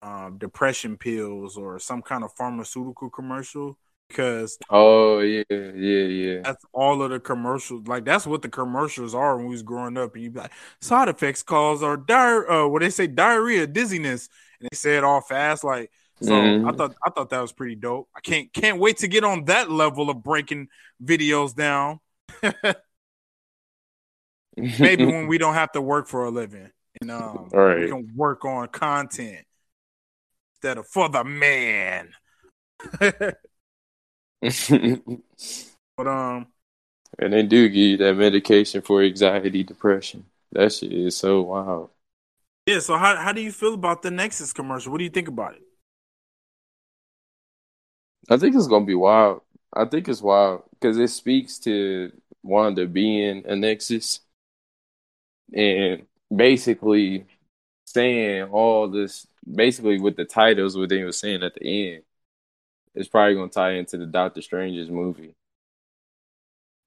um, 0.00 0.38
depression 0.38 0.96
pills 0.96 1.56
or 1.56 1.80
some 1.80 2.00
kind 2.00 2.22
of 2.22 2.32
pharmaceutical 2.34 3.10
commercial 3.10 3.76
because 4.08 4.58
oh 4.70 5.20
yeah 5.20 5.42
yeah 5.50 6.04
yeah. 6.04 6.40
that's 6.42 6.64
all 6.72 7.02
of 7.02 7.10
the 7.10 7.20
commercials 7.20 7.86
like 7.86 8.04
that's 8.04 8.26
what 8.26 8.42
the 8.42 8.48
commercials 8.48 9.14
are 9.14 9.36
when 9.36 9.46
we 9.46 9.52
was 9.52 9.62
growing 9.62 9.96
up 9.96 10.14
and 10.14 10.24
you'd 10.24 10.34
be 10.34 10.40
like 10.40 10.52
side 10.80 11.08
effects 11.08 11.44
cause 11.44 11.82
or 11.82 11.96
diar 11.96 12.50
uh 12.50 12.68
what 12.68 12.82
they 12.82 12.90
say 12.90 13.06
diarrhea 13.06 13.66
dizziness 13.66 14.28
and 14.60 14.68
they 14.70 14.74
say 14.74 14.96
it 14.96 15.04
all 15.04 15.20
fast 15.20 15.62
like 15.62 15.90
so 16.22 16.32
mm-hmm. 16.32 16.68
I 16.68 16.72
thought 16.72 16.94
I 17.04 17.10
thought 17.10 17.30
that 17.30 17.40
was 17.40 17.52
pretty 17.52 17.76
dope. 17.76 18.08
I 18.14 18.20
can't 18.20 18.52
can't 18.52 18.78
wait 18.78 18.98
to 18.98 19.08
get 19.08 19.24
on 19.24 19.46
that 19.46 19.70
level 19.70 20.10
of 20.10 20.22
breaking 20.22 20.68
videos 21.02 21.54
down 21.54 22.00
maybe 24.78 25.04
when 25.06 25.26
we 25.26 25.38
don't 25.38 25.54
have 25.54 25.72
to 25.72 25.80
work 25.80 26.06
for 26.06 26.24
a 26.24 26.30
living 26.30 26.70
and 27.00 27.10
um 27.10 27.48
we 27.52 27.88
can 27.88 28.10
work 28.14 28.44
on 28.44 28.68
content 28.68 29.44
instead 30.54 30.78
of 30.78 30.86
for 30.86 31.08
the 31.08 31.24
man 31.24 32.10
but 35.96 36.06
um, 36.06 36.46
and 37.18 37.32
they 37.32 37.42
do 37.42 37.68
give 37.68 37.76
you 37.76 37.96
that 37.98 38.14
medication 38.14 38.82
for 38.82 39.02
anxiety, 39.02 39.62
depression. 39.62 40.24
That 40.52 40.72
shit 40.72 40.92
is 40.92 41.16
so 41.16 41.42
wild. 41.42 41.90
Yeah. 42.66 42.80
So 42.80 42.96
how 42.96 43.16
how 43.16 43.32
do 43.32 43.40
you 43.40 43.52
feel 43.52 43.74
about 43.74 44.02
the 44.02 44.10
Nexus 44.10 44.52
commercial? 44.52 44.92
What 44.92 44.98
do 44.98 45.04
you 45.04 45.10
think 45.10 45.28
about 45.28 45.54
it? 45.54 45.62
I 48.28 48.36
think 48.36 48.54
it's 48.54 48.66
gonna 48.66 48.86
be 48.86 48.94
wild. 48.94 49.42
I 49.72 49.84
think 49.84 50.08
it's 50.08 50.22
wild 50.22 50.62
because 50.72 50.98
it 50.98 51.08
speaks 51.08 51.58
to 51.60 52.12
Wanda 52.42 52.86
being 52.86 53.44
a 53.46 53.54
Nexus 53.54 54.20
and 55.54 56.06
basically 56.34 57.26
saying 57.86 58.44
all 58.44 58.88
this. 58.88 59.26
Basically, 59.52 60.00
with 60.00 60.16
the 60.16 60.24
titles, 60.26 60.76
what 60.76 60.90
they 60.90 61.02
were 61.04 61.12
saying 61.12 61.42
at 61.42 61.54
the 61.54 61.94
end, 61.94 62.04
it's 62.94 63.08
probably 63.08 63.34
gonna 63.36 63.50
tie 63.50 63.72
into 63.74 63.98
the 63.98 64.06
Doctor 64.06 64.42
Strange's 64.42 64.90
movie. 64.90 65.34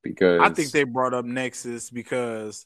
Because 0.03 0.24
I 0.39 0.49
think 0.49 0.72
they 0.72 0.84
brought 0.84 1.14
up 1.14 1.26
Nexus 1.26 1.89
because 1.89 2.66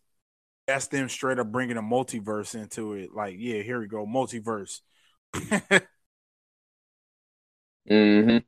that's 0.67 0.87
them 0.87 1.09
straight 1.09 1.39
up 1.39 1.51
bringing 1.51 1.77
a 1.77 1.81
multiverse 1.83 2.55
into 2.55 2.93
it. 2.93 3.13
Like, 3.13 3.35
yeah, 3.39 3.63
here 3.63 3.79
we 3.79 3.87
go, 3.87 4.05
multiverse. 4.05 4.81
hmm 7.87 8.39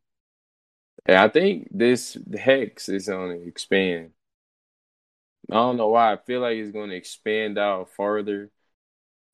And 1.06 1.18
I 1.18 1.28
think 1.30 1.68
this 1.72 2.18
hex 2.38 2.90
is 2.90 3.08
gonna 3.08 3.34
expand. 3.34 4.12
I 5.52 5.56
don't 5.56 5.78
know 5.78 5.90
why. 5.90 6.14
I 6.14 6.18
feel 6.18 6.42
like 6.42 6.58
it's 6.58 6.72
gonna 6.72 6.94
expand 6.94 7.58
out 7.58 7.90
farther 7.92 8.52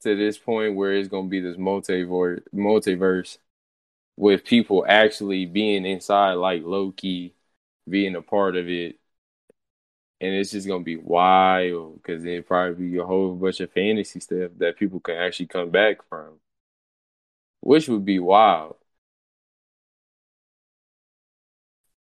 to 0.01 0.15
this 0.15 0.37
point 0.37 0.75
where 0.75 0.93
it's 0.93 1.09
gonna 1.09 1.27
be 1.29 1.41
this 1.41 1.57
multiverse 1.57 2.43
multiverse 2.53 3.37
with 4.17 4.45
people 4.45 4.85
actually 4.87 5.45
being 5.45 5.85
inside, 5.85 6.33
like 6.35 6.63
Loki, 6.63 7.35
being 7.89 8.15
a 8.15 8.21
part 8.21 8.55
of 8.55 8.69
it. 8.69 8.99
And 10.21 10.33
it's 10.33 10.51
just 10.51 10.67
gonna 10.67 10.83
be 10.83 10.97
wild 10.97 12.01
because 12.01 12.25
it 12.25 12.47
probably 12.47 12.89
be 12.91 12.97
a 12.97 13.05
whole 13.05 13.35
bunch 13.35 13.59
of 13.59 13.71
fantasy 13.71 14.19
stuff 14.19 14.51
that 14.57 14.77
people 14.77 14.99
can 14.99 15.15
actually 15.17 15.47
come 15.47 15.69
back 15.71 16.07
from, 16.09 16.39
which 17.61 17.89
would 17.89 18.05
be 18.05 18.19
wild. 18.19 18.77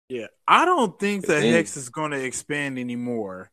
Yeah, 0.10 0.28
I 0.46 0.66
don't 0.66 1.00
think 1.00 1.26
the 1.26 1.40
Hex 1.40 1.78
is 1.78 1.88
going 1.88 2.12
to 2.12 2.22
expand 2.22 2.78
anymore. 2.78 3.50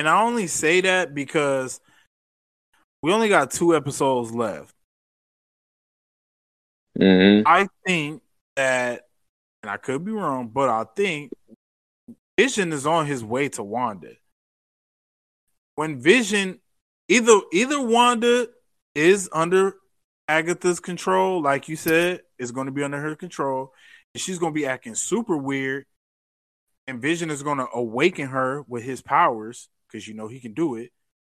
And 0.00 0.08
I 0.08 0.22
only 0.22 0.46
say 0.46 0.80
that 0.80 1.14
because 1.14 1.78
we 3.02 3.12
only 3.12 3.28
got 3.28 3.50
two 3.50 3.76
episodes 3.76 4.32
left. 4.32 4.74
Mm-hmm. 6.98 7.46
I 7.46 7.68
think 7.86 8.22
that, 8.56 9.02
and 9.62 9.70
I 9.70 9.76
could 9.76 10.02
be 10.02 10.12
wrong, 10.12 10.48
but 10.48 10.70
I 10.70 10.86
think 10.96 11.32
Vision 12.38 12.72
is 12.72 12.86
on 12.86 13.04
his 13.04 13.22
way 13.22 13.50
to 13.50 13.62
Wanda. 13.62 14.12
When 15.74 16.00
Vision 16.00 16.60
either 17.08 17.38
either 17.52 17.82
Wanda 17.82 18.48
is 18.94 19.28
under 19.34 19.74
Agatha's 20.28 20.80
control, 20.80 21.42
like 21.42 21.68
you 21.68 21.76
said, 21.76 22.22
is 22.38 22.52
going 22.52 22.68
to 22.68 22.72
be 22.72 22.82
under 22.82 23.02
her 23.02 23.16
control, 23.16 23.74
and 24.14 24.22
she's 24.22 24.38
going 24.38 24.54
to 24.54 24.58
be 24.58 24.64
acting 24.64 24.94
super 24.94 25.36
weird. 25.36 25.84
And 26.86 27.02
Vision 27.02 27.28
is 27.28 27.42
going 27.42 27.58
to 27.58 27.68
awaken 27.74 28.28
her 28.28 28.62
with 28.66 28.82
his 28.82 29.02
powers 29.02 29.68
because 29.90 30.06
you 30.06 30.14
know 30.14 30.28
he 30.28 30.40
can 30.40 30.54
do 30.54 30.76
it, 30.76 30.90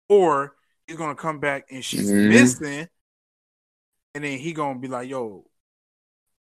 or 0.08 0.54
he's 0.86 0.96
going 0.96 1.14
to 1.14 1.20
come 1.20 1.40
back 1.40 1.66
and 1.70 1.84
she's 1.84 2.10
mm-hmm. 2.10 2.28
missing, 2.28 2.88
and 4.14 4.24
then 4.24 4.38
he 4.38 4.52
going 4.52 4.74
to 4.74 4.80
be 4.80 4.88
like, 4.88 5.08
"Yo, 5.08 5.44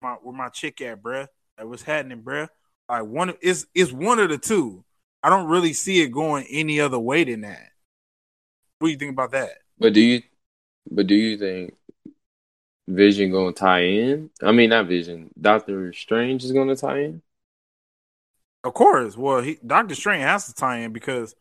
my, 0.02 0.14
where 0.22 0.36
my 0.36 0.50
chick 0.50 0.82
at, 0.82 1.02
bruh? 1.02 1.28
Like, 1.58 1.68
what's 1.68 1.84
happening, 1.84 2.22
bruh?" 2.22 2.50
Like 2.92 3.06
one 3.06 3.34
it's 3.42 3.66
is 3.74 3.94
one 3.94 4.20
of 4.20 4.30
the 4.30 4.38
two. 4.38 4.84
I 5.24 5.30
don't 5.30 5.48
really 5.48 5.72
see 5.72 6.02
it 6.02 6.10
going 6.10 6.46
any 6.50 6.82
other 6.82 7.00
way 7.00 7.24
than 7.24 7.42
that. 7.42 7.70
What 8.80 8.88
do 8.88 8.92
you 8.92 8.98
think 8.98 9.12
about 9.12 9.32
that? 9.32 9.52
But 9.80 9.94
do 9.94 10.02
you 10.02 10.22
but 10.90 11.08
do 11.08 11.16
you 11.16 11.38
think 11.38 11.74
Vision 12.90 13.32
gonna 13.32 13.54
tie 13.54 13.84
in? 13.84 14.30
I 14.44 14.52
mean 14.52 14.72
not 14.72 14.88
Vision. 14.88 15.30
Doctor 15.40 15.94
Strange 15.94 16.44
is 16.44 16.52
gonna 16.52 16.76
tie 16.76 17.04
in? 17.04 17.22
Of 18.66 18.74
course. 18.74 19.16
Well 19.16 19.42
he 19.42 19.58
Doctor 19.66 19.96
Strange 19.96 20.24
has 20.24 20.48
to 20.48 20.54
tie 20.54 20.80
in 20.80 20.92
because 20.92 21.34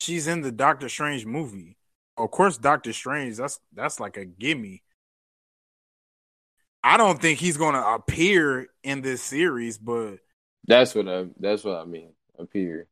she's 0.00 0.26
in 0.26 0.42
the 0.42 0.52
Doctor 0.52 0.88
Strange 0.88 1.26
movie. 1.26 1.76
Of 2.16 2.30
course, 2.30 2.58
Doctor 2.58 2.92
Strange, 2.92 3.36
that's 3.36 3.60
that's 3.74 4.00
like 4.00 4.16
a 4.16 4.24
gimme. 4.24 4.82
I 6.82 6.96
don't 6.96 7.20
think 7.20 7.38
he's 7.38 7.56
gonna 7.56 7.82
appear 7.82 8.68
in 8.82 9.02
this 9.02 9.22
series, 9.22 9.78
but 9.78 10.18
that's 10.66 10.94
what 10.94 11.08
I 11.08 11.26
that's 11.38 11.64
what 11.64 11.76
I 11.76 11.84
mean. 11.84 12.12
Appear. 12.38 12.88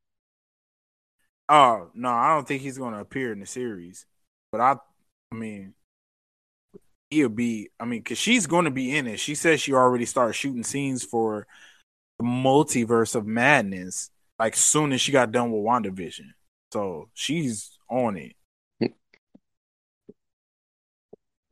Oh 1.49 1.91
no, 1.95 2.09
I 2.09 2.35
don't 2.35 2.49
think 2.49 2.63
he's 2.63 2.79
going 2.79 2.95
to 2.95 3.01
appear 3.01 3.33
in 3.33 3.41
the 3.41 3.47
series. 3.47 4.07
But 4.51 4.61
I, 4.61 4.77
I 5.33 5.35
mean, 5.35 5.75
he'll 7.11 7.29
be. 7.29 7.71
I 7.79 7.85
mean, 7.85 8.01
because 8.01 8.19
she's 8.19 8.47
going 8.47 8.65
to 8.65 8.71
be 8.71 8.97
in 8.97 9.07
it. 9.07 9.21
She 9.21 9.35
says 9.35 9.61
she 9.61 9.75
already 9.75 10.07
started 10.07 10.35
shooting 10.35 10.65
scenes 10.65 11.05
for 11.05 11.47
the 12.19 12.25
multiverse 12.25 13.15
of 13.15 13.27
madness. 13.27 14.11
Like 14.39 14.57
soon 14.57 14.93
as 14.93 15.01
she 15.01 15.13
got 15.13 15.33
done 15.33 15.53
with 15.53 15.63
WandaVision, 15.63 16.33
so 16.75 17.09
she's 17.15 17.79
on 17.89 18.17
it. 18.17 18.35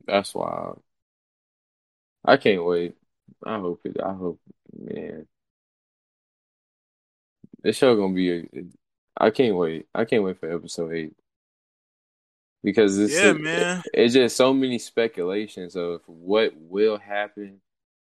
That's 0.05 0.35
wild. 0.35 0.83
I 2.25 2.35
can't 2.35 2.65
wait. 2.65 2.95
I 3.45 3.57
hope 3.57 3.79
it. 3.85 4.01
I 4.03 4.11
hope, 4.11 4.41
man. 4.77 5.25
This 7.61 7.77
show 7.77 7.95
gonna 7.95 8.13
be. 8.13 8.31
A, 8.33 8.45
I 9.15 9.29
can't 9.29 9.55
wait. 9.55 9.87
I 9.95 10.03
can't 10.03 10.23
wait 10.23 10.41
for 10.41 10.53
episode 10.53 10.91
eight 10.91 11.13
because 12.61 12.97
this 12.97 13.13
yeah, 13.13 13.31
man. 13.31 13.81
it's 13.93 14.13
just 14.13 14.35
so 14.35 14.53
many 14.53 14.77
speculations 14.77 15.77
of 15.77 16.01
what 16.05 16.51
will 16.57 16.97
happen 16.97 17.61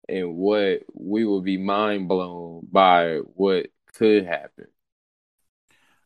and 0.09 0.35
what 0.35 0.81
we 0.95 1.25
will 1.25 1.41
be 1.41 1.57
mind 1.57 2.07
blown 2.07 2.67
by 2.71 3.17
what 3.35 3.67
could 3.93 4.25
happen. 4.25 4.65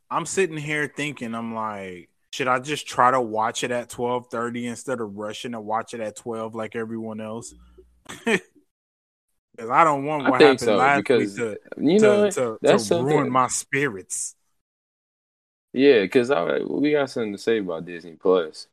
I'm 0.09 0.25
sitting 0.25 0.57
here 0.57 0.91
thinking, 0.93 1.35
I'm 1.35 1.53
like, 1.53 2.09
should 2.31 2.47
I 2.47 2.59
just 2.59 2.87
try 2.87 3.11
to 3.11 3.21
watch 3.21 3.63
it 3.63 3.71
at 3.71 3.89
12:30 3.89 4.65
instead 4.65 5.01
of 5.01 5.15
rushing 5.15 5.53
to 5.53 5.61
watch 5.61 5.93
it 5.93 6.01
at 6.01 6.15
12 6.15 6.55
like 6.55 6.75
everyone 6.75 7.21
else? 7.21 7.53
Because 9.57 9.71
I 9.71 9.83
don't 9.83 10.05
want 10.05 10.29
what 10.29 10.39
happened 10.39 10.59
so, 10.59 10.75
last 10.75 10.97
because, 10.97 11.19
week 11.19 11.35
to, 11.37 11.57
you 11.77 11.99
know, 11.99 12.29
to, 12.29 12.59
to, 12.63 12.77
to 12.77 13.03
ruin 13.03 13.31
my 13.31 13.47
spirits. 13.47 14.35
Yeah, 15.73 16.01
because 16.01 16.29
we 16.69 16.91
got 16.91 17.09
something 17.09 17.31
to 17.31 17.39
say 17.39 17.57
about 17.57 17.85
Disney 17.85 18.13
Plus. 18.13 18.67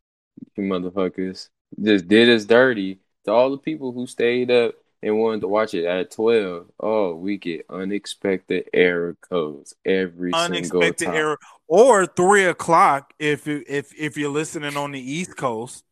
You 0.56 0.64
motherfuckers 0.64 1.48
just 1.82 2.06
did 2.06 2.28
us 2.28 2.44
dirty 2.44 3.00
to 3.24 3.32
all 3.32 3.50
the 3.50 3.58
people 3.58 3.92
who 3.92 4.06
stayed 4.06 4.50
up 4.50 4.74
and 5.04 5.18
wanted 5.18 5.42
to 5.42 5.48
watch 5.48 5.74
it 5.74 5.84
at 5.84 6.10
12. 6.10 6.70
Oh, 6.80 7.14
we 7.14 7.36
get 7.36 7.66
unexpected 7.68 8.70
error 8.72 9.16
codes 9.20 9.74
every 9.84 10.32
unexpected 10.32 10.98
single 10.98 11.12
time. 11.12 11.14
error 11.14 11.38
or 11.68 12.06
three 12.06 12.44
o'clock 12.46 13.12
if 13.18 13.46
you, 13.46 13.62
if 13.68 13.92
if 13.98 14.16
you're 14.16 14.30
listening 14.30 14.76
on 14.76 14.92
the 14.92 15.00
East 15.00 15.36
Coast. 15.36 15.84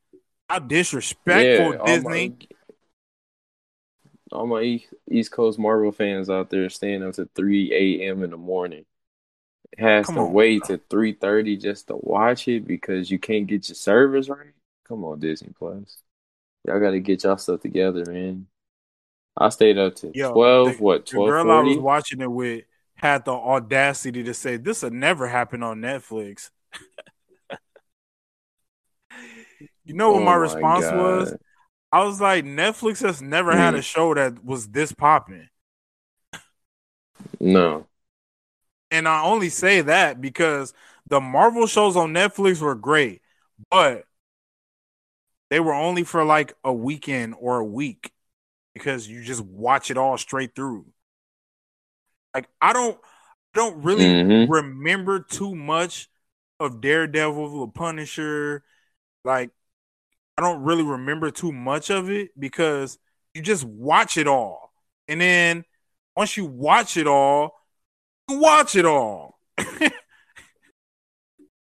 How 0.48 0.58
disrespectful 0.58 1.74
yeah, 1.74 1.84
Disney. 1.84 2.34
All 4.32 4.46
my, 4.46 4.60
all 4.60 4.62
my 4.62 4.80
East 5.10 5.30
Coast 5.30 5.58
Marvel 5.58 5.92
fans 5.92 6.30
out 6.30 6.50
there 6.50 6.68
staying 6.70 7.02
up 7.02 7.14
to 7.14 7.28
3 7.34 8.02
a.m. 8.02 8.22
in 8.22 8.30
the 8.30 8.36
morning 8.36 8.84
has 9.78 10.06
Come 10.06 10.16
to 10.16 10.20
on. 10.22 10.32
wait 10.32 10.64
to 10.64 10.80
three 10.90 11.12
thirty 11.12 11.56
just 11.56 11.88
to 11.88 11.96
watch 11.96 12.48
it 12.48 12.66
because 12.66 13.10
you 13.10 13.18
can't 13.18 13.46
get 13.46 13.68
your 13.68 13.76
service 13.76 14.28
right. 14.28 14.52
Come 14.86 15.04
on, 15.04 15.20
Disney 15.20 15.52
Plus. 15.58 16.02
Y'all 16.66 16.80
got 16.80 16.90
to 16.90 17.00
get 17.00 17.24
y'all 17.24 17.38
stuff 17.38 17.60
together, 17.60 18.04
man. 18.06 18.46
I 19.36 19.48
stayed 19.48 19.78
up 19.78 19.94
to 19.96 20.10
Yo, 20.14 20.32
twelve. 20.32 20.76
The, 20.76 20.82
what 20.82 21.06
twelve? 21.06 21.26
The 21.26 21.32
girl 21.32 21.44
40? 21.44 21.56
I 21.56 21.62
was 21.62 21.78
watching 21.78 22.20
it 22.20 22.30
with 22.30 22.64
had 22.94 23.24
the 23.24 23.32
audacity 23.32 24.22
to 24.22 24.32
say 24.34 24.56
this 24.56 24.82
will 24.82 24.90
never 24.90 25.26
happen 25.26 25.62
on 25.62 25.80
Netflix. 25.80 26.50
you 29.84 29.94
know 29.94 30.12
what 30.12 30.22
oh 30.22 30.24
my 30.24 30.34
response 30.34 30.84
God. 30.84 30.96
was? 30.96 31.36
I 31.90 32.04
was 32.04 32.20
like, 32.20 32.44
Netflix 32.44 33.02
has 33.02 33.20
never 33.20 33.52
mm. 33.52 33.56
had 33.56 33.74
a 33.74 33.82
show 33.82 34.14
that 34.14 34.44
was 34.44 34.68
this 34.68 34.92
popping. 34.92 35.48
No. 37.40 37.86
And 38.90 39.08
I 39.08 39.24
only 39.24 39.48
say 39.48 39.80
that 39.80 40.20
because 40.20 40.72
the 41.08 41.20
Marvel 41.20 41.66
shows 41.66 41.96
on 41.96 42.12
Netflix 42.14 42.60
were 42.60 42.74
great, 42.74 43.20
but 43.68 44.04
they 45.50 45.58
were 45.58 45.74
only 45.74 46.04
for 46.04 46.24
like 46.24 46.54
a 46.62 46.72
weekend 46.72 47.34
or 47.38 47.58
a 47.58 47.64
week 47.64 48.11
because 48.74 49.08
you 49.08 49.22
just 49.22 49.42
watch 49.42 49.90
it 49.90 49.98
all 49.98 50.16
straight 50.18 50.54
through. 50.54 50.86
Like 52.34 52.48
I 52.60 52.72
don't 52.72 52.98
don't 53.54 53.82
really 53.82 54.04
mm-hmm. 54.04 54.50
remember 54.50 55.20
too 55.20 55.54
much 55.54 56.08
of 56.58 56.80
Daredevil, 56.80 57.66
the 57.66 57.72
Punisher. 57.72 58.64
Like 59.24 59.50
I 60.38 60.42
don't 60.42 60.62
really 60.62 60.84
remember 60.84 61.30
too 61.30 61.52
much 61.52 61.90
of 61.90 62.10
it 62.10 62.30
because 62.38 62.98
you 63.34 63.42
just 63.42 63.64
watch 63.64 64.16
it 64.16 64.26
all. 64.26 64.72
And 65.08 65.20
then 65.20 65.64
once 66.16 66.36
you 66.36 66.46
watch 66.46 66.96
it 66.96 67.06
all, 67.06 67.54
you 68.28 68.38
watch 68.38 68.76
it 68.76 68.86
all. 68.86 69.38
it's 69.58 69.92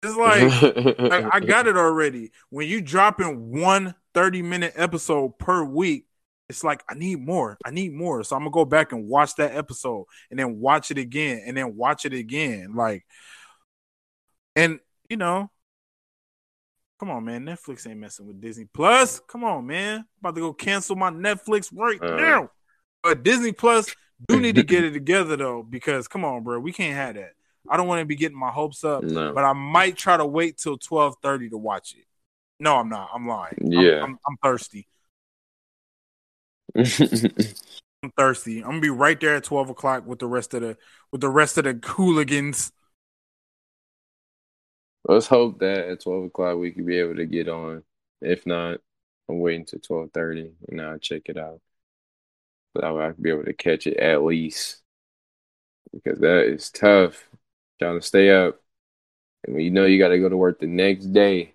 like, 0.02 0.98
like 0.98 1.26
I 1.32 1.40
got 1.40 1.66
it 1.68 1.76
already. 1.76 2.32
When 2.50 2.66
you 2.66 2.80
drop 2.80 3.20
in 3.20 3.60
one 3.60 3.94
30 4.14 4.42
minute 4.42 4.72
episode 4.76 5.38
per 5.38 5.62
week, 5.64 6.05
it's 6.48 6.62
like 6.62 6.84
I 6.88 6.94
need 6.94 7.20
more. 7.20 7.58
I 7.64 7.70
need 7.70 7.92
more. 7.92 8.22
So 8.22 8.36
I'm 8.36 8.42
gonna 8.42 8.50
go 8.50 8.64
back 8.64 8.92
and 8.92 9.08
watch 9.08 9.34
that 9.36 9.54
episode 9.54 10.06
and 10.30 10.38
then 10.38 10.60
watch 10.60 10.90
it 10.90 10.98
again 10.98 11.42
and 11.46 11.56
then 11.56 11.76
watch 11.76 12.04
it 12.04 12.12
again. 12.12 12.74
Like, 12.74 13.04
and 14.54 14.78
you 15.10 15.16
know, 15.16 15.50
come 17.00 17.10
on, 17.10 17.24
man. 17.24 17.44
Netflix 17.44 17.88
ain't 17.88 17.98
messing 17.98 18.26
with 18.26 18.40
Disney 18.40 18.66
Plus. 18.72 19.20
Come 19.28 19.44
on, 19.44 19.66
man. 19.66 19.98
I'm 19.98 20.06
about 20.20 20.34
to 20.36 20.40
go 20.40 20.52
cancel 20.52 20.96
my 20.96 21.10
Netflix 21.10 21.70
right 21.74 22.00
uh, 22.00 22.16
now. 22.16 22.50
But 23.02 23.22
Disney 23.22 23.52
Plus 23.52 23.94
do 24.28 24.40
need 24.40 24.54
to 24.54 24.62
get 24.62 24.84
it 24.84 24.92
together 24.92 25.36
though, 25.36 25.62
because 25.62 26.06
come 26.06 26.24
on, 26.24 26.44
bro, 26.44 26.60
we 26.60 26.72
can't 26.72 26.94
have 26.94 27.16
that. 27.16 27.32
I 27.68 27.76
don't 27.76 27.88
want 27.88 28.00
to 28.00 28.06
be 28.06 28.14
getting 28.14 28.38
my 28.38 28.50
hopes 28.50 28.84
up, 28.84 29.02
no. 29.02 29.32
but 29.32 29.44
I 29.44 29.52
might 29.52 29.96
try 29.96 30.16
to 30.16 30.24
wait 30.24 30.58
till 30.58 30.78
twelve 30.78 31.16
thirty 31.22 31.48
to 31.50 31.58
watch 31.58 31.94
it. 31.96 32.04
No, 32.60 32.76
I'm 32.76 32.88
not. 32.88 33.10
I'm 33.12 33.26
lying. 33.26 33.58
Yeah, 33.60 34.02
I'm, 34.02 34.10
I'm, 34.10 34.18
I'm 34.28 34.36
thirsty. 34.42 34.86
I'm 38.02 38.10
thirsty. 38.16 38.58
I'm 38.58 38.70
gonna 38.70 38.80
be 38.80 38.90
right 38.90 39.18
there 39.20 39.36
at 39.36 39.44
twelve 39.44 39.70
o'clock 39.70 40.06
with 40.06 40.18
the 40.18 40.26
rest 40.26 40.54
of 40.54 40.62
the 40.62 40.76
with 41.10 41.20
the 41.20 41.28
rest 41.28 41.58
of 41.58 41.64
the 41.64 41.80
hooligans. 41.84 42.72
Let's 45.04 45.26
hope 45.26 45.60
that 45.60 45.88
at 45.88 46.02
twelve 46.02 46.24
o'clock 46.24 46.58
we 46.58 46.72
can 46.72 46.84
be 46.84 46.98
able 46.98 47.16
to 47.16 47.26
get 47.26 47.48
on. 47.48 47.82
If 48.20 48.46
not, 48.46 48.80
I'm 49.28 49.40
waiting 49.40 49.64
till 49.64 49.80
twelve 49.80 50.10
thirty 50.12 50.52
and 50.68 50.80
I'll 50.80 50.98
check 50.98 51.22
it 51.26 51.38
out 51.38 51.60
but 52.76 52.84
I 52.84 52.92
would 52.92 53.22
be 53.22 53.30
able 53.30 53.44
to 53.44 53.54
catch 53.54 53.86
it 53.86 53.96
at 53.96 54.22
least 54.22 54.82
because 55.92 56.18
that 56.20 56.44
is 56.44 56.70
tough 56.70 57.24
trying 57.78 57.98
to 57.98 58.06
stay 58.06 58.30
up. 58.30 58.60
And 59.44 59.54
when 59.56 59.64
you 59.64 59.70
know 59.70 59.86
you 59.86 59.98
got 59.98 60.08
to 60.08 60.18
go 60.18 60.28
to 60.28 60.36
work 60.36 60.60
the 60.60 60.66
next 60.66 61.06
day, 61.06 61.54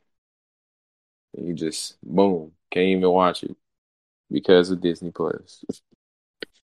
and 1.36 1.47
you 1.47 1.53
just 1.53 1.97
boom 2.03 2.53
can't 2.72 2.88
even 2.88 3.09
watch 3.09 3.43
it 3.43 3.55
because 4.32 4.71
of 4.71 4.82
Disney 4.82 5.11
Plus. 5.11 5.63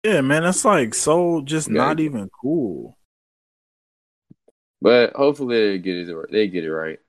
Yeah, 0.04 0.22
man, 0.22 0.44
that's 0.44 0.64
like 0.64 0.94
so 0.94 1.42
just 1.42 1.70
not 1.70 2.00
even 2.00 2.30
cool. 2.30 2.98
But 4.82 5.14
hopefully 5.14 5.72
they 5.72 5.78
get 5.80 6.08
it 6.08 6.32
they 6.32 6.48
get 6.48 6.64
it 6.64 6.72
right 6.72 7.00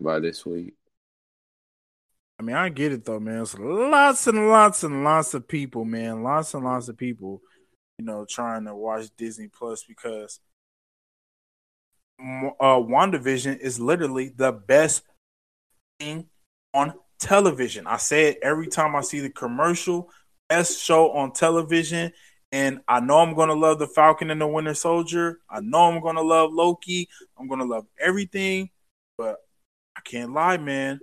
by 0.00 0.18
this 0.18 0.46
week. 0.46 0.74
I 2.38 2.42
mean, 2.42 2.56
I 2.56 2.68
get 2.68 2.92
it 2.92 3.04
though, 3.04 3.20
man. 3.20 3.42
It's 3.42 3.58
lots 3.58 4.26
and 4.26 4.48
lots 4.48 4.82
and 4.82 5.04
lots 5.04 5.34
of 5.34 5.46
people, 5.46 5.84
man. 5.84 6.22
Lots 6.22 6.54
and 6.54 6.64
lots 6.64 6.88
of 6.88 6.96
people, 6.96 7.42
you 7.98 8.04
know, 8.04 8.24
trying 8.24 8.64
to 8.64 8.74
watch 8.74 9.08
Disney 9.16 9.48
Plus 9.48 9.84
because 9.84 10.40
uh 12.18 12.80
WandaVision 12.80 13.58
is 13.58 13.78
literally 13.78 14.32
the 14.34 14.52
best 14.52 15.02
thing 16.00 16.26
on 16.72 16.94
television. 17.18 17.86
I 17.86 17.96
say 17.96 18.28
it 18.28 18.38
every 18.42 18.68
time 18.68 18.96
I 18.96 19.00
see 19.00 19.20
the 19.20 19.30
commercial. 19.30 20.10
Best 20.48 20.80
show 20.80 21.10
on 21.12 21.32
television. 21.32 22.12
And 22.52 22.80
I 22.86 23.00
know 23.00 23.18
I'm 23.18 23.34
going 23.34 23.48
to 23.48 23.54
love 23.54 23.78
the 23.78 23.86
Falcon 23.86 24.30
and 24.30 24.40
the 24.40 24.46
Winter 24.46 24.74
Soldier. 24.74 25.40
I 25.50 25.60
know 25.60 25.90
I'm 25.90 26.00
going 26.00 26.16
to 26.16 26.22
love 26.22 26.52
Loki. 26.52 27.08
I'm 27.38 27.48
going 27.48 27.60
to 27.60 27.66
love 27.66 27.86
everything. 28.00 28.70
But 29.18 29.36
I 29.96 30.00
can't 30.00 30.32
lie, 30.32 30.56
man. 30.56 31.00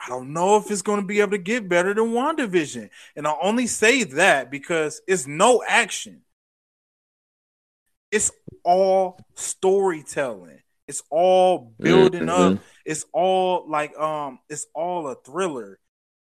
I 0.00 0.08
don't 0.08 0.32
know 0.32 0.56
if 0.56 0.70
it's 0.70 0.82
going 0.82 1.00
to 1.00 1.06
be 1.06 1.20
able 1.20 1.32
to 1.32 1.38
get 1.38 1.68
better 1.68 1.92
than 1.92 2.12
WandaVision. 2.12 2.90
And 3.16 3.26
I 3.26 3.34
only 3.42 3.66
say 3.66 4.04
that 4.04 4.50
because 4.50 5.00
it's 5.08 5.26
no 5.26 5.64
action. 5.66 6.22
It's 8.12 8.30
all 8.62 9.18
storytelling. 9.34 10.60
It's 10.88 11.02
all 11.10 11.74
building 11.80 12.26
mm-hmm. 12.26 12.54
up. 12.54 12.58
It's 12.84 13.04
all 13.12 13.68
like 13.68 13.96
um 13.98 14.38
it's 14.48 14.66
all 14.74 15.08
a 15.08 15.16
thriller. 15.16 15.78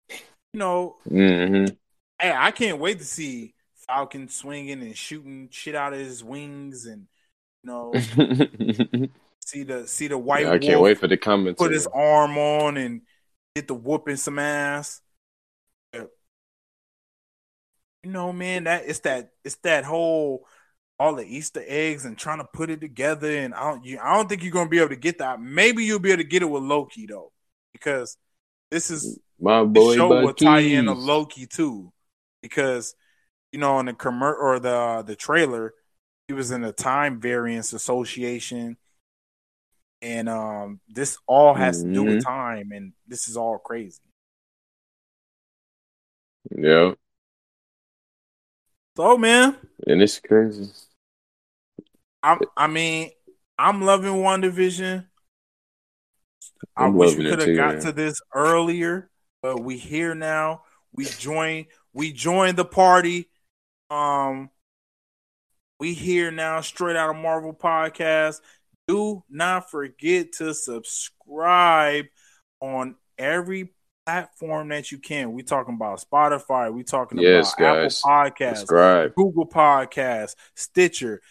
You 0.10 0.60
know, 0.60 0.96
mm-hmm. 1.10 1.74
hey, 2.22 2.34
I 2.34 2.52
can't 2.52 2.80
wait 2.80 3.00
to 3.00 3.06
see 3.06 3.54
Falcon 3.88 4.30
swinging 4.30 4.82
and 4.82 4.96
shooting 4.96 5.50
shit 5.52 5.76
out 5.76 5.92
of 5.94 6.00
his 6.00 6.24
wings 6.24 6.86
and 6.86 7.08
you 7.64 7.70
know 7.70 7.94
see 9.46 9.64
the 9.64 9.88
see 9.88 10.08
the 10.08 10.18
white 10.18 10.46
yeah, 10.46 10.52
I 10.52 10.60
can't 10.60 10.82
wait 10.82 10.98
for 10.98 11.08
the 11.08 11.18
comments. 11.18 11.60
Put 11.60 11.74
his 11.74 11.88
arm 11.88 12.38
on 12.38 12.78
and 12.78 13.02
get 13.56 13.68
the 13.68 13.74
whooping 13.74 14.18
some 14.18 14.40
ass. 14.40 15.02
You 15.94 16.10
know, 18.12 18.32
man, 18.32 18.66
that 18.66 18.84
it's 18.86 19.00
that 19.00 19.32
it's 19.44 19.56
that 19.64 19.84
whole 19.84 20.46
all 21.00 21.16
the 21.16 21.26
Easter 21.26 21.64
eggs 21.66 22.06
and 22.06 22.18
trying 22.18 22.40
to 22.40 22.46
put 22.46 22.70
it 22.70 22.82
together. 22.82 23.30
And 23.38 23.54
I 23.54 23.72
don't, 23.72 23.86
you, 23.86 24.00
I 24.02 24.16
don't 24.16 24.30
think 24.30 24.44
you're 24.44 24.52
gonna 24.52 24.70
be 24.70 24.80
able 24.80 24.90
to 24.90 24.96
get 24.96 25.20
that. 25.20 25.42
Maybe 25.42 25.84
you'll 25.84 26.00
be 26.00 26.12
able 26.12 26.24
to 26.24 26.30
get 26.30 26.42
it 26.42 26.50
with 26.50 26.64
Loki 26.64 27.06
though, 27.06 27.32
because 27.74 28.18
this 28.72 28.90
is 28.90 29.20
my 29.40 29.64
boy. 29.64 29.96
show 29.96 30.22
will 30.22 30.34
tie 30.34 30.60
in 30.60 30.88
a 30.88 30.94
Loki 30.94 31.46
too, 31.46 31.92
because 32.42 32.96
you 33.52 33.60
know 33.60 33.80
in 33.80 33.88
the 33.88 33.94
commer 33.94 34.34
or 34.34 34.60
the 34.60 35.04
the 35.06 35.16
trailer, 35.16 35.74
he 36.28 36.34
was 36.34 36.52
in 36.52 36.62
the 36.62 36.72
Time 36.72 37.20
Variance 37.20 37.74
Association, 37.74 38.78
and 40.02 40.30
um, 40.30 40.80
this 40.88 41.18
all 41.28 41.54
has 41.54 41.80
mm-hmm. 41.80 41.90
to 41.90 41.94
do 41.94 42.04
with 42.04 42.14
mm-hmm. 42.16 42.30
time, 42.30 42.72
and 42.72 42.94
this 43.08 43.28
is 43.28 43.38
all 43.38 43.58
crazy. 43.58 44.00
Yeah. 46.56 46.94
So 48.98 49.18
man, 49.18 49.58
and 49.88 50.02
it's 50.02 50.20
crazy. 50.20 50.72
I 52.24 52.38
I 52.56 52.68
mean, 52.68 53.12
I'm 53.58 53.82
loving 53.82 54.14
WandaVision. 54.14 55.06
I 56.78 56.88
wish 56.88 57.16
we 57.16 57.30
could 57.30 57.40
have 57.40 57.56
got 57.56 57.74
man. 57.76 57.84
to 57.84 57.92
this 57.92 58.16
earlier, 58.34 59.10
but 59.42 59.62
we 59.62 59.78
here 59.78 60.16
now. 60.16 60.64
We 60.94 61.06
join 61.06 61.66
we 61.94 62.14
joined 62.14 62.58
the 62.58 62.66
party. 62.66 63.30
Um 63.90 64.50
we 65.78 65.94
here 65.94 66.32
now 66.32 66.62
straight 66.62 66.96
out 66.96 67.10
of 67.10 67.22
Marvel 67.22 67.54
podcast. 67.54 68.40
Do 68.88 69.24
not 69.30 69.70
forget 69.70 70.34
to 70.34 70.54
subscribe 70.54 72.06
on 72.62 72.96
every 73.18 73.75
platform 74.06 74.70
that 74.70 74.92
you 74.92 74.98
can. 74.98 75.34
We 75.34 75.44
talking 75.44 75.76
about 75.76 76.04
Spotify. 76.04 76.72
We 76.74 76.84
talking 76.84 77.18
yes, 77.20 77.54
about 77.58 77.76
guys. 77.76 78.02
Apple 78.06 78.12
Podcasts, 78.12 78.58
Subscribe. 78.58 79.16
Google 79.16 79.48
Podcasts, 79.48 80.36
Stitcher, 80.56 81.22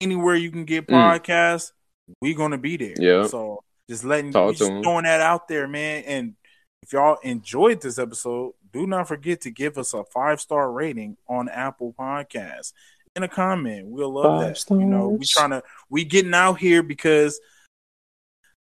anywhere 0.00 0.34
you 0.34 0.50
can 0.50 0.64
get 0.64 0.86
mm. 0.86 0.94
podcasts. 0.94 1.72
Mm. 2.10 2.14
We 2.20 2.34
gonna 2.34 2.58
be 2.58 2.76
there. 2.76 2.94
Yeah. 2.98 3.26
So 3.26 3.64
just 3.88 4.04
letting 4.04 4.32
Talk 4.32 4.56
just 4.56 4.70
throwing 4.70 5.04
that 5.04 5.20
out 5.20 5.48
there, 5.48 5.66
man. 5.66 6.04
And 6.06 6.34
if 6.82 6.92
y'all 6.92 7.18
enjoyed 7.22 7.80
this 7.80 7.98
episode, 7.98 8.52
do 8.72 8.86
not 8.86 9.08
forget 9.08 9.42
to 9.42 9.50
give 9.50 9.78
us 9.78 9.94
a 9.94 10.04
five 10.04 10.40
star 10.40 10.70
rating 10.70 11.16
on 11.28 11.48
Apple 11.48 11.94
Podcasts 11.98 12.72
in 13.14 13.22
a 13.22 13.28
comment. 13.28 13.86
We'll 13.86 14.12
love 14.12 14.40
five 14.40 14.48
that. 14.48 14.58
Stars. 14.58 14.80
You 14.80 14.86
know, 14.86 15.08
we 15.08 15.24
trying 15.24 15.50
to 15.50 15.62
we 15.88 16.04
getting 16.04 16.34
out 16.34 16.58
here 16.58 16.82
because 16.82 17.40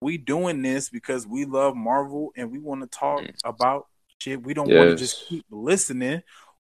we 0.01 0.17
doing 0.17 0.63
this 0.63 0.89
because 0.89 1.27
we 1.27 1.45
love 1.45 1.77
Marvel 1.77 2.33
and 2.37 2.51
we 2.51 2.59
want 2.59 2.81
to 2.83 2.87
talk 2.87 3.21
mm. 3.21 3.35
about 3.45 3.87
shit. 4.19 4.43
We 4.43 4.55
don't 4.55 4.69
yes. 4.69 4.79
want 4.79 4.91
to 4.91 4.97
just 4.97 5.27
keep 5.27 5.45
listening. 5.51 6.23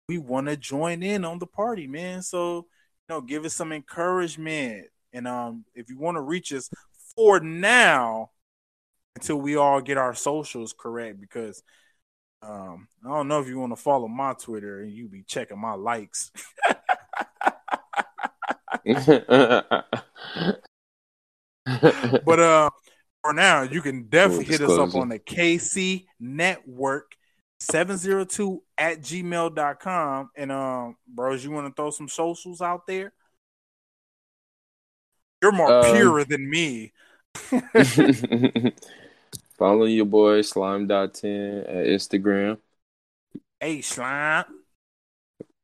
We 0.09 0.17
want 0.17 0.47
to 0.47 0.57
join 0.57 1.03
in 1.03 1.23
on 1.25 1.39
the 1.39 1.45
party, 1.45 1.87
man. 1.87 2.21
So, 2.23 2.55
you 2.57 3.15
know, 3.15 3.21
give 3.21 3.45
us 3.45 3.53
some 3.53 3.71
encouragement. 3.71 4.87
And 5.13 5.27
um, 5.27 5.65
if 5.75 5.89
you 5.89 5.97
want 5.97 6.15
to 6.15 6.21
reach 6.21 6.51
us 6.53 6.69
for 7.15 7.39
now, 7.39 8.31
until 9.15 9.37
we 9.37 9.55
all 9.55 9.81
get 9.81 9.97
our 9.97 10.13
socials 10.13 10.75
correct, 10.77 11.19
because 11.19 11.63
um, 12.43 12.87
I 13.03 13.09
don't 13.09 13.27
know 13.27 13.39
if 13.39 13.47
you 13.47 13.59
want 13.59 13.71
to 13.71 13.81
follow 13.81 14.07
my 14.07 14.33
Twitter 14.33 14.81
and 14.81 14.91
you 14.91 15.07
be 15.07 15.23
checking 15.23 15.59
my 15.59 15.73
likes. 15.73 16.31
but 22.25 22.39
uh 22.39 22.69
for 22.69 22.75
now, 23.33 23.63
you 23.63 23.81
can 23.81 24.03
definitely 24.03 24.45
hit 24.45 24.61
us 24.61 24.77
up 24.77 24.95
on 24.95 25.09
the 25.09 25.19
KC 25.19 26.05
Network 26.19 27.15
702 27.59 28.61
at 28.77 29.01
gmail.com. 29.01 30.29
And 30.35 30.51
um, 30.51 30.97
bros, 31.07 31.43
you 31.43 31.51
want 31.51 31.67
to 31.67 31.73
throw 31.73 31.91
some 31.91 32.07
socials 32.09 32.61
out 32.61 32.87
there? 32.87 33.13
You're 35.41 35.51
more 35.51 35.71
um, 35.71 35.95
pure 35.95 36.25
than 36.25 36.49
me. 36.49 36.93
Following 39.57 39.93
your 39.93 40.05
boy 40.05 40.41
slime 40.41 40.87
Slime.10 40.87 41.61
at 41.67 41.85
Instagram. 41.87 42.57
Hey 43.59 43.81
Slime. 43.81 44.45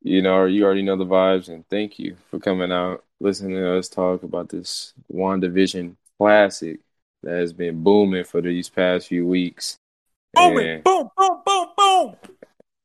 You 0.01 0.21
know, 0.21 0.45
you 0.45 0.65
already 0.65 0.81
know 0.81 0.97
the 0.97 1.05
vibes, 1.05 1.47
and 1.47 1.67
thank 1.69 1.97
you 1.97 2.17
for 2.29 2.37
coming 2.39 2.71
out, 2.71 3.05
listening 3.19 3.55
to 3.55 3.77
us 3.77 3.87
talk 3.87 4.23
about 4.23 4.49
this 4.49 4.93
WandaVision 5.11 5.95
classic 6.19 6.79
that 7.23 7.39
has 7.39 7.53
been 7.53 7.81
booming 7.81 8.25
for 8.25 8.41
these 8.41 8.69
past 8.69 9.07
few 9.07 9.25
weeks. 9.25 9.77
Booming, 10.33 10.67
and, 10.67 10.83
boom, 10.83 11.09
boom, 11.17 11.41
boom, 11.45 11.67
boom. 11.75 12.15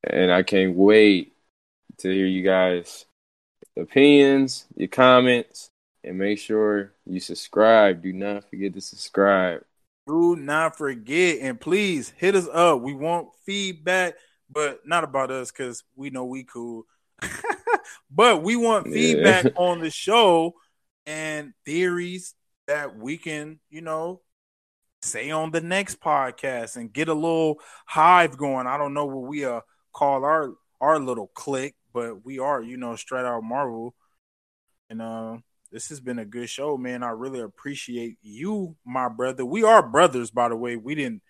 And 0.05 0.33
I 0.33 0.43
can't 0.43 0.75
wait 0.75 1.33
to 1.99 2.11
hear 2.11 2.27
you 2.27 2.43
guys' 2.43 3.07
opinions, 3.77 4.67
your 4.77 4.89
comments, 4.89 5.71
and 6.05 6.19
make 6.19 6.39
sure 6.39 6.93
you 7.05 7.21
subscribe. 7.21 8.03
Do 8.03 8.13
not 8.13 8.49
forget 8.49 8.75
to 8.75 8.81
subscribe. 8.81 9.63
Do 10.07 10.37
not 10.37 10.79
forget, 10.79 11.39
and 11.43 11.61
please 11.61 12.15
hit 12.17 12.35
us 12.35 12.49
up. 12.53 12.81
We 12.81 12.95
want 12.95 13.29
feedback, 13.45 14.15
but 14.51 14.87
not 14.87 15.05
about 15.05 15.31
us 15.31 15.51
because 15.51 15.83
we 15.97 16.11
know 16.11 16.25
we 16.25 16.45
cool. 16.45 16.85
but 18.11 18.43
we 18.43 18.57
want 18.57 18.87
feedback 18.87 19.45
yeah. 19.45 19.51
on 19.57 19.81
the 19.81 19.91
show 19.91 20.55
and 21.07 21.53
theories 21.67 22.35
that 22.69 22.97
we 22.97 23.19
can, 23.19 23.59
you 23.71 23.81
know, 23.81 24.21
say 25.03 25.31
on 25.31 25.51
the 25.51 25.61
next 25.61 26.01
podcast 26.01 26.77
and 26.77 26.93
get 26.93 27.09
a 27.09 27.15
little 27.15 27.61
hive 27.87 28.37
going. 28.37 28.67
I 28.67 28.79
don't 28.79 28.95
know 28.95 29.07
what 29.07 29.29
we 29.29 29.45
uh 29.45 29.61
call 29.93 30.25
our 30.25 30.55
our 30.81 30.99
little 30.99 31.29
clique, 31.35 31.75
but 31.93 32.25
we 32.25 32.39
are, 32.39 32.63
you 32.63 32.77
know, 32.77 32.97
straight 32.97 33.25
out 33.25 33.43
Marvel. 33.43 33.95
And 34.91 35.03
uh 35.03 35.39
this 35.71 35.91
has 35.91 36.01
been 36.01 36.19
a 36.19 36.25
good 36.25 36.49
show, 36.49 36.79
man. 36.79 37.03
I 37.03 37.11
really 37.11 37.41
appreciate 37.41 38.17
you, 38.23 38.77
my 38.87 39.09
brother. 39.09 39.45
We 39.45 39.65
are 39.65 39.87
brothers, 39.87 40.31
by 40.31 40.49
the 40.49 40.57
way. 40.57 40.77
We 40.77 40.95
didn't 40.95 41.23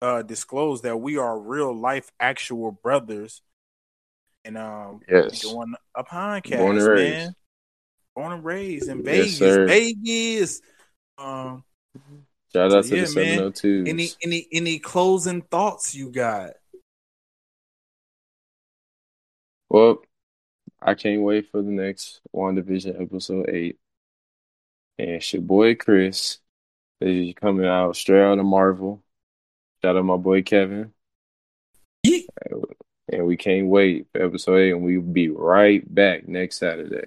uh 0.00 0.22
disclose 0.22 0.82
that 0.82 0.96
we 0.96 1.18
are 1.18 1.38
real 1.38 1.78
life 1.78 2.10
actual 2.18 2.72
brothers. 2.72 3.42
And 4.44 4.56
um 4.56 5.00
yes. 5.08 5.40
doing 5.40 5.74
a 5.94 6.04
podcast, 6.04 6.58
Born 6.58 6.78
and 6.78 6.86
raised. 6.86 7.16
man. 7.16 7.34
Born 8.16 8.32
and 8.32 8.44
raised 8.44 8.88
in 8.88 9.04
Vegas. 9.04 9.40
Yes, 9.40 9.56
Vegas. 9.68 10.60
Um 11.18 11.64
Shout 12.52 12.72
out 12.72 12.84
so, 12.84 12.90
to 12.90 12.96
yeah, 12.96 13.02
the 13.02 13.06
702. 13.06 13.84
Any 13.86 14.08
any 14.22 14.46
any 14.52 14.78
closing 14.78 15.42
thoughts 15.42 15.94
you 15.94 16.10
got? 16.10 16.54
Well, 19.68 20.02
I 20.82 20.94
can't 20.94 21.22
wait 21.22 21.50
for 21.50 21.62
the 21.62 21.70
next 21.70 22.20
WandaVision 22.34 23.00
episode 23.00 23.48
eight. 23.50 23.78
And 24.98 25.10
it's 25.10 25.32
your 25.32 25.42
boy 25.42 25.76
Chris. 25.76 26.38
Is 27.00 27.32
coming 27.34 27.64
out 27.64 27.96
straight 27.96 28.22
out 28.22 28.38
of 28.38 28.44
Marvel. 28.44 29.02
Shout 29.80 29.96
out 29.96 30.04
my 30.04 30.18
boy 30.18 30.42
Kevin. 30.42 30.92
Yeah. 32.02 32.20
And 33.10 33.26
we 33.26 33.38
can't 33.38 33.68
wait 33.68 34.08
for 34.12 34.22
episode 34.22 34.56
eight, 34.58 34.72
and 34.72 34.82
we'll 34.82 35.00
be 35.00 35.28
right 35.28 35.82
back 35.92 36.28
next 36.28 36.58
Saturday. 36.58 37.06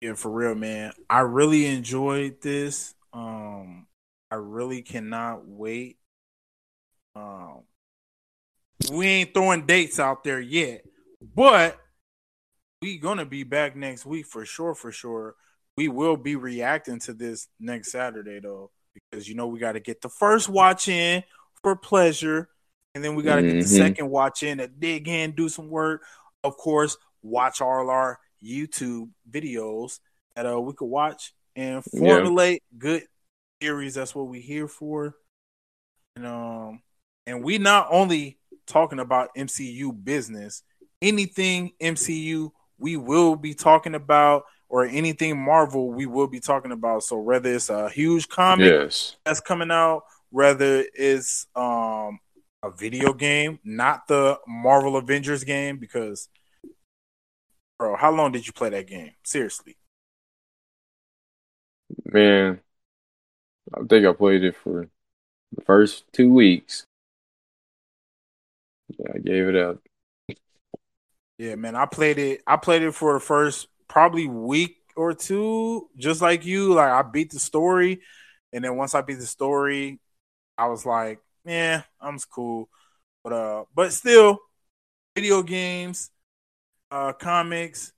Yeah, 0.00 0.14
for 0.14 0.30
real, 0.30 0.54
man. 0.54 0.92
I 1.10 1.20
really 1.20 1.66
enjoyed 1.66 2.40
this. 2.40 2.94
Um, 3.16 3.86
I 4.30 4.34
really 4.34 4.82
cannot 4.82 5.48
wait. 5.48 5.96
Um, 7.14 7.62
we 8.92 9.06
ain't 9.06 9.32
throwing 9.32 9.64
dates 9.64 9.98
out 9.98 10.22
there 10.22 10.40
yet, 10.40 10.82
but 11.34 11.78
we 12.82 12.98
gonna 12.98 13.24
be 13.24 13.42
back 13.42 13.74
next 13.74 14.04
week 14.04 14.26
for 14.26 14.44
sure. 14.44 14.74
For 14.74 14.92
sure, 14.92 15.34
we 15.78 15.88
will 15.88 16.18
be 16.18 16.36
reacting 16.36 16.98
to 17.00 17.14
this 17.14 17.48
next 17.58 17.90
Saturday 17.90 18.38
though, 18.38 18.70
because 18.92 19.26
you 19.26 19.34
know 19.34 19.46
we 19.46 19.58
got 19.58 19.72
to 19.72 19.80
get 19.80 20.02
the 20.02 20.10
first 20.10 20.50
watch 20.50 20.86
in 20.86 21.24
for 21.62 21.74
pleasure, 21.74 22.50
and 22.94 23.02
then 23.02 23.14
we 23.14 23.22
got 23.22 23.36
to 23.36 23.42
mm-hmm. 23.42 23.58
get 23.58 23.66
the 23.66 23.74
mm-hmm. 23.74 23.86
second 23.86 24.10
watch 24.10 24.42
in 24.42 24.58
to 24.58 24.68
dig 24.68 25.08
in, 25.08 25.32
do 25.32 25.48
some 25.48 25.70
work. 25.70 26.02
Of 26.44 26.58
course, 26.58 26.98
watch 27.22 27.62
all 27.62 27.88
our 27.88 28.18
YouTube 28.44 29.08
videos 29.30 30.00
that 30.34 30.44
uh, 30.44 30.60
we 30.60 30.74
could 30.74 30.84
watch 30.84 31.32
and 31.56 31.82
formulate 31.84 32.62
yeah. 32.70 32.78
good 32.78 33.02
theories. 33.60 33.94
That's 33.94 34.14
what 34.14 34.28
we're 34.28 34.40
here 34.40 34.68
for. 34.68 35.16
And 36.14 36.26
um, 36.26 36.82
and 37.26 37.42
we 37.42 37.58
not 37.58 37.88
only 37.90 38.38
talking 38.66 39.00
about 39.00 39.30
MCU 39.36 40.04
business, 40.04 40.62
anything 41.02 41.72
MCU 41.80 42.50
we 42.78 42.96
will 42.96 43.36
be 43.36 43.54
talking 43.54 43.94
about, 43.94 44.44
or 44.68 44.84
anything 44.84 45.42
Marvel 45.42 45.90
we 45.90 46.06
will 46.06 46.26
be 46.26 46.40
talking 46.40 46.72
about. 46.72 47.02
So 47.02 47.18
whether 47.18 47.52
it's 47.52 47.70
a 47.70 47.88
huge 47.88 48.28
comic 48.28 48.66
yes. 48.66 49.16
that's 49.24 49.40
coming 49.40 49.70
out, 49.70 50.02
whether 50.30 50.84
it's 50.94 51.46
um 51.56 52.20
a 52.62 52.70
video 52.70 53.12
game, 53.12 53.58
not 53.64 54.06
the 54.08 54.38
Marvel 54.46 54.96
Avengers 54.96 55.44
game, 55.44 55.78
because 55.78 56.28
bro, 57.78 57.96
how 57.96 58.10
long 58.10 58.32
did 58.32 58.46
you 58.46 58.52
play 58.52 58.70
that 58.70 58.86
game? 58.86 59.12
Seriously. 59.24 59.76
Man, 62.16 62.60
I 63.74 63.80
think 63.86 64.06
I 64.06 64.14
played 64.14 64.42
it 64.42 64.56
for 64.56 64.88
the 65.52 65.60
first 65.60 66.04
two 66.14 66.32
weeks. 66.32 66.86
Yeah, 68.88 69.12
I 69.14 69.18
gave 69.18 69.48
it 69.48 69.54
up. 69.54 69.80
Yeah, 71.36 71.56
man, 71.56 71.76
I 71.76 71.84
played 71.84 72.16
it. 72.16 72.40
I 72.46 72.56
played 72.56 72.80
it 72.80 72.94
for 72.94 73.12
the 73.12 73.20
first 73.20 73.68
probably 73.86 74.26
week 74.26 74.78
or 74.96 75.12
two, 75.12 75.90
just 75.98 76.22
like 76.22 76.46
you. 76.46 76.72
Like 76.72 76.88
I 76.90 77.02
beat 77.02 77.32
the 77.32 77.38
story, 77.38 78.00
and 78.50 78.64
then 78.64 78.76
once 78.78 78.94
I 78.94 79.02
beat 79.02 79.18
the 79.18 79.26
story, 79.26 80.00
I 80.56 80.68
was 80.68 80.86
like, 80.86 81.20
yeah, 81.44 81.82
I'm 82.00 82.18
cool. 82.30 82.70
But 83.22 83.32
uh, 83.34 83.64
but 83.74 83.92
still, 83.92 84.38
video 85.14 85.42
games, 85.42 86.10
uh, 86.90 87.12
comics, 87.12 87.92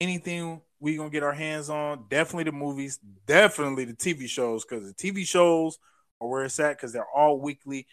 anything 0.00 0.62
we 0.82 0.96
gonna 0.96 1.10
get 1.10 1.22
our 1.22 1.32
hands 1.32 1.70
on. 1.70 2.06
Definitely 2.10 2.50
the 2.50 2.52
movies, 2.52 2.98
definitely 3.24 3.84
the 3.84 3.94
TV 3.94 4.28
shows, 4.28 4.64
because 4.64 4.84
the 4.84 4.94
TV 4.94 5.24
shows 5.24 5.78
are 6.20 6.28
where 6.28 6.44
it's 6.44 6.58
at 6.58 6.76
because 6.76 6.92
they're 6.92 7.06
all 7.14 7.40
weekly. 7.40 7.86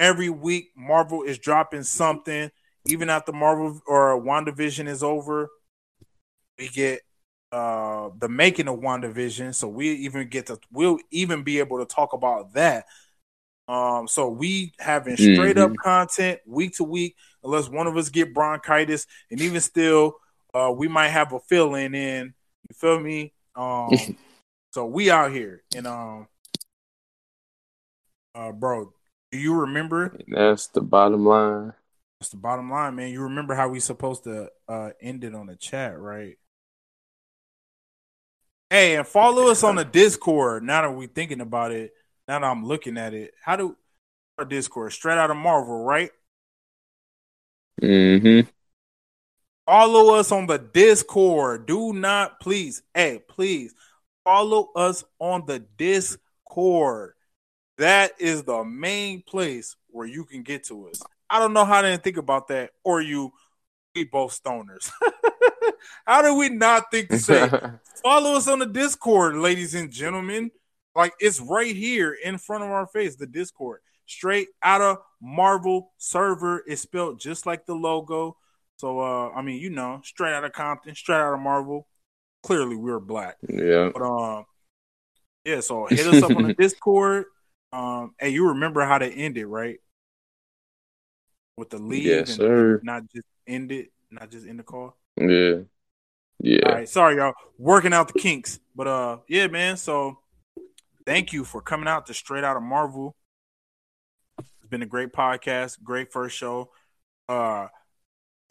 Every 0.00 0.28
week, 0.28 0.72
Marvel 0.76 1.22
is 1.22 1.38
dropping 1.38 1.84
something. 1.84 2.50
Even 2.84 3.10
after 3.10 3.30
Marvel 3.30 3.80
or 3.86 4.20
WandaVision 4.20 4.88
is 4.88 5.04
over, 5.04 5.50
we 6.58 6.68
get 6.68 7.02
uh 7.52 8.10
the 8.18 8.28
making 8.28 8.66
of 8.66 8.80
WandaVision. 8.80 9.54
So 9.54 9.68
we 9.68 9.90
even 9.92 10.28
get 10.28 10.46
to 10.46 10.58
we'll 10.72 10.98
even 11.12 11.44
be 11.44 11.60
able 11.60 11.78
to 11.78 11.86
talk 11.86 12.12
about 12.12 12.54
that. 12.54 12.86
Um, 13.68 14.08
so 14.08 14.28
we 14.28 14.72
having 14.80 15.14
straight 15.14 15.56
mm-hmm. 15.56 15.72
up 15.72 15.76
content 15.76 16.40
week 16.44 16.74
to 16.78 16.84
week, 16.84 17.14
unless 17.44 17.68
one 17.68 17.86
of 17.86 17.96
us 17.96 18.08
get 18.08 18.34
bronchitis, 18.34 19.06
and 19.30 19.40
even 19.40 19.60
still, 19.60 20.16
uh, 20.54 20.72
we 20.74 20.88
might 20.88 21.08
have 21.08 21.32
a 21.32 21.40
fill 21.40 21.74
in. 21.74 21.94
In 21.94 22.34
you 22.68 22.74
feel 22.74 23.00
me? 23.00 23.32
Um, 23.54 23.90
so 24.72 24.86
we 24.86 25.10
out 25.10 25.32
here, 25.32 25.62
and 25.74 25.86
um, 25.86 26.28
uh, 28.34 28.52
bro, 28.52 28.92
do 29.30 29.38
you 29.38 29.54
remember? 29.54 30.16
That's 30.28 30.68
the 30.68 30.80
bottom 30.80 31.26
line. 31.26 31.72
That's 32.20 32.30
the 32.30 32.36
bottom 32.36 32.70
line, 32.70 32.94
man. 32.94 33.10
You 33.10 33.22
remember 33.22 33.54
how 33.54 33.68
we 33.68 33.80
supposed 33.80 34.24
to 34.24 34.48
uh 34.68 34.90
end 35.00 35.24
it 35.24 35.34
on 35.34 35.46
the 35.46 35.56
chat, 35.56 35.98
right? 35.98 36.36
Hey, 38.70 38.96
and 38.96 39.06
follow 39.06 39.48
us 39.48 39.64
on 39.64 39.74
the 39.74 39.84
Discord. 39.84 40.62
Now 40.62 40.82
that 40.82 40.92
we're 40.92 41.08
thinking 41.08 41.42
about 41.42 41.72
it, 41.72 41.92
now 42.26 42.38
that 42.38 42.46
I'm 42.46 42.64
looking 42.64 42.96
at 42.96 43.12
it, 43.12 43.34
how 43.42 43.56
do 43.56 43.76
our 44.38 44.44
Discord 44.44 44.92
straight 44.92 45.18
out 45.18 45.30
of 45.30 45.36
Marvel, 45.36 45.84
right? 45.84 46.10
Mm-hmm. 47.82 48.48
Follow 49.66 50.14
us 50.14 50.32
on 50.32 50.46
the 50.46 50.58
Discord. 50.58 51.66
Do 51.66 51.92
not 51.92 52.40
please, 52.40 52.82
hey, 52.94 53.20
please 53.28 53.74
follow 54.24 54.70
us 54.74 55.04
on 55.18 55.46
the 55.46 55.60
Discord. 55.60 57.14
That 57.78 58.12
is 58.18 58.42
the 58.42 58.64
main 58.64 59.22
place 59.22 59.76
where 59.88 60.06
you 60.06 60.24
can 60.24 60.42
get 60.42 60.64
to 60.64 60.88
us. 60.88 61.02
I 61.30 61.38
don't 61.38 61.52
know 61.52 61.64
how 61.64 61.78
I 61.78 61.82
didn't 61.82 62.02
think 62.02 62.16
about 62.16 62.48
that, 62.48 62.70
or 62.84 63.00
you, 63.00 63.32
we 63.94 64.04
both 64.04 64.40
stoners. 64.42 64.90
how 66.06 66.22
did 66.22 66.36
we 66.36 66.48
not 66.48 66.90
think 66.90 67.08
to 67.10 67.18
say, 67.18 67.48
follow 68.02 68.32
us 68.36 68.48
on 68.48 68.58
the 68.58 68.66
Discord, 68.66 69.36
ladies 69.36 69.74
and 69.74 69.90
gentlemen? 69.90 70.50
Like 70.94 71.14
it's 71.20 71.40
right 71.40 71.74
here 71.74 72.12
in 72.12 72.36
front 72.36 72.64
of 72.64 72.70
our 72.70 72.86
face, 72.86 73.16
the 73.16 73.26
Discord. 73.26 73.80
Straight 74.06 74.48
out 74.62 74.82
of 74.82 74.98
Marvel 75.22 75.92
server 75.96 76.60
is 76.66 76.80
spelled 76.80 77.18
just 77.18 77.46
like 77.46 77.64
the 77.64 77.74
logo. 77.74 78.36
So 78.82 78.98
uh 78.98 79.30
I 79.30 79.42
mean, 79.42 79.60
you 79.60 79.70
know, 79.70 80.00
straight 80.02 80.34
out 80.34 80.42
of 80.42 80.50
Compton, 80.52 80.96
straight 80.96 81.20
out 81.20 81.34
of 81.34 81.38
Marvel. 81.38 81.86
Clearly 82.42 82.74
we're 82.74 82.98
black. 82.98 83.36
Yeah. 83.48 83.90
But 83.94 84.02
um 84.02 84.44
yeah, 85.44 85.60
so 85.60 85.86
hit 85.90 86.04
us 86.04 86.20
up 86.20 86.34
on 86.34 86.48
the 86.48 86.54
Discord. 86.54 87.26
Um 87.72 88.16
hey, 88.18 88.30
you 88.30 88.48
remember 88.48 88.84
how 88.84 88.98
to 88.98 89.06
end 89.06 89.38
it, 89.38 89.46
right? 89.46 89.78
With 91.56 91.70
the 91.70 91.78
lead, 91.78 92.02
yes, 92.02 92.30
and 92.30 92.36
sir. 92.38 92.80
not 92.82 93.04
just 93.14 93.24
end 93.46 93.70
it, 93.70 93.92
not 94.10 94.32
just 94.32 94.48
end 94.48 94.58
the 94.58 94.64
call. 94.64 94.96
Yeah. 95.16 95.58
Yeah. 96.40 96.66
All 96.66 96.74
right, 96.74 96.88
sorry 96.88 97.18
y'all. 97.18 97.34
Working 97.58 97.92
out 97.92 98.12
the 98.12 98.18
kinks. 98.18 98.58
But 98.74 98.88
uh 98.88 99.18
yeah, 99.28 99.46
man, 99.46 99.76
so 99.76 100.18
thank 101.06 101.32
you 101.32 101.44
for 101.44 101.62
coming 101.62 101.86
out 101.86 102.06
to 102.06 102.14
Straight 102.14 102.42
Out 102.42 102.56
of 102.56 102.64
Marvel. 102.64 103.14
It's 104.40 104.66
been 104.68 104.82
a 104.82 104.86
great 104.86 105.12
podcast, 105.12 105.80
great 105.84 106.12
first 106.12 106.36
show. 106.36 106.72
Uh 107.28 107.68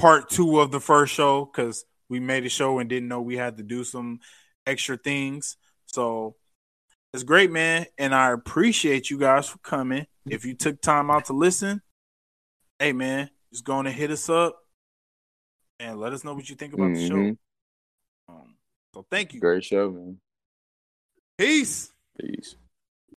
part 0.02 0.30
two 0.30 0.60
of 0.60 0.72
the 0.72 0.80
first 0.80 1.14
show 1.14 1.46
because 1.46 1.86
we 2.10 2.20
made 2.20 2.44
a 2.44 2.50
show 2.50 2.80
and 2.80 2.90
didn't 2.90 3.08
know 3.08 3.22
we 3.22 3.38
had 3.38 3.58
to 3.58 3.64
do 3.64 3.84
some 3.84 4.20
extra 4.66 4.98
things. 4.98 5.58
So 5.86 6.36
it's 7.14 7.24
great, 7.24 7.52
man. 7.52 7.86
And 8.00 8.16
I 8.16 8.32
appreciate 8.32 9.12
you 9.12 9.20
guys 9.20 9.48
for 9.48 9.60
coming. 9.60 10.08
If 10.26 10.44
you 10.44 10.56
took 10.56 10.82
time 10.82 11.12
out 11.12 11.26
to 11.26 11.34
listen, 11.34 11.82
hey 12.80 12.94
man, 12.94 13.30
just 13.52 13.64
going 13.64 13.86
to 13.86 13.92
hit 13.92 14.10
us 14.10 14.28
up 14.28 14.58
and 15.80 16.00
let 16.00 16.14
us 16.14 16.24
know 16.24 16.34
what 16.34 16.50
you 16.50 16.56
think 16.56 16.74
about 16.74 16.90
mm-hmm. 16.90 16.94
the 16.96 17.08
show. 17.08 17.16
Mm-hmm. 17.16 18.36
Um, 18.36 18.56
so 18.96 19.06
thank 19.12 19.34
you. 19.34 19.40
Great 19.40 19.64
show, 19.64 19.92
man. 19.92 20.18
Peace. 21.38 21.94
Peace. 22.20 22.56